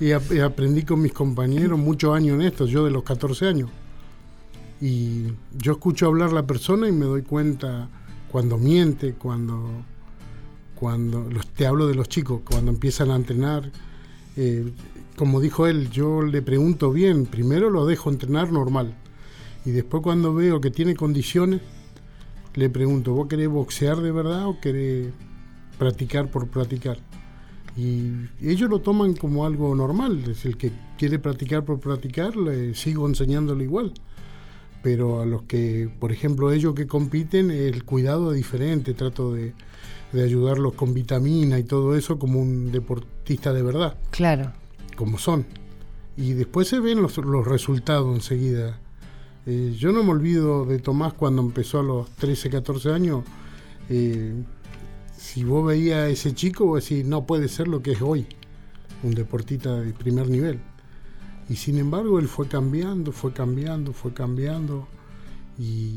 Y, 0.00 0.12
ap- 0.12 0.32
y 0.32 0.40
aprendí 0.40 0.82
con 0.82 1.00
mis 1.02 1.12
compañeros 1.12 1.78
muchos 1.78 2.14
años 2.14 2.34
en 2.34 2.42
esto, 2.42 2.66
yo 2.66 2.84
de 2.84 2.90
los 2.90 3.02
14 3.02 3.46
años. 3.46 3.70
Y 4.80 5.24
yo 5.56 5.72
escucho 5.72 6.06
hablar 6.06 6.32
la 6.32 6.46
persona 6.46 6.88
y 6.88 6.92
me 6.92 7.06
doy 7.06 7.22
cuenta 7.22 7.88
cuando 8.30 8.58
miente, 8.58 9.14
cuando, 9.14 9.68
cuando 10.74 11.28
te 11.56 11.66
hablo 11.66 11.86
de 11.86 11.94
los 11.94 12.08
chicos, 12.08 12.42
cuando 12.48 12.70
empiezan 12.70 13.10
a 13.10 13.16
entrenar. 13.16 13.70
eh, 14.36 14.70
como 15.16 15.40
dijo 15.40 15.66
él, 15.66 15.88
yo 15.90 16.20
le 16.20 16.42
pregunto 16.42 16.92
bien, 16.92 17.24
primero 17.24 17.70
lo 17.70 17.86
dejo 17.86 18.10
entrenar 18.10 18.52
normal. 18.52 18.92
Y 19.64 19.70
después 19.70 20.02
cuando 20.02 20.34
veo 20.34 20.60
que 20.60 20.70
tiene 20.70 20.94
condiciones, 20.94 21.62
le 22.54 22.68
pregunto, 22.68 23.12
¿vos 23.14 23.26
querés 23.28 23.48
boxear 23.48 23.96
de 24.02 24.12
verdad 24.12 24.46
o 24.46 24.60
querés 24.60 25.08
practicar 25.78 26.30
por 26.30 26.48
practicar? 26.48 26.98
Y 27.76 28.10
ellos 28.40 28.70
lo 28.70 28.80
toman 28.80 29.14
como 29.14 29.44
algo 29.44 29.74
normal. 29.74 30.24
Es 30.30 30.44
el 30.46 30.56
que 30.56 30.72
quiere 30.98 31.18
practicar 31.18 31.64
por 31.64 31.78
practicar, 31.78 32.34
le 32.36 32.74
sigo 32.74 33.06
enseñándole 33.06 33.64
igual. 33.64 33.92
Pero 34.82 35.20
a 35.20 35.26
los 35.26 35.42
que, 35.42 35.90
por 35.98 36.12
ejemplo, 36.12 36.52
ellos 36.52 36.74
que 36.74 36.86
compiten, 36.86 37.50
el 37.50 37.84
cuidado 37.84 38.30
es 38.30 38.36
diferente. 38.36 38.94
Trato 38.94 39.32
de, 39.34 39.52
de 40.12 40.22
ayudarlos 40.22 40.74
con 40.74 40.94
vitamina 40.94 41.58
y 41.58 41.64
todo 41.64 41.96
eso 41.96 42.18
como 42.18 42.40
un 42.40 42.70
deportista 42.72 43.52
de 43.52 43.62
verdad, 43.62 43.96
Claro. 44.10 44.52
como 44.96 45.18
son. 45.18 45.44
Y 46.16 46.32
después 46.32 46.68
se 46.68 46.80
ven 46.80 47.02
los, 47.02 47.18
los 47.18 47.46
resultados 47.46 48.14
enseguida. 48.14 48.78
Eh, 49.44 49.74
yo 49.78 49.92
no 49.92 50.02
me 50.02 50.12
olvido 50.12 50.64
de 50.64 50.78
Tomás 50.78 51.12
cuando 51.12 51.42
empezó 51.42 51.80
a 51.80 51.82
los 51.82 52.08
13, 52.12 52.48
14 52.48 52.90
años. 52.92 53.22
Eh, 53.90 54.32
si 55.16 55.44
vos 55.44 55.66
veías 55.66 55.98
a 55.98 56.08
ese 56.08 56.34
chico, 56.34 56.66
vos 56.66 56.88
decís, 56.88 57.04
no 57.04 57.26
puede 57.26 57.48
ser 57.48 57.68
lo 57.68 57.82
que 57.82 57.92
es 57.92 58.02
hoy, 58.02 58.26
un 59.02 59.14
deportista 59.14 59.74
de 59.80 59.92
primer 59.92 60.28
nivel. 60.28 60.60
Y 61.48 61.56
sin 61.56 61.78
embargo, 61.78 62.18
él 62.18 62.28
fue 62.28 62.48
cambiando, 62.48 63.12
fue 63.12 63.32
cambiando, 63.32 63.92
fue 63.92 64.12
cambiando. 64.12 64.88
Y, 65.58 65.94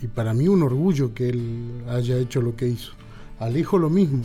y 0.00 0.06
para 0.14 0.34
mí 0.34 0.46
un 0.48 0.62
orgullo 0.62 1.12
que 1.14 1.28
él 1.30 1.82
haya 1.88 2.16
hecho 2.16 2.40
lo 2.40 2.54
que 2.56 2.68
hizo. 2.68 2.92
Alejo 3.40 3.78
lo 3.78 3.90
mismo. 3.90 4.22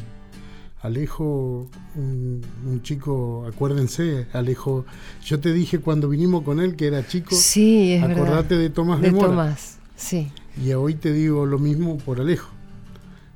Alejo, 0.81 1.69
un, 1.95 2.41
un 2.67 2.81
chico, 2.81 3.45
acuérdense, 3.47 4.27
Alejo, 4.33 4.85
yo 5.23 5.39
te 5.39 5.53
dije 5.53 5.79
cuando 5.79 6.09
vinimos 6.09 6.43
con 6.43 6.59
él 6.59 6.75
que 6.75 6.87
era 6.87 7.07
chico, 7.07 7.33
Sí, 7.35 7.93
es 7.93 8.01
verdad. 8.01 8.17
acordate 8.17 8.57
de 8.57 8.69
Tomás 8.69 8.99
de, 8.99 9.11
De. 9.11 9.17
Tomás, 9.19 9.77
sí. 9.95 10.29
Y 10.61 10.73
hoy 10.73 10.95
te 10.95 11.13
digo 11.13 11.45
lo 11.45 11.57
mismo 11.57 11.97
por 11.99 12.19
Alejo. 12.19 12.49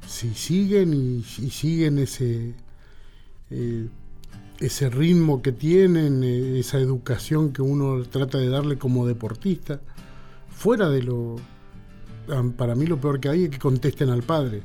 Si 0.08 0.34
siguen 0.34 0.94
y, 0.94 1.24
siguen 1.24 2.00
ese, 2.00 2.56
eh, 3.52 3.90
ese 4.60 4.90
ritmo 4.90 5.42
que 5.42 5.52
tienen, 5.52 6.24
eh, 6.24 6.60
esa 6.60 6.80
educación 6.80 7.52
que 7.52 7.62
uno 7.62 8.04
trata 8.04 8.38
de 8.38 8.48
darle 8.48 8.78
como 8.78 9.06
deportista, 9.06 9.82
fuera 10.50 10.90
de 10.90 11.04
lo... 11.04 11.36
Para 12.56 12.76
mí 12.76 12.86
lo 12.86 13.00
peor 13.00 13.20
que 13.20 13.30
hay 13.30 13.44
es 13.46 13.50
que 13.50 13.60
contesten 13.60 14.10
al 14.10 14.24
padre. 14.24 14.64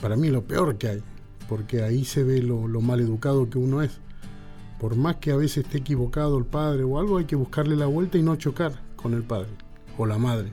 Para 0.00 0.16
mí 0.16 0.28
lo 0.28 0.44
peor 0.44 0.78
que 0.78 0.88
hay, 0.88 1.02
porque 1.48 1.82
ahí 1.82 2.04
se 2.04 2.22
ve 2.22 2.40
lo, 2.40 2.68
lo 2.68 2.80
mal 2.80 3.00
educado 3.00 3.50
que 3.50 3.58
uno 3.58 3.82
es. 3.82 3.98
Por 4.78 4.94
más 4.94 5.16
que 5.16 5.32
a 5.32 5.36
veces 5.36 5.64
esté 5.64 5.78
equivocado 5.78 6.38
el 6.38 6.44
padre 6.44 6.84
o 6.84 6.98
algo, 7.00 7.18
hay 7.18 7.24
que 7.24 7.36
buscarle 7.36 7.76
la 7.76 7.86
vuelta 7.86 8.16
y 8.16 8.22
no 8.22 8.36
chocar 8.36 8.80
con 8.94 9.14
el 9.14 9.24
padre 9.24 9.50
o 9.98 10.06
la 10.06 10.18
madre. 10.18 10.52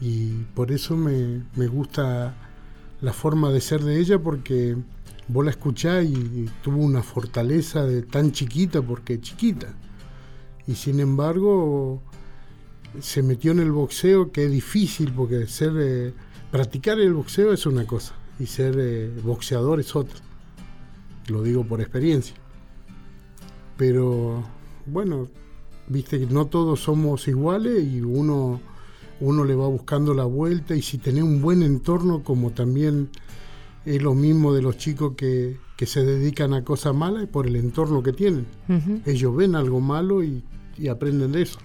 Y 0.00 0.30
por 0.54 0.70
eso 0.70 0.96
me, 0.96 1.42
me 1.56 1.66
gusta 1.66 2.47
la 3.00 3.12
forma 3.12 3.50
de 3.50 3.60
ser 3.60 3.82
de 3.82 3.98
ella, 4.00 4.18
porque 4.18 4.76
vos 5.28 5.44
la 5.44 5.50
escuchás 5.50 6.04
y, 6.04 6.48
tuvo 6.62 6.78
una 6.78 7.02
fortaleza 7.02 7.84
de 7.84 8.02
tan 8.02 8.32
chiquita, 8.32 8.82
porque 8.82 9.20
chiquita. 9.20 9.74
Y 10.66 10.74
sin 10.74 11.00
embargo, 11.00 12.02
se 13.00 13.22
metió 13.22 13.52
en 13.52 13.60
el 13.60 13.72
boxeo, 13.72 14.32
que 14.32 14.46
es 14.46 14.52
difícil, 14.52 15.12
porque 15.12 15.46
ser 15.46 15.72
eh, 15.78 16.14
practicar 16.50 16.98
el 16.98 17.14
boxeo 17.14 17.52
es 17.52 17.66
una 17.66 17.86
cosa, 17.86 18.14
y 18.38 18.46
ser 18.46 18.76
eh, 18.78 19.10
boxeador 19.22 19.80
es 19.80 19.94
otra. 19.94 20.18
Lo 21.28 21.42
digo 21.42 21.64
por 21.64 21.80
experiencia. 21.80 22.34
Pero 23.76 24.42
bueno, 24.86 25.28
viste 25.86 26.18
que 26.18 26.26
no 26.26 26.46
todos 26.46 26.80
somos 26.80 27.28
iguales 27.28 27.84
y 27.84 28.00
uno, 28.00 28.60
uno 29.20 29.44
le 29.44 29.54
va 29.54 29.66
buscando 29.68 30.14
la 30.14 30.24
vuelta 30.24 30.74
y 30.74 30.82
si 30.82 30.98
tenés 30.98 31.24
un 31.24 31.42
buen 31.42 31.62
entorno, 31.62 32.22
como 32.22 32.50
también 32.50 33.10
es 33.84 34.02
lo 34.02 34.14
mismo 34.14 34.52
de 34.52 34.62
los 34.62 34.76
chicos 34.76 35.14
que, 35.16 35.56
que 35.76 35.86
se 35.86 36.04
dedican 36.04 36.52
a 36.54 36.64
cosas 36.64 36.94
malas, 36.94 37.26
por 37.26 37.46
el 37.46 37.56
entorno 37.56 38.02
que 38.02 38.12
tienen. 38.12 38.46
Ellos 39.06 39.34
ven 39.34 39.54
algo 39.54 39.80
malo 39.80 40.22
y, 40.22 40.42
y 40.76 40.88
aprenden 40.88 41.32
de 41.32 41.42
eso. 41.42 41.58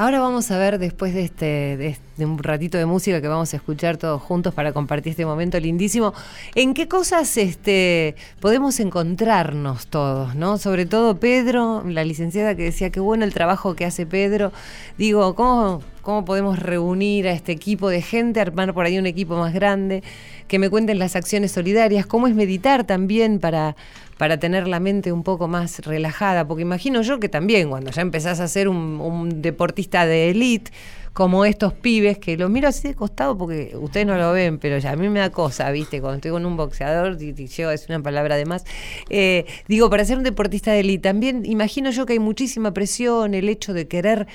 Ahora 0.00 0.20
vamos 0.20 0.48
a 0.52 0.58
ver, 0.58 0.78
después 0.78 1.12
de 1.12 1.24
este, 1.24 1.98
de 2.16 2.24
un 2.24 2.38
ratito 2.38 2.78
de 2.78 2.86
música 2.86 3.20
que 3.20 3.26
vamos 3.26 3.52
a 3.52 3.56
escuchar 3.56 3.96
todos 3.96 4.22
juntos 4.22 4.54
para 4.54 4.72
compartir 4.72 5.10
este 5.10 5.26
momento 5.26 5.58
lindísimo, 5.58 6.14
en 6.54 6.72
qué 6.72 6.86
cosas 6.86 7.36
este, 7.36 8.14
podemos 8.38 8.78
encontrarnos 8.78 9.88
todos, 9.88 10.36
¿no? 10.36 10.56
Sobre 10.56 10.86
todo 10.86 11.18
Pedro, 11.18 11.82
la 11.84 12.04
licenciada 12.04 12.54
que 12.54 12.62
decía 12.62 12.90
qué 12.90 13.00
bueno 13.00 13.24
el 13.24 13.34
trabajo 13.34 13.74
que 13.74 13.86
hace 13.86 14.06
Pedro. 14.06 14.52
Digo, 14.98 15.34
¿cómo, 15.34 15.82
cómo 16.02 16.24
podemos 16.24 16.60
reunir 16.60 17.26
a 17.26 17.32
este 17.32 17.50
equipo 17.50 17.88
de 17.88 18.00
gente, 18.00 18.40
armar 18.40 18.74
por 18.74 18.86
ahí 18.86 19.00
un 19.00 19.06
equipo 19.06 19.36
más 19.36 19.52
grande, 19.52 20.04
que 20.48 20.58
me 20.58 20.70
cuenten 20.70 20.98
las 20.98 21.14
acciones 21.14 21.52
solidarias, 21.52 22.06
cómo 22.06 22.26
es 22.26 22.34
meditar 22.34 22.84
también 22.84 23.38
para, 23.38 23.76
para 24.16 24.38
tener 24.38 24.66
la 24.66 24.80
mente 24.80 25.12
un 25.12 25.22
poco 25.22 25.46
más 25.46 25.78
relajada, 25.80 26.46
porque 26.46 26.62
imagino 26.62 27.02
yo 27.02 27.20
que 27.20 27.28
también 27.28 27.68
cuando 27.68 27.90
ya 27.90 28.02
empezás 28.02 28.40
a 28.40 28.48
ser 28.48 28.68
un, 28.68 29.42
deportista 29.42 30.06
de 30.06 30.30
élite, 30.30 30.72
como 31.12 31.44
estos 31.44 31.72
pibes, 31.72 32.18
que 32.18 32.36
los 32.36 32.48
miro 32.48 32.68
así 32.68 32.88
de 32.88 32.94
costado 32.94 33.36
porque 33.36 33.72
ustedes 33.74 34.06
no 34.06 34.16
lo 34.16 34.32
ven, 34.32 34.58
pero 34.58 34.78
ya 34.78 34.92
a 34.92 34.96
mí 34.96 35.08
me 35.08 35.18
da 35.18 35.30
cosa, 35.30 35.70
¿viste? 35.70 36.00
Cuando 36.00 36.16
estoy 36.16 36.30
con 36.30 36.46
un 36.46 36.56
boxeador, 36.56 37.16
y, 37.20 37.30
y 37.30 37.32
decir 37.32 37.66
una 37.88 38.02
palabra 38.02 38.36
de 38.36 38.44
más. 38.44 38.64
Eh, 39.10 39.44
digo, 39.66 39.90
para 39.90 40.04
ser 40.04 40.18
un 40.18 40.24
deportista 40.24 40.72
de 40.72 40.80
élite, 40.80 41.08
también 41.08 41.44
imagino 41.44 41.90
yo 41.90 42.06
que 42.06 42.12
hay 42.12 42.18
muchísima 42.20 42.72
presión, 42.72 43.34
el 43.34 43.48
hecho 43.48 43.72
de 43.72 43.88
querer 43.88 44.28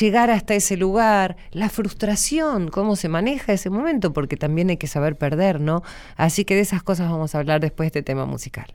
llegar 0.00 0.30
hasta 0.30 0.54
ese 0.54 0.76
lugar, 0.76 1.36
la 1.50 1.68
frustración, 1.68 2.68
cómo 2.68 2.96
se 2.96 3.08
maneja 3.08 3.52
ese 3.52 3.70
momento, 3.70 4.12
porque 4.12 4.36
también 4.36 4.70
hay 4.70 4.76
que 4.76 4.86
saber 4.86 5.16
perder, 5.16 5.60
¿no? 5.60 5.82
Así 6.16 6.44
que 6.44 6.54
de 6.54 6.60
esas 6.60 6.82
cosas 6.82 7.10
vamos 7.10 7.34
a 7.34 7.38
hablar 7.38 7.60
después 7.60 7.86
de 7.86 7.98
este 7.98 8.02
tema 8.02 8.26
musical. 8.26 8.74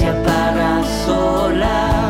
Se 0.00 0.08
apaga 0.08 0.82
sola, 1.04 2.09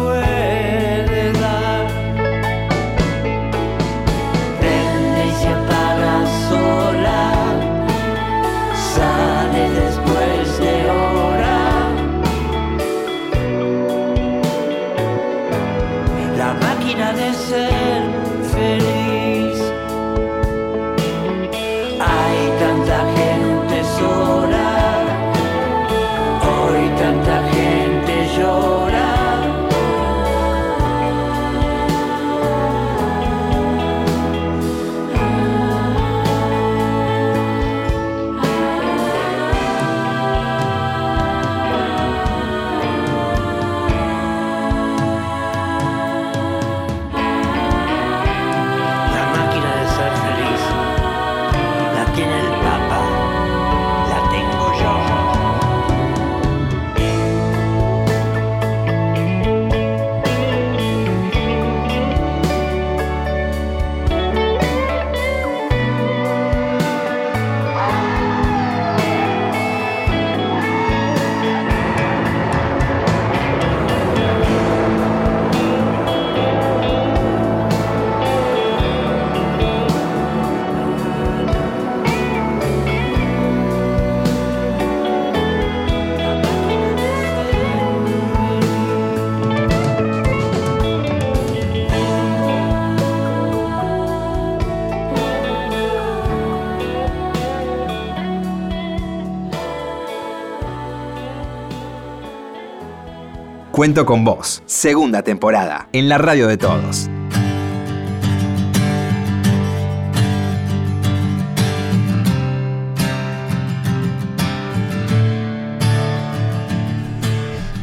Cuento 103.81 104.05
con 104.05 104.23
vos, 104.23 104.61
segunda 104.67 105.23
temporada, 105.23 105.89
en 105.91 106.07
la 106.07 106.19
radio 106.19 106.45
de 106.45 106.55
todos. 106.55 107.09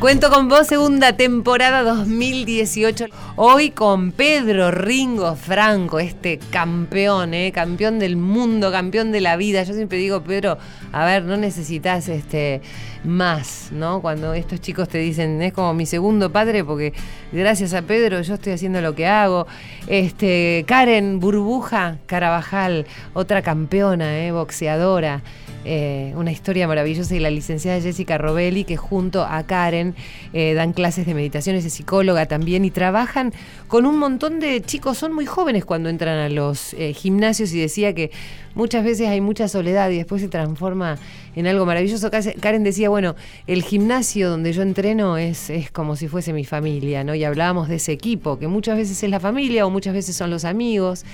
Cuento 0.00 0.30
con 0.30 0.48
vos, 0.48 0.68
segunda 0.68 1.16
temporada 1.16 1.82
2018. 1.82 3.06
Hoy 3.34 3.70
con 3.70 4.12
Pedro 4.12 4.70
Ringo 4.70 5.34
Franco, 5.34 5.98
este 5.98 6.38
campeón, 6.52 7.34
¿eh? 7.34 7.50
campeón 7.50 7.98
del 7.98 8.16
mundo, 8.16 8.70
campeón 8.70 9.10
de 9.10 9.20
la 9.20 9.36
vida. 9.36 9.64
Yo 9.64 9.74
siempre 9.74 9.98
digo, 9.98 10.22
Pedro, 10.22 10.56
a 10.92 11.04
ver, 11.04 11.24
no 11.24 11.36
necesitas 11.36 12.08
este, 12.08 12.62
más, 13.02 13.70
¿no? 13.72 14.00
Cuando 14.00 14.34
estos 14.34 14.60
chicos 14.60 14.88
te 14.88 14.98
dicen, 14.98 15.42
es 15.42 15.52
como 15.52 15.74
mi 15.74 15.84
segundo 15.84 16.30
padre, 16.30 16.62
porque 16.62 16.92
gracias 17.32 17.74
a 17.74 17.82
Pedro 17.82 18.20
yo 18.22 18.34
estoy 18.34 18.52
haciendo 18.52 18.80
lo 18.80 18.94
que 18.94 19.08
hago. 19.08 19.48
Este, 19.88 20.64
Karen 20.68 21.18
Burbuja 21.18 21.98
Carabajal, 22.06 22.86
otra 23.14 23.42
campeona, 23.42 24.16
¿eh? 24.20 24.30
boxeadora. 24.30 25.22
Eh, 25.70 26.14
una 26.16 26.32
historia 26.32 26.66
maravillosa 26.66 27.14
y 27.14 27.18
la 27.18 27.28
licenciada 27.28 27.78
Jessica 27.78 28.16
Robelli 28.16 28.64
que 28.64 28.78
junto 28.78 29.22
a 29.22 29.42
Karen 29.42 29.94
eh, 30.32 30.54
dan 30.54 30.72
clases 30.72 31.04
de 31.04 31.12
meditaciones 31.12 31.62
de 31.62 31.68
psicóloga 31.68 32.24
también 32.24 32.64
y 32.64 32.70
trabajan 32.70 33.34
con 33.66 33.84
un 33.84 33.98
montón 33.98 34.40
de 34.40 34.62
chicos, 34.62 34.96
son 34.96 35.12
muy 35.12 35.26
jóvenes 35.26 35.66
cuando 35.66 35.90
entran 35.90 36.16
a 36.16 36.30
los 36.30 36.72
eh, 36.72 36.94
gimnasios 36.94 37.52
y 37.52 37.60
decía 37.60 37.92
que 37.92 38.10
muchas 38.54 38.82
veces 38.82 39.08
hay 39.08 39.20
mucha 39.20 39.46
soledad 39.46 39.90
y 39.90 39.98
después 39.98 40.22
se 40.22 40.28
transforma 40.28 40.96
en 41.36 41.46
algo 41.46 41.66
maravilloso. 41.66 42.10
Karen 42.10 42.64
decía, 42.64 42.88
bueno, 42.88 43.14
el 43.46 43.62
gimnasio 43.62 44.30
donde 44.30 44.54
yo 44.54 44.62
entreno 44.62 45.18
es, 45.18 45.50
es 45.50 45.70
como 45.70 45.96
si 45.96 46.08
fuese 46.08 46.32
mi 46.32 46.46
familia, 46.46 47.04
¿no? 47.04 47.14
Y 47.14 47.24
hablábamos 47.24 47.68
de 47.68 47.76
ese 47.76 47.92
equipo, 47.92 48.38
que 48.38 48.48
muchas 48.48 48.78
veces 48.78 49.02
es 49.02 49.10
la 49.10 49.20
familia 49.20 49.66
o 49.66 49.70
muchas 49.70 49.92
veces 49.92 50.16
son 50.16 50.30
los 50.30 50.46
amigos. 50.46 51.04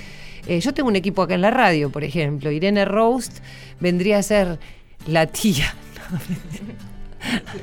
Eh, 0.46 0.60
yo 0.60 0.74
tengo 0.74 0.88
un 0.88 0.96
equipo 0.96 1.22
acá 1.22 1.34
en 1.34 1.40
la 1.40 1.50
radio, 1.50 1.90
por 1.90 2.04
ejemplo. 2.04 2.50
Irene 2.50 2.84
Roast 2.84 3.38
vendría 3.80 4.18
a 4.18 4.22
ser 4.22 4.58
la 5.06 5.26
tía. 5.26 5.74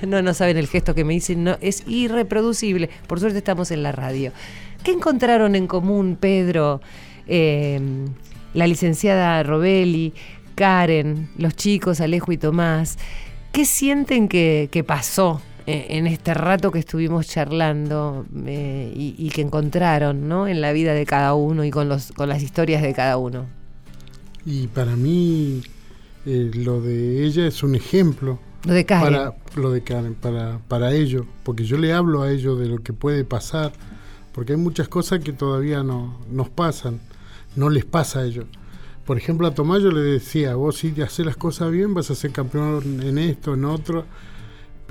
No, 0.08 0.24
no 0.24 0.34
saben 0.34 0.58
el 0.58 0.68
gesto 0.68 0.96
que 0.96 1.04
me 1.04 1.14
dicen, 1.14 1.44
no, 1.44 1.56
es 1.62 1.84
irreproducible. 1.88 2.90
Por 3.06 3.20
suerte 3.20 3.38
estamos 3.38 3.70
en 3.70 3.84
la 3.84 3.92
radio. 3.92 4.32
¿Qué 4.84 4.92
encontraron 4.92 5.56
en 5.56 5.68
común, 5.68 6.18
Pedro, 6.20 6.82
eh, 7.28 7.80
la 8.56 8.66
licenciada 8.66 9.44
Robelli, 9.44 10.14
Karen, 10.56 11.30
los 11.38 11.56
chicos, 11.56 12.02
Alejo 12.02 12.32
y 12.32 12.38
Tomás? 12.38 12.98
¿Qué 13.52 13.66
sienten 13.66 14.28
que 14.28 14.84
pasó 14.88 15.44
eh, 15.68 15.88
en 15.90 16.08
este 16.08 16.34
rato 16.34 16.72
que 16.72 16.80
estuvimos 16.80 17.28
charlando 17.28 18.26
eh, 18.46 18.92
y, 18.96 19.16
y, 19.18 19.30
que 19.30 19.42
encontraron 19.42 20.28
¿no? 20.28 20.48
en 20.48 20.62
la 20.62 20.72
vida 20.72 20.94
de 20.94 21.06
cada 21.06 21.34
uno 21.34 21.64
y 21.64 21.72
con, 21.72 21.88
los, 21.88 22.12
con 22.14 22.30
las 22.30 22.42
historias 22.42 22.82
de 22.82 22.94
cada 22.94 23.18
uno? 23.18 23.46
Y 24.46 24.68
para 24.68 24.96
mí 24.96 25.62
eh, 26.26 26.52
lo 26.54 26.82
de 26.82 27.26
ella 27.26 27.48
es 27.48 27.64
un 27.64 27.76
ejemplo. 27.76 28.40
Lo 28.64 28.74
de 28.74 28.86
Karen. 28.86 29.14
Para, 29.14 29.36
lo 29.56 29.72
de 29.72 29.82
Karen, 29.82 30.16
para, 30.16 30.60
para 30.68 30.94
ellos, 30.94 31.26
porque 31.44 31.64
yo 31.64 31.78
le 31.78 31.94
hablo 31.94 32.22
a 32.22 32.32
ellos 32.32 32.60
de 32.60 32.68
lo 32.68 32.78
que 32.80 32.94
puede 32.94 33.24
pasar, 33.24 33.72
porque 34.34 34.54
hay 34.54 34.60
muchas 34.60 34.88
cosas 34.88 35.20
que 35.20 35.34
todavía 35.34 35.84
no 35.84 36.20
nos 36.30 36.50
pasan, 36.50 37.00
no 37.56 37.70
les 37.70 37.86
pasa 37.86 38.20
a 38.20 38.26
ellos. 38.26 38.46
Por 39.06 39.18
ejemplo, 39.18 39.48
a 39.48 39.54
Tomás 39.54 39.82
yo 39.82 39.92
le 39.92 40.02
decía, 40.02 40.56
vos 40.56 40.78
si 40.78 40.92
te 40.92 41.02
haces 41.04 41.26
las 41.26 41.38
cosas 41.38 41.72
bien, 41.72 41.94
vas 41.94 42.12
a 42.12 42.16
ser 42.16 42.32
campeón 42.32 43.02
en 43.02 43.18
esto, 43.18 43.56
en 43.56 43.66
otro, 43.66 44.06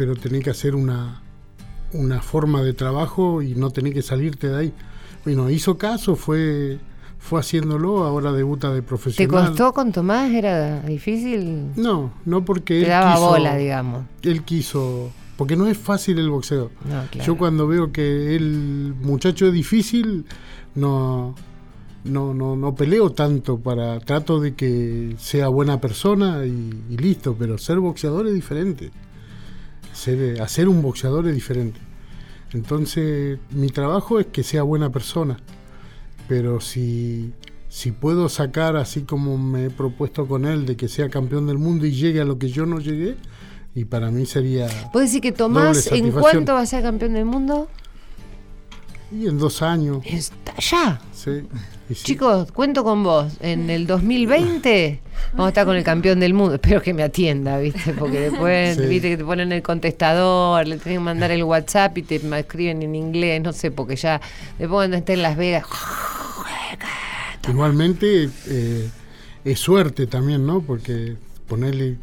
pero 0.01 0.17
tenés 0.17 0.43
que 0.43 0.49
hacer 0.49 0.75
una, 0.75 1.21
una 1.93 2.23
forma 2.23 2.63
de 2.63 2.73
trabajo 2.73 3.43
y 3.43 3.55
no 3.55 3.69
tenés 3.69 3.93
que 3.93 4.01
salirte 4.01 4.49
de 4.49 4.59
ahí. 4.59 4.73
Bueno, 5.27 5.51
hizo 5.51 5.77
caso, 5.77 6.17
fue 6.17 6.79
fue 7.19 7.39
haciéndolo, 7.39 8.05
ahora 8.05 8.33
debuta 8.33 8.73
de 8.73 8.81
profesional. 8.81 9.43
¿Te 9.43 9.49
costó 9.49 9.75
con 9.75 9.93
Tomás? 9.93 10.31
¿Era 10.31 10.81
difícil? 10.81 11.73
No, 11.77 12.15
no 12.25 12.47
porque 12.47 12.77
Te 12.77 12.85
él 12.85 12.89
daba 12.89 13.13
quiso, 13.13 13.27
bola, 13.29 13.57
digamos. 13.57 14.05
Él 14.23 14.43
quiso, 14.43 15.13
porque 15.37 15.55
no 15.55 15.67
es 15.67 15.77
fácil 15.77 16.19
el 16.19 16.31
boxeo. 16.31 16.71
No, 16.89 17.03
claro. 17.11 17.27
Yo 17.27 17.37
cuando 17.37 17.67
veo 17.67 17.93
que 17.93 18.35
el 18.35 18.95
muchacho 19.03 19.49
es 19.49 19.53
difícil, 19.53 20.25
no, 20.77 21.35
no, 22.05 22.33
no, 22.33 22.57
no 22.57 22.75
peleo 22.75 23.11
tanto 23.11 23.59
para, 23.59 24.01
trato 24.01 24.41
de 24.41 24.55
que 24.55 25.15
sea 25.19 25.49
buena 25.49 25.79
persona 25.79 26.47
y, 26.47 26.85
y 26.89 26.97
listo, 26.97 27.37
pero 27.39 27.59
ser 27.59 27.81
boxeador 27.81 28.29
es 28.29 28.33
diferente. 28.33 28.91
Ser, 30.01 30.41
hacer 30.41 30.69
un 30.69 30.83
boxeador 30.83 31.29
es 31.29 31.35
diferente. 31.35 31.79
Entonces, 32.53 33.39
mi 33.51 33.69
trabajo 33.69 34.19
es 34.19 34.27
que 34.27 34.43
sea 34.43 34.63
buena 34.63 34.91
persona 34.91 35.37
pero 36.31 36.61
si, 36.61 37.33
si 37.69 37.91
puedo 37.91 38.29
sacar 38.29 38.77
así 38.77 39.01
como 39.03 39.37
me 39.37 39.65
he 39.65 39.71
propuesto 39.71 40.29
con 40.29 40.45
él 40.45 40.65
de 40.65 40.77
que 40.77 40.87
sea 40.87 41.09
campeón 41.09 41.49
del 41.49 41.59
mundo 41.59 41.87
y 41.87 41.91
llegue 41.91 42.21
a 42.21 42.25
lo 42.25 42.39
que 42.39 42.51
yo 42.51 42.67
no 42.67 42.79
llegué, 42.79 43.17
y 43.75 43.85
para 43.85 44.13
mí 44.13 44.27
sería... 44.27 44.69
¿Puedes 44.93 45.09
decir 45.09 45.23
que 45.23 45.33
Tomás 45.33 45.91
en 45.91 46.13
cuánto 46.13 46.53
va 46.53 46.61
a 46.61 46.67
ser 46.67 46.85
campeón 46.85 47.15
del 47.15 47.25
mundo? 47.25 47.67
Y 49.11 49.27
en 49.27 49.39
dos 49.39 49.61
años. 49.61 50.05
Está 50.07 50.55
ya. 50.61 51.01
Sí. 51.13 51.43
Sí. 51.95 52.05
Chicos, 52.05 52.53
cuento 52.53 52.85
con 52.85 53.03
vos. 53.03 53.33
En 53.41 53.69
el 53.71 53.87
2020 53.87 55.01
vamos 55.33 55.47
a 55.47 55.49
estar 55.49 55.67
con 55.67 55.77
el 55.77 55.85
campeón 55.85 56.21
del 56.21 56.35
mundo. 56.35 56.55
Espero 56.55 56.81
que 56.83 56.95
me 56.95 57.03
atienda, 57.03 57.59
¿viste? 57.59 57.93
Porque 57.93 58.21
después, 58.21 58.77
Sí. 58.77 58.87
¿viste? 58.87 59.11
Que 59.11 59.17
te 59.19 59.25
ponen 59.25 59.53
el 59.53 59.63
contestador, 59.63 60.67
le 60.67 60.77
tienen 60.79 61.01
que 61.01 61.05
mandar 61.05 61.31
el 61.31 61.45
WhatsApp 61.45 61.97
y 61.99 62.03
te 62.03 62.17
escriben 62.39 62.83
en 62.83 62.95
inglés, 62.95 63.43
no 63.43 63.53
sé, 63.53 63.71
porque 63.71 63.97
ya 63.97 64.21
después 64.59 64.71
cuando 64.71 64.97
esté 64.97 65.15
en 65.15 65.23
Las 65.23 65.37
Vegas. 65.37 65.65
Igualmente 67.49 68.29
eh, 68.49 68.89
es 69.45 69.59
suerte 69.59 70.07
también, 70.07 70.47
¿no? 70.47 70.61
Porque 70.61 71.17
ponerle 71.49 71.97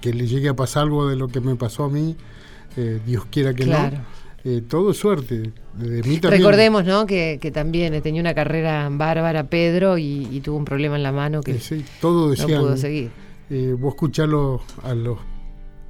que 0.00 0.12
le 0.14 0.26
llegue 0.26 0.48
a 0.48 0.54
pasar 0.54 0.84
algo 0.84 1.08
de 1.08 1.16
lo 1.16 1.28
que 1.28 1.40
me 1.40 1.54
pasó 1.56 1.84
a 1.84 1.88
mí, 1.90 2.16
eh, 2.76 3.00
Dios 3.06 3.26
quiera 3.30 3.54
que 3.54 3.64
Claro. 3.64 3.98
no. 3.98 4.19
Eh, 4.44 4.62
todo 4.66 4.92
suerte. 4.94 5.52
De 5.76 6.02
mí 6.02 6.18
también. 6.18 6.42
Recordemos, 6.42 6.84
¿no? 6.84 7.06
Que, 7.06 7.38
que 7.40 7.50
también 7.50 7.94
eh, 7.94 8.00
tenía 8.00 8.20
una 8.20 8.34
carrera 8.34 8.88
bárbara 8.90 9.44
Pedro 9.48 9.98
y, 9.98 10.26
y 10.30 10.40
tuvo 10.40 10.56
un 10.56 10.64
problema 10.64 10.96
en 10.96 11.02
la 11.02 11.12
mano 11.12 11.40
que 11.42 11.52
Eh, 11.52 11.60
sí, 11.60 11.84
todo 12.00 12.34
no 12.34 12.46
pudo 12.46 12.76
seguir. 12.76 13.10
eh, 13.50 13.74
vos 13.78 13.94
escuchás 13.94 14.28
los- 14.28 14.60
a 14.82 14.94
los 14.94 15.18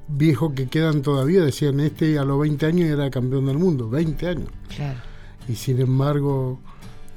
viejos 0.07 0.53
que 0.53 0.67
quedan 0.67 1.01
todavía, 1.01 1.41
decían, 1.41 1.79
este 1.79 2.19
a 2.19 2.25
los 2.25 2.39
20 2.39 2.65
años 2.65 2.89
era 2.89 3.09
campeón 3.09 3.45
del 3.45 3.57
mundo, 3.57 3.89
20 3.89 4.27
años. 4.27 4.49
Claro. 4.75 4.99
Y 5.47 5.55
sin 5.55 5.79
embargo, 5.79 6.59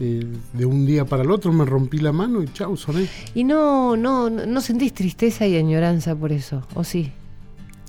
eh, 0.01 0.24
de 0.53 0.64
un 0.66 0.87
día 0.87 1.05
para 1.05 1.22
el 1.24 1.30
otro 1.30 1.53
me 1.53 1.64
rompí 1.64 1.99
la 1.99 2.12
mano 2.12 2.43
y 2.43 2.49
chau, 2.53 2.76
soné. 2.76 3.09
Y 3.35 3.45
no, 3.45 3.97
no, 3.97 4.30
no 4.30 4.47
no 4.47 4.61
sentís 4.61 4.93
tristeza 4.95 5.47
y 5.47 5.57
añoranza 5.57 6.14
por 6.16 6.32
eso, 6.32 6.62
¿o 6.74 6.85
sí? 6.85 7.12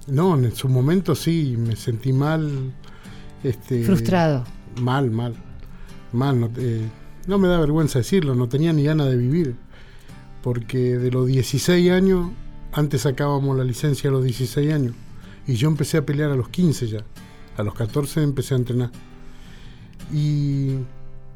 No, 0.07 0.35
en 0.37 0.53
su 0.55 0.67
momento 0.69 1.15
sí, 1.15 1.55
me 1.57 1.75
sentí 1.75 2.13
mal. 2.13 2.73
Este, 3.45 3.83
Frustrado. 3.83 4.43
Mal, 4.81 5.11
mal. 5.11 5.35
Mal. 6.11 6.39
No, 6.39 6.49
eh, 6.57 6.89
no 7.27 7.37
me 7.37 7.47
da 7.47 7.59
vergüenza 7.59 7.99
decirlo, 7.99 8.33
no 8.33 8.49
tenía 8.49 8.73
ni 8.73 8.83
ganas 8.83 9.07
de 9.07 9.17
vivir. 9.17 9.55
Porque 10.41 10.97
de 10.97 11.11
los 11.11 11.27
16 11.27 11.91
años, 11.91 12.31
antes 12.71 13.01
sacábamos 13.01 13.55
la 13.55 13.63
licencia 13.63 14.09
a 14.09 14.13
los 14.13 14.23
16 14.23 14.73
años. 14.73 14.95
Y 15.45 15.55
yo 15.55 15.69
empecé 15.69 15.97
a 15.97 16.05
pelear 16.05 16.31
a 16.31 16.35
los 16.35 16.49
15 16.49 16.87
ya. 16.87 17.03
A 17.55 17.61
los 17.61 17.75
14 17.75 18.23
empecé 18.23 18.55
a 18.55 18.57
entrenar. 18.57 18.91
Y 20.11 20.77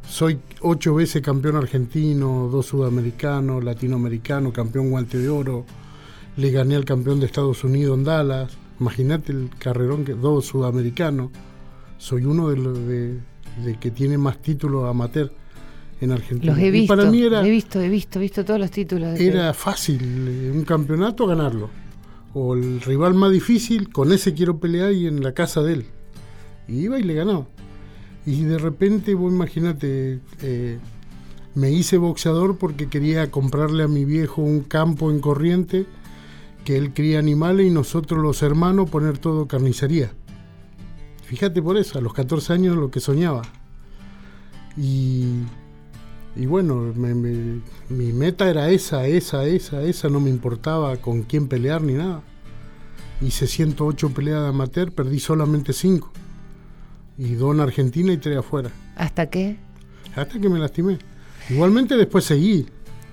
soy 0.08 0.40
ocho 0.62 0.96
veces 0.96 1.22
campeón 1.22 1.58
argentino, 1.58 2.50
dos 2.52 2.66
sudamericanos, 2.66 3.64
latinoamericano, 3.64 4.52
campeón 4.52 4.90
guante 4.90 5.20
de 5.20 5.30
oro. 5.30 5.64
Le 6.38 6.50
gané 6.50 6.76
al 6.76 6.86
campeón 6.86 7.20
de 7.20 7.28
Estados 7.28 7.64
Unidos 7.64 8.00
en 8.00 8.04
Dallas. 8.04 8.58
Imagínate 8.80 9.32
el 9.32 9.52
carrerón 9.60 10.06
que 10.06 10.14
dos 10.14 10.48
sudamericanos. 10.48 11.30
Soy 12.00 12.26
uno 12.26 12.50
de 12.50 12.58
los 12.58 12.78
de, 12.88 13.20
de 13.64 13.78
que 13.80 13.92
tiene 13.92 14.18
más 14.18 14.42
títulos 14.42 14.90
amateur 14.90 15.32
en 16.02 16.12
Argentina. 16.12 16.54
Los 16.54 16.62
he 16.62 16.68
Y 16.68 16.72
visto, 16.72 16.96
para 16.96 17.12
mí 17.12 17.22
era, 17.22 17.46
he 17.46 17.50
visto, 17.52 17.80
he 17.80 17.90
visto, 17.90 18.18
he 18.20 18.22
visto 18.24 18.44
todos 18.46 18.60
los 18.60 18.72
títulos. 18.72 19.20
era 19.20 19.54
fácil 19.54 20.02
eh, 20.02 20.52
un 20.52 20.64
campeonato 20.64 21.28
ganarlo. 21.28 21.70
O 22.34 22.56
el 22.56 22.82
rival 22.82 23.16
más 23.16 23.32
difícil, 23.32 23.90
con 23.90 24.12
ese 24.12 24.34
quiero 24.34 24.60
pelear 24.60 24.94
y 24.94 25.08
en 25.08 25.22
la 25.22 25.34
casa 25.34 25.62
de 25.62 25.74
él. 25.74 25.86
Y 26.68 26.80
iba 26.82 26.98
y 26.98 27.04
le 27.04 27.16
ganaba. 27.16 27.48
Y 28.26 28.44
de 28.46 28.58
repente, 28.60 29.14
vos 29.14 29.32
imagínate, 29.32 30.20
eh, 30.42 30.80
me 31.56 31.72
hice 31.72 31.98
boxeador 31.98 32.58
porque 32.58 32.88
quería 32.88 33.30
comprarle 33.32 33.84
a 33.84 33.88
mi 33.88 34.06
viejo 34.06 34.42
un 34.42 34.62
campo 34.62 35.12
en 35.12 35.20
corriente, 35.20 35.86
que 36.64 36.78
él 36.78 36.94
cría 36.94 37.20
animales 37.20 37.66
y 37.68 37.72
nosotros 37.72 38.22
los 38.22 38.42
hermanos 38.42 38.90
poner 38.90 39.18
todo 39.18 39.48
carnicería. 39.48 40.12
Fíjate 41.30 41.62
por 41.62 41.78
eso, 41.78 42.00
a 42.00 42.02
los 42.02 42.12
14 42.14 42.54
años 42.54 42.76
lo 42.76 42.90
que 42.90 43.00
soñaba. 43.00 43.44
Y, 44.76 45.26
y 46.36 46.46
bueno, 46.48 46.92
me- 46.96 47.14
me- 47.14 47.62
mi 47.90 48.12
meta 48.14 48.50
era 48.50 48.70
esa, 48.72 49.06
esa, 49.06 49.46
esa, 49.46 49.84
esa, 49.84 50.10
no 50.10 50.20
me 50.20 50.32
importaba 50.32 50.98
con 50.98 51.22
quién 51.22 51.48
pelear 51.48 51.84
ni 51.84 51.94
nada. 51.94 52.24
Hice 53.22 53.46
108 53.46 54.10
peleas 54.10 54.42
de 54.42 54.48
amateur, 54.48 54.92
perdí 54.92 55.20
solamente 55.20 55.72
5. 55.72 56.12
Y 57.20 57.34
dos 57.36 57.54
en 57.54 57.62
Argentina 57.62 58.12
y 58.12 58.18
tres 58.18 58.38
afuera. 58.40 58.72
¿Hasta 58.96 59.30
qué? 59.30 59.58
Hasta 60.16 60.40
que 60.40 60.50
me 60.50 60.58
lastimé. 60.58 60.98
Igualmente 61.52 61.96
después 61.96 62.24
seguí. 62.26 62.66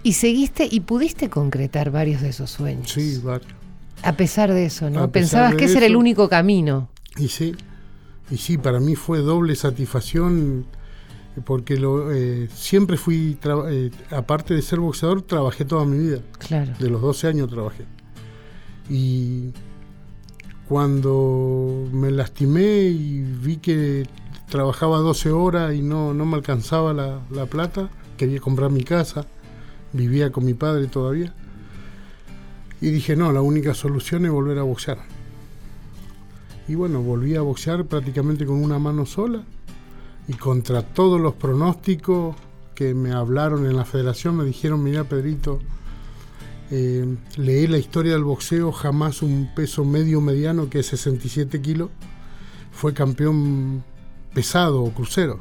Y 0.04 0.14
seguiste 0.14 0.66
y 0.70 0.80
pudiste 0.80 1.28
concretar 1.28 1.90
varios 1.90 2.22
de 2.22 2.30
esos 2.30 2.48
sueños. 2.50 2.88
Sí, 2.90 3.20
varios. 3.22 3.52
A 4.02 4.12
pesar 4.16 4.52
de 4.54 4.64
eso, 4.64 4.88
¿no? 4.88 5.12
Pensabas 5.12 5.54
que 5.56 5.66
ese 5.66 5.76
era 5.78 5.86
el 5.86 5.96
único 5.96 6.30
camino. 6.30 6.88
Y 7.18 7.28
sí, 7.28 7.54
y 8.30 8.36
sí, 8.38 8.58
para 8.58 8.80
mí 8.80 8.96
fue 8.96 9.20
doble 9.20 9.54
satisfacción 9.54 10.66
eh, 11.36 11.40
porque 11.44 11.76
lo, 11.76 12.12
eh, 12.12 12.48
siempre 12.54 12.96
fui, 12.96 13.38
eh, 13.42 13.90
aparte 14.10 14.54
de 14.54 14.62
ser 14.62 14.80
boxeador, 14.80 15.22
trabajé 15.22 15.64
toda 15.64 15.84
mi 15.84 15.98
vida. 15.98 16.20
Claro. 16.38 16.72
De 16.78 16.90
los 16.90 17.00
12 17.00 17.28
años 17.28 17.48
trabajé. 17.48 17.84
Y 18.88 19.52
cuando 20.68 21.88
me 21.92 22.10
lastimé 22.10 22.88
y 22.88 23.22
vi 23.22 23.58
que 23.58 24.06
trabajaba 24.48 24.98
12 24.98 25.30
horas 25.30 25.74
y 25.74 25.82
no, 25.82 26.14
no 26.14 26.24
me 26.24 26.36
alcanzaba 26.36 26.92
la, 26.92 27.20
la 27.30 27.46
plata, 27.46 27.90
quería 28.16 28.40
comprar 28.40 28.70
mi 28.70 28.82
casa, 28.82 29.26
vivía 29.92 30.32
con 30.32 30.44
mi 30.44 30.54
padre 30.54 30.86
todavía. 30.86 31.32
Y 32.80 32.90
dije, 32.90 33.16
no, 33.16 33.32
la 33.32 33.40
única 33.40 33.72
solución 33.72 34.26
es 34.26 34.32
volver 34.32 34.58
a 34.58 34.62
boxear. 34.62 34.98
Y 36.68 36.74
bueno, 36.74 37.02
volví 37.02 37.36
a 37.36 37.42
boxear 37.42 37.84
prácticamente 37.84 38.44
con 38.44 38.62
una 38.62 38.78
mano 38.78 39.06
sola 39.06 39.44
y 40.28 40.32
contra 40.34 40.82
todos 40.82 41.20
los 41.20 41.34
pronósticos 41.34 42.34
que 42.74 42.94
me 42.94 43.12
hablaron 43.12 43.66
en 43.66 43.76
la 43.76 43.84
federación, 43.84 44.36
me 44.36 44.44
dijeron, 44.44 44.82
mira 44.82 45.04
Pedrito, 45.04 45.60
eh, 46.70 47.16
la 47.36 47.78
historia 47.78 48.12
del 48.12 48.24
boxeo, 48.24 48.72
jamás 48.72 49.22
un 49.22 49.50
peso 49.54 49.84
medio 49.84 50.20
mediano 50.20 50.68
que 50.68 50.80
es 50.80 50.86
67 50.86 51.62
kilos 51.62 51.90
fue 52.72 52.92
campeón 52.92 53.84
pesado 54.34 54.82
o 54.82 54.92
crucero. 54.92 55.38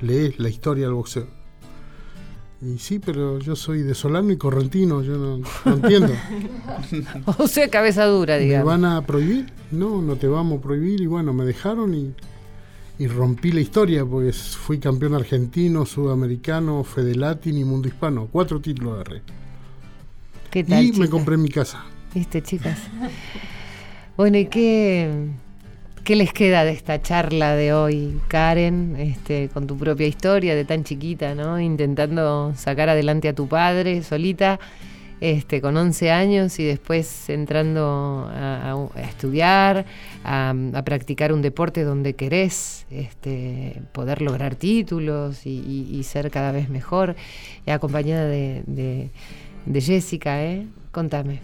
Leí 0.00 0.34
la 0.38 0.48
historia 0.48 0.86
del 0.86 0.94
boxeo. 0.94 1.41
Y 2.64 2.78
sí, 2.78 3.00
pero 3.00 3.40
yo 3.40 3.56
soy 3.56 3.82
de 3.82 3.92
Solano 3.92 4.30
y 4.32 4.36
Correntino, 4.36 5.02
yo 5.02 5.16
no, 5.18 5.38
no 5.64 5.72
entiendo. 5.74 6.12
o 7.38 7.48
sea, 7.48 7.68
cabeza 7.68 8.04
dura, 8.04 8.36
¿Me 8.36 8.42
digamos. 8.44 8.66
van 8.66 8.84
a 8.84 9.04
prohibir? 9.04 9.52
No, 9.72 10.00
no 10.00 10.14
te 10.14 10.28
vamos 10.28 10.60
a 10.60 10.62
prohibir. 10.62 11.00
Y 11.00 11.06
bueno, 11.06 11.32
me 11.32 11.44
dejaron 11.44 11.92
y, 11.92 12.14
y 13.00 13.08
rompí 13.08 13.50
la 13.50 13.60
historia, 13.60 14.06
porque 14.06 14.32
fui 14.32 14.78
campeón 14.78 15.14
argentino, 15.14 15.84
sudamericano, 15.84 16.84
Fede 16.84 17.16
Latin 17.16 17.58
y 17.58 17.64
Mundo 17.64 17.88
Hispano. 17.88 18.28
Cuatro 18.30 18.60
títulos 18.60 18.94
agarré. 18.94 19.22
¿Qué 20.52 20.62
tal, 20.62 20.84
Y 20.84 20.92
me 20.92 21.08
compré 21.08 21.36
mi 21.36 21.48
casa. 21.48 21.84
¿Viste, 22.14 22.42
chicas? 22.42 22.78
Bueno, 24.16 24.38
¿y 24.38 24.46
qué, 24.46 25.10
qué 26.04 26.16
les 26.16 26.32
queda 26.32 26.64
de 26.64 26.72
esta 26.72 27.00
charla 27.00 27.54
de 27.54 27.72
hoy, 27.72 28.20
Karen, 28.28 28.96
este, 28.96 29.48
con 29.48 29.66
tu 29.66 29.76
propia 29.76 30.06
historia 30.06 30.54
de 30.54 30.64
tan 30.64 30.84
chiquita, 30.84 31.34
¿no? 31.34 31.60
Intentando 31.60 32.52
sacar 32.56 32.88
adelante 32.88 33.28
a 33.28 33.34
tu 33.34 33.46
padre 33.46 34.02
solita, 34.02 34.58
este, 35.20 35.60
con 35.60 35.76
11 35.76 36.10
años 36.10 36.58
y 36.58 36.64
después 36.64 37.30
entrando 37.30 38.28
a, 38.32 38.88
estudiar, 38.96 39.84
a, 40.24 40.82
practicar 40.84 41.32
un 41.32 41.42
deporte 41.42 41.84
donde 41.84 42.14
querés 42.14 42.86
este, 42.90 43.80
poder 43.92 44.22
lograr 44.22 44.56
títulos 44.56 45.46
y, 45.46 46.02
ser 46.02 46.32
cada 46.32 46.50
vez 46.50 46.68
mejor, 46.68 47.14
acompañada 47.66 48.26
de, 48.26 48.64
de- 48.66 49.10
de 49.66 49.80
Jessica, 49.80 50.42
¿eh? 50.42 50.66
Contame. 50.90 51.38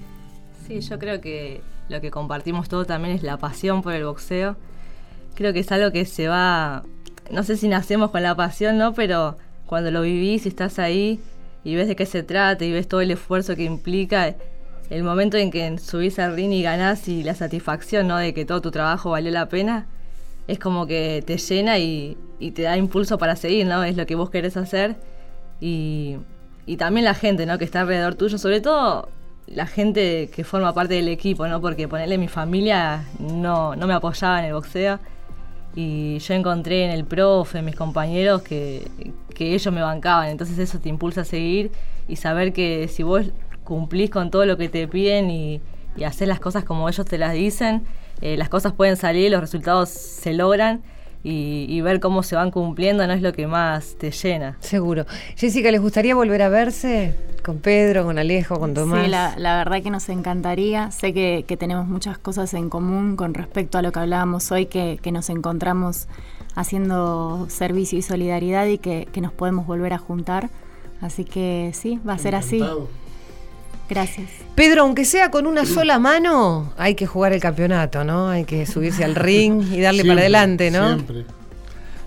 Sí, 0.67 0.81
yo 0.81 0.99
creo 0.99 1.21
que 1.21 1.61
lo 1.89 2.01
que 2.01 2.11
compartimos 2.11 2.69
todos 2.69 2.87
también 2.87 3.15
es 3.15 3.23
la 3.23 3.37
pasión 3.39 3.83
por 3.83 3.93
el 3.95 4.05
boxeo. 4.05 4.57
Creo 5.35 5.53
que 5.53 5.61
es 5.61 5.73
algo 5.73 5.93
que 5.93 6.05
se 6.05 6.29
va, 6.29 6.85
no 7.31 7.43
sé 7.43 7.57
si 7.57 7.69
nacemos 7.69 8.11
con 8.11 8.23
la 8.23 8.35
pasión, 8.35 8.79
¿no? 8.79 8.95
Pero 8.95 9.37
cuando 9.67 9.91
lo 9.91 10.03
vivís 10.03 10.47
y 10.47 10.49
estás 10.49 10.79
ahí 10.79 11.21
y 11.65 11.75
ves 11.77 11.89
de 11.89 11.97
qué 11.97 12.07
se 12.07 12.23
trata 12.23 12.65
y 12.65 12.73
ves 12.73 12.89
todo 12.89 13.01
el 13.01 13.11
esfuerzo 13.11 13.55
que 13.57 13.65
implica, 13.65 14.35
el 14.91 15.05
momento 15.05 15.37
en 15.37 15.51
que 15.51 15.79
subís 15.79 16.19
al 16.19 16.35
ring 16.35 16.53
y 16.53 16.63
ganás 16.63 17.09
y 17.09 17.23
la 17.23 17.35
satisfacción, 17.35 18.09
¿no? 18.09 18.17
De 18.17 18.35
que 18.35 18.45
todo 18.45 18.61
tu 18.61 18.71
trabajo 18.71 19.11
valió 19.11 19.31
la 19.31 19.49
pena, 19.49 19.87
es 20.47 20.59
como 20.59 20.87
que 20.87 21.23
te 21.27 21.37
llena 21.37 21.79
y, 21.79 22.17
y 22.39 22.53
te 22.53 22.63
da 22.63 22.77
impulso 22.77 23.19
para 23.19 23.37
seguir, 23.37 23.67
¿no? 23.67 23.85
Es 23.85 23.97
lo 23.97 24.07
que 24.07 24.15
vos 24.15 24.31
querés 24.31 24.57
hacer 24.57 24.97
y, 25.61 26.17
y 26.67 26.77
también 26.77 27.05
la 27.05 27.15
gente, 27.15 27.47
¿no? 27.47 27.59
Que 27.59 27.65
está 27.65 27.83
alrededor 27.83 28.15
tuyo, 28.15 28.39
sobre 28.39 28.61
todo 28.61 29.09
la 29.55 29.67
gente 29.67 30.31
que 30.35 30.45
forma 30.45 30.75
parte 30.75 30.95
del 30.95 31.09
equipo, 31.09 31.47
¿no? 31.49 31.61
Porque 31.61 31.89
ponerle 31.89 32.19
mi 32.19 32.29
familia 32.29 33.05
no, 33.19 33.75
no 33.77 33.87
me 33.87 33.95
apoyaba 33.95 34.41
en 34.41 34.47
el 34.47 34.53
boxeo. 34.55 34.99
Y 35.75 36.19
yo 36.19 36.35
encontré 36.35 36.85
en 36.85 36.91
el 36.91 37.05
profe, 37.05 37.59
en 37.59 37.65
mis 37.65 37.77
compañeros, 37.77 38.43
que, 38.43 38.89
que 39.35 39.55
ellos 39.55 39.73
me 39.73 39.83
bancaban, 39.83 40.29
entonces 40.29 40.59
eso 40.59 40.81
te 40.81 40.89
impulsa 40.89 41.21
a 41.21 41.25
seguir 41.25 41.71
y 42.09 42.17
saber 42.17 42.53
que 42.53 42.89
si 42.89 43.03
vos 43.03 43.27
cumplís 43.65 44.11
con 44.11 44.31
todo 44.31 44.47
lo 44.47 44.57
que 44.57 44.69
te 44.69 44.89
piden 44.89 45.31
y, 45.31 45.61
y 45.97 46.05
haces 46.05 46.27
las 46.27 46.41
cosas 46.41 46.65
como 46.65 46.89
ellos 46.89 47.07
te 47.07 47.19
las 47.19 47.35
dicen, 47.35 47.85
eh, 48.21 48.37
las 48.37 48.49
cosas 48.49 48.73
pueden 48.73 48.97
salir, 48.97 49.31
los 49.31 49.41
resultados 49.41 49.91
se 49.91 50.33
logran 50.33 50.83
y, 51.25 51.67
y 51.69 51.81
ver 51.81 52.01
cómo 52.01 52.23
se 52.23 52.37
van 52.37 52.51
cumpliendo 52.51 53.07
no 53.07 53.13
es 53.13 53.23
lo 53.23 53.33
que 53.33 53.47
más 53.47 53.97
te 53.99 54.11
llena. 54.11 54.57
Seguro. 54.61 55.05
Jessica, 55.37 55.71
¿les 55.71 55.81
gustaría 55.81 56.15
volver 56.15 56.43
a 56.43 56.49
verse 56.49 57.15
con 57.45 57.59
Pedro, 57.59 58.05
con 58.05 58.19
Alejo, 58.19 58.59
con 58.59 58.75
Tomás? 58.75 59.05
Sí, 59.05 59.11
la, 59.11 59.35
la 59.37 59.57
verdad 59.57 59.83
que 59.83 59.91
nos 59.91 60.09
encantaría. 60.09 60.91
Sé 60.91 61.13
que, 61.13 61.45
que 61.47 61.57
tenemos 61.57 61.87
muchas 61.87 62.19
cosas 62.19 62.55
en 62.55 62.71
común 62.71 63.17
con 63.17 63.35
respecto 63.35 63.79
a 63.79 63.83
lo 63.83 63.93
que 63.93 64.01
hablábamos 64.01 64.51
hoy, 64.53 64.67
que, 64.67 64.99
que 65.03 65.13
nos 65.13 65.29
encontramos 65.31 66.07
haciendo 66.55 67.47
servicio 67.49 67.99
y 67.99 68.03
solidaridad 68.03 68.67
y 68.67 68.79
que, 68.79 69.09
que 69.13 69.21
nos 69.21 69.33
podemos 69.33 69.67
volver 69.67 69.93
a 69.93 69.99
juntar. 69.99 70.51
Así 71.01 71.25
que 71.25 71.71
sí, 71.75 72.01
va 72.09 72.15
a 72.15 72.19
ser 72.19 72.35
así. 72.35 72.63
Gracias. 73.89 74.29
Pedro, 74.55 74.83
aunque 74.83 75.05
sea 75.05 75.31
con 75.31 75.47
una 75.47 75.65
sola 75.65 75.99
mano, 75.99 76.73
hay 76.77 76.95
que 76.95 77.07
jugar 77.07 77.33
el 77.33 77.41
campeonato, 77.41 78.05
¿no? 78.05 78.29
Hay 78.29 78.45
que 78.45 78.67
subirse 78.67 79.05
al 79.05 79.15
ring 79.15 79.63
y 79.73 79.81
darle 79.81 80.05
para 80.05 80.21
adelante, 80.21 80.71
¿no? 80.71 80.89
Siempre, 80.95 81.25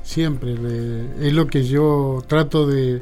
siempre. 0.04 0.56
le- 0.56 1.28
es 1.28 1.34
lo 1.34 1.48
que 1.48 1.64
yo 1.64 2.24
trato 2.28 2.68
de, 2.68 3.02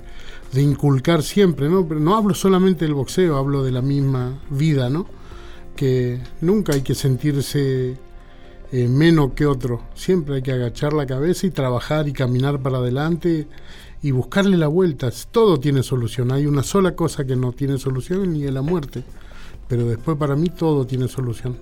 de 0.54 0.62
inculcar 0.62 1.24
siempre, 1.24 1.68
¿no? 1.68 1.88
Pero 1.88 2.00
no 2.00 2.16
hablo 2.16 2.34
solamente 2.34 2.86
del 2.86 2.94
boxeo, 2.94 3.38
hablo 3.38 3.64
de 3.64 3.72
la 3.72 3.82
misma 3.82 4.40
vida, 4.50 4.90
¿no? 4.90 5.06
Que 5.76 6.20
nunca 6.42 6.74
hay 6.74 6.82
que 6.82 6.96
sentirse 6.96 7.98
eh, 8.72 8.88
menos 8.88 9.32
que 9.34 9.46
otro. 9.46 9.82
Siempre 9.96 10.36
hay 10.36 10.42
que 10.42 10.52
agachar 10.52 10.94
la 10.94 11.06
cabeza 11.08 11.48
y 11.48 11.52
trabajar 11.52 12.08
y 12.08 12.14
caminar 12.14 12.60
para 12.60 12.78
adelante 12.78 13.48
y 14.02 14.12
buscarle 14.12 14.58
la 14.58 14.68
vuelta. 14.68 15.10
Todo 15.32 15.60
tiene 15.60 15.84
solución. 15.84 16.32
Hay 16.32 16.46
una 16.46 16.64
sola 16.64 16.96
cosa 16.96 17.26
que 17.26 17.36
no 17.36 17.52
tiene 17.52 17.78
solución 17.78 18.36
y 18.36 18.46
es 18.46 18.54
la 18.54 18.62
muerte. 18.62 19.04
Pero 19.68 19.86
después 19.86 20.18
para 20.18 20.36
mí 20.36 20.50
todo 20.50 20.86
tiene 20.86 21.08
solución. 21.08 21.58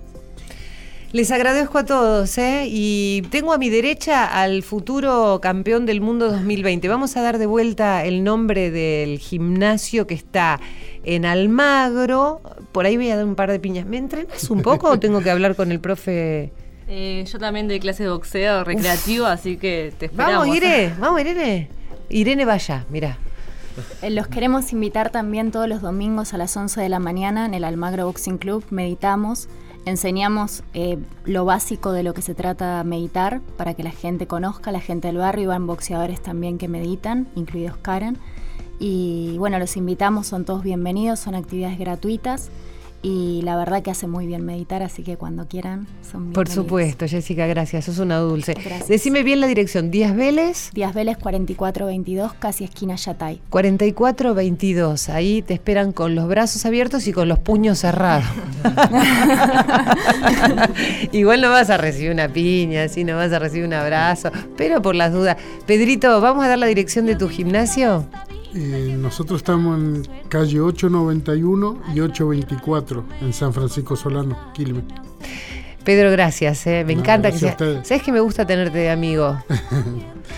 Les 1.10 1.30
agradezco 1.30 1.78
a 1.78 1.86
todos, 1.86 2.36
¿eh? 2.36 2.66
Y 2.68 3.22
tengo 3.30 3.54
a 3.54 3.58
mi 3.58 3.70
derecha 3.70 4.26
al 4.26 4.62
futuro 4.62 5.38
campeón 5.40 5.86
del 5.86 6.02
mundo 6.02 6.30
2020. 6.30 6.86
Vamos 6.86 7.16
a 7.16 7.22
dar 7.22 7.38
de 7.38 7.46
vuelta 7.46 8.04
el 8.04 8.22
nombre 8.22 8.70
del 8.70 9.18
gimnasio 9.18 10.06
que 10.06 10.12
está 10.12 10.60
en 11.04 11.24
Almagro. 11.24 12.42
Por 12.72 12.84
ahí 12.84 12.98
voy 12.98 13.10
a 13.10 13.16
dar 13.16 13.24
un 13.24 13.36
par 13.36 13.50
de 13.50 13.58
piñas. 13.58 13.86
¿Me 13.86 13.96
entrenas 13.96 14.50
un 14.50 14.60
poco 14.60 14.90
o 14.90 14.98
tengo 14.98 15.22
que 15.22 15.30
hablar 15.30 15.56
con 15.56 15.72
el 15.72 15.80
profe? 15.80 16.52
Eh, 16.88 17.24
yo 17.26 17.38
también 17.38 17.68
doy 17.68 17.80
clases 17.80 18.04
de 18.04 18.10
boxeo 18.10 18.64
recreativo, 18.64 19.24
así 19.24 19.56
que 19.56 19.94
te 19.98 20.06
esperamos. 20.06 20.40
Vamos, 20.40 20.56
Irene, 20.56 20.94
vamos, 20.98 21.20
Irene. 21.20 21.77
Irene 22.10 22.44
vaya, 22.44 22.86
mira. 22.90 23.18
Eh, 24.02 24.10
Los 24.10 24.26
queremos 24.26 24.72
invitar 24.72 25.10
también 25.10 25.50
todos 25.50 25.68
los 25.68 25.82
domingos 25.82 26.34
a 26.34 26.38
las 26.38 26.56
11 26.56 26.80
de 26.80 26.88
la 26.88 26.98
mañana 26.98 27.46
en 27.46 27.54
el 27.54 27.64
Almagro 27.64 28.06
Boxing 28.06 28.38
Club. 28.38 28.64
Meditamos, 28.70 29.48
enseñamos 29.84 30.62
eh, 30.74 30.98
lo 31.24 31.44
básico 31.44 31.92
de 31.92 32.02
lo 32.02 32.14
que 32.14 32.22
se 32.22 32.34
trata 32.34 32.82
meditar 32.84 33.40
para 33.56 33.74
que 33.74 33.82
la 33.82 33.90
gente 33.90 34.26
conozca, 34.26 34.72
la 34.72 34.80
gente 34.80 35.08
del 35.08 35.18
barrio. 35.18 35.50
Van 35.50 35.66
boxeadores 35.66 36.20
también 36.22 36.58
que 36.58 36.68
meditan, 36.68 37.28
incluidos 37.34 37.76
Karen. 37.76 38.18
Y 38.78 39.36
bueno, 39.38 39.58
los 39.58 39.76
invitamos, 39.76 40.26
son 40.26 40.44
todos 40.44 40.62
bienvenidos, 40.62 41.18
son 41.18 41.34
actividades 41.34 41.78
gratuitas. 41.78 42.50
Y 43.00 43.42
la 43.42 43.56
verdad 43.56 43.82
que 43.82 43.92
hace 43.92 44.08
muy 44.08 44.26
bien 44.26 44.44
meditar, 44.44 44.82
así 44.82 45.04
que 45.04 45.16
cuando 45.16 45.46
quieran 45.46 45.86
son 46.02 46.24
bienvenidos. 46.24 46.34
Por 46.34 46.48
supuesto, 46.48 47.06
Jessica, 47.06 47.46
gracias. 47.46 47.84
Sos 47.84 48.00
una 48.00 48.18
dulce. 48.18 48.54
Gracias. 48.54 48.88
Decime 48.88 49.22
bien 49.22 49.40
la 49.40 49.46
dirección. 49.46 49.92
Díaz 49.92 50.16
Vélez. 50.16 50.70
Díaz 50.72 50.94
Vélez 50.94 51.16
4422, 51.18 52.34
casi 52.34 52.64
esquina 52.64 52.96
Yatay. 52.96 53.40
4422. 53.50 55.10
Ahí 55.10 55.42
te 55.42 55.54
esperan 55.54 55.92
con 55.92 56.16
los 56.16 56.26
brazos 56.26 56.66
abiertos 56.66 57.06
y 57.06 57.12
con 57.12 57.28
los 57.28 57.38
puños 57.38 57.78
cerrados. 57.78 58.24
Igual 61.12 61.40
no 61.40 61.50
vas 61.50 61.70
a 61.70 61.76
recibir 61.76 62.10
una 62.10 62.28
piña, 62.28 62.82
así 62.82 63.04
no 63.04 63.14
vas 63.14 63.32
a 63.32 63.38
recibir 63.38 63.64
un 63.64 63.74
abrazo, 63.74 64.32
pero 64.56 64.82
por 64.82 64.96
las 64.96 65.12
dudas. 65.12 65.36
Pedrito, 65.66 66.20
¿vamos 66.20 66.44
a 66.44 66.48
dar 66.48 66.58
la 66.58 66.66
dirección 66.66 67.06
de 67.06 67.14
tu 67.14 67.28
gimnasio? 67.28 68.06
Eh, 68.54 68.96
nosotros 68.98 69.38
estamos 69.38 69.78
en 69.78 70.02
calle 70.28 70.60
891 70.60 71.82
y 71.94 72.00
824 72.00 73.04
en 73.20 73.32
San 73.32 73.52
Francisco 73.52 73.94
Solano, 73.96 74.52
Quilmes. 74.54 74.84
Pedro, 75.88 76.10
gracias. 76.10 76.66
eh. 76.66 76.84
Me 76.86 76.94
No, 76.94 77.00
encanta 77.00 77.30
que 77.30 77.38
gracias 77.38 77.54
a 77.54 77.56
sea. 77.58 77.66
ustedes. 77.66 77.88
¿Sabes 77.88 78.02
que 78.02 78.12
me 78.12 78.20
gusta 78.20 78.46
tenerte 78.46 78.76
de 78.76 78.90
amigo? 78.90 79.42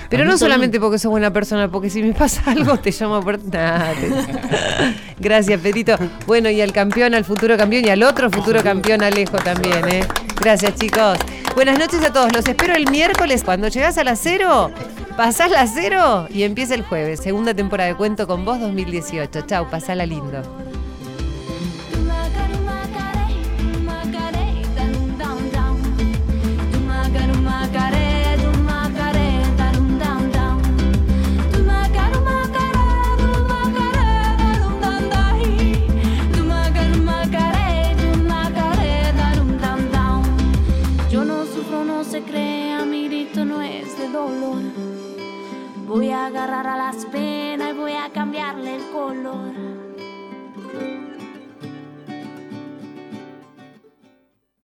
Pero 0.08 0.22
no 0.24 0.30
también. 0.30 0.38
solamente 0.38 0.78
porque 0.78 1.00
sos 1.00 1.10
buena 1.10 1.32
persona, 1.32 1.66
porque 1.68 1.90
si 1.90 2.04
me 2.04 2.12
pasa 2.12 2.40
algo 2.52 2.76
te 2.78 2.92
llamo 2.92 3.20
por. 3.20 3.40
Nah, 3.52 3.90
te- 3.94 4.94
Gracias, 5.18 5.60
Pedrito. 5.60 5.96
Bueno, 6.28 6.50
y 6.50 6.60
al 6.60 6.72
campeón, 6.72 7.14
al 7.14 7.24
futuro 7.24 7.56
campeón 7.56 7.84
y 7.84 7.88
al 7.90 8.02
otro 8.04 8.30
futuro 8.30 8.62
campeón, 8.62 9.02
Alejo 9.02 9.38
también, 9.38 9.88
¿eh? 9.88 10.04
Gracias, 10.40 10.76
chicos. 10.76 11.18
Buenas 11.56 11.76
noches 11.80 12.00
a 12.04 12.12
todos. 12.12 12.32
Los 12.32 12.46
espero 12.46 12.74
el 12.76 12.88
miércoles. 12.88 13.42
Cuando 13.42 13.66
llegás 13.66 13.98
a 13.98 14.04
las 14.04 14.20
cero, 14.22 14.70
pasás 15.16 15.50
la 15.50 15.66
cero 15.66 16.28
y 16.30 16.44
empieza 16.44 16.74
el 16.76 16.82
jueves. 16.84 17.18
Segunda 17.18 17.54
temporada 17.54 17.88
de 17.90 17.96
Cuento 17.96 18.28
con 18.28 18.44
Vos 18.44 18.60
2018. 18.60 19.40
Chau, 19.48 19.68
pasala 19.68 20.06
lindo. 20.06 20.42
Voy 45.86 46.10
a 46.10 46.26
agarrar 46.26 46.66
a 46.66 46.76
las 46.76 47.06
penas 47.06 47.70
y 47.70 47.76
voy 47.76 47.92
a 47.92 48.10
cambiarle 48.12 48.76
el 48.76 48.90
color. 48.90 49.79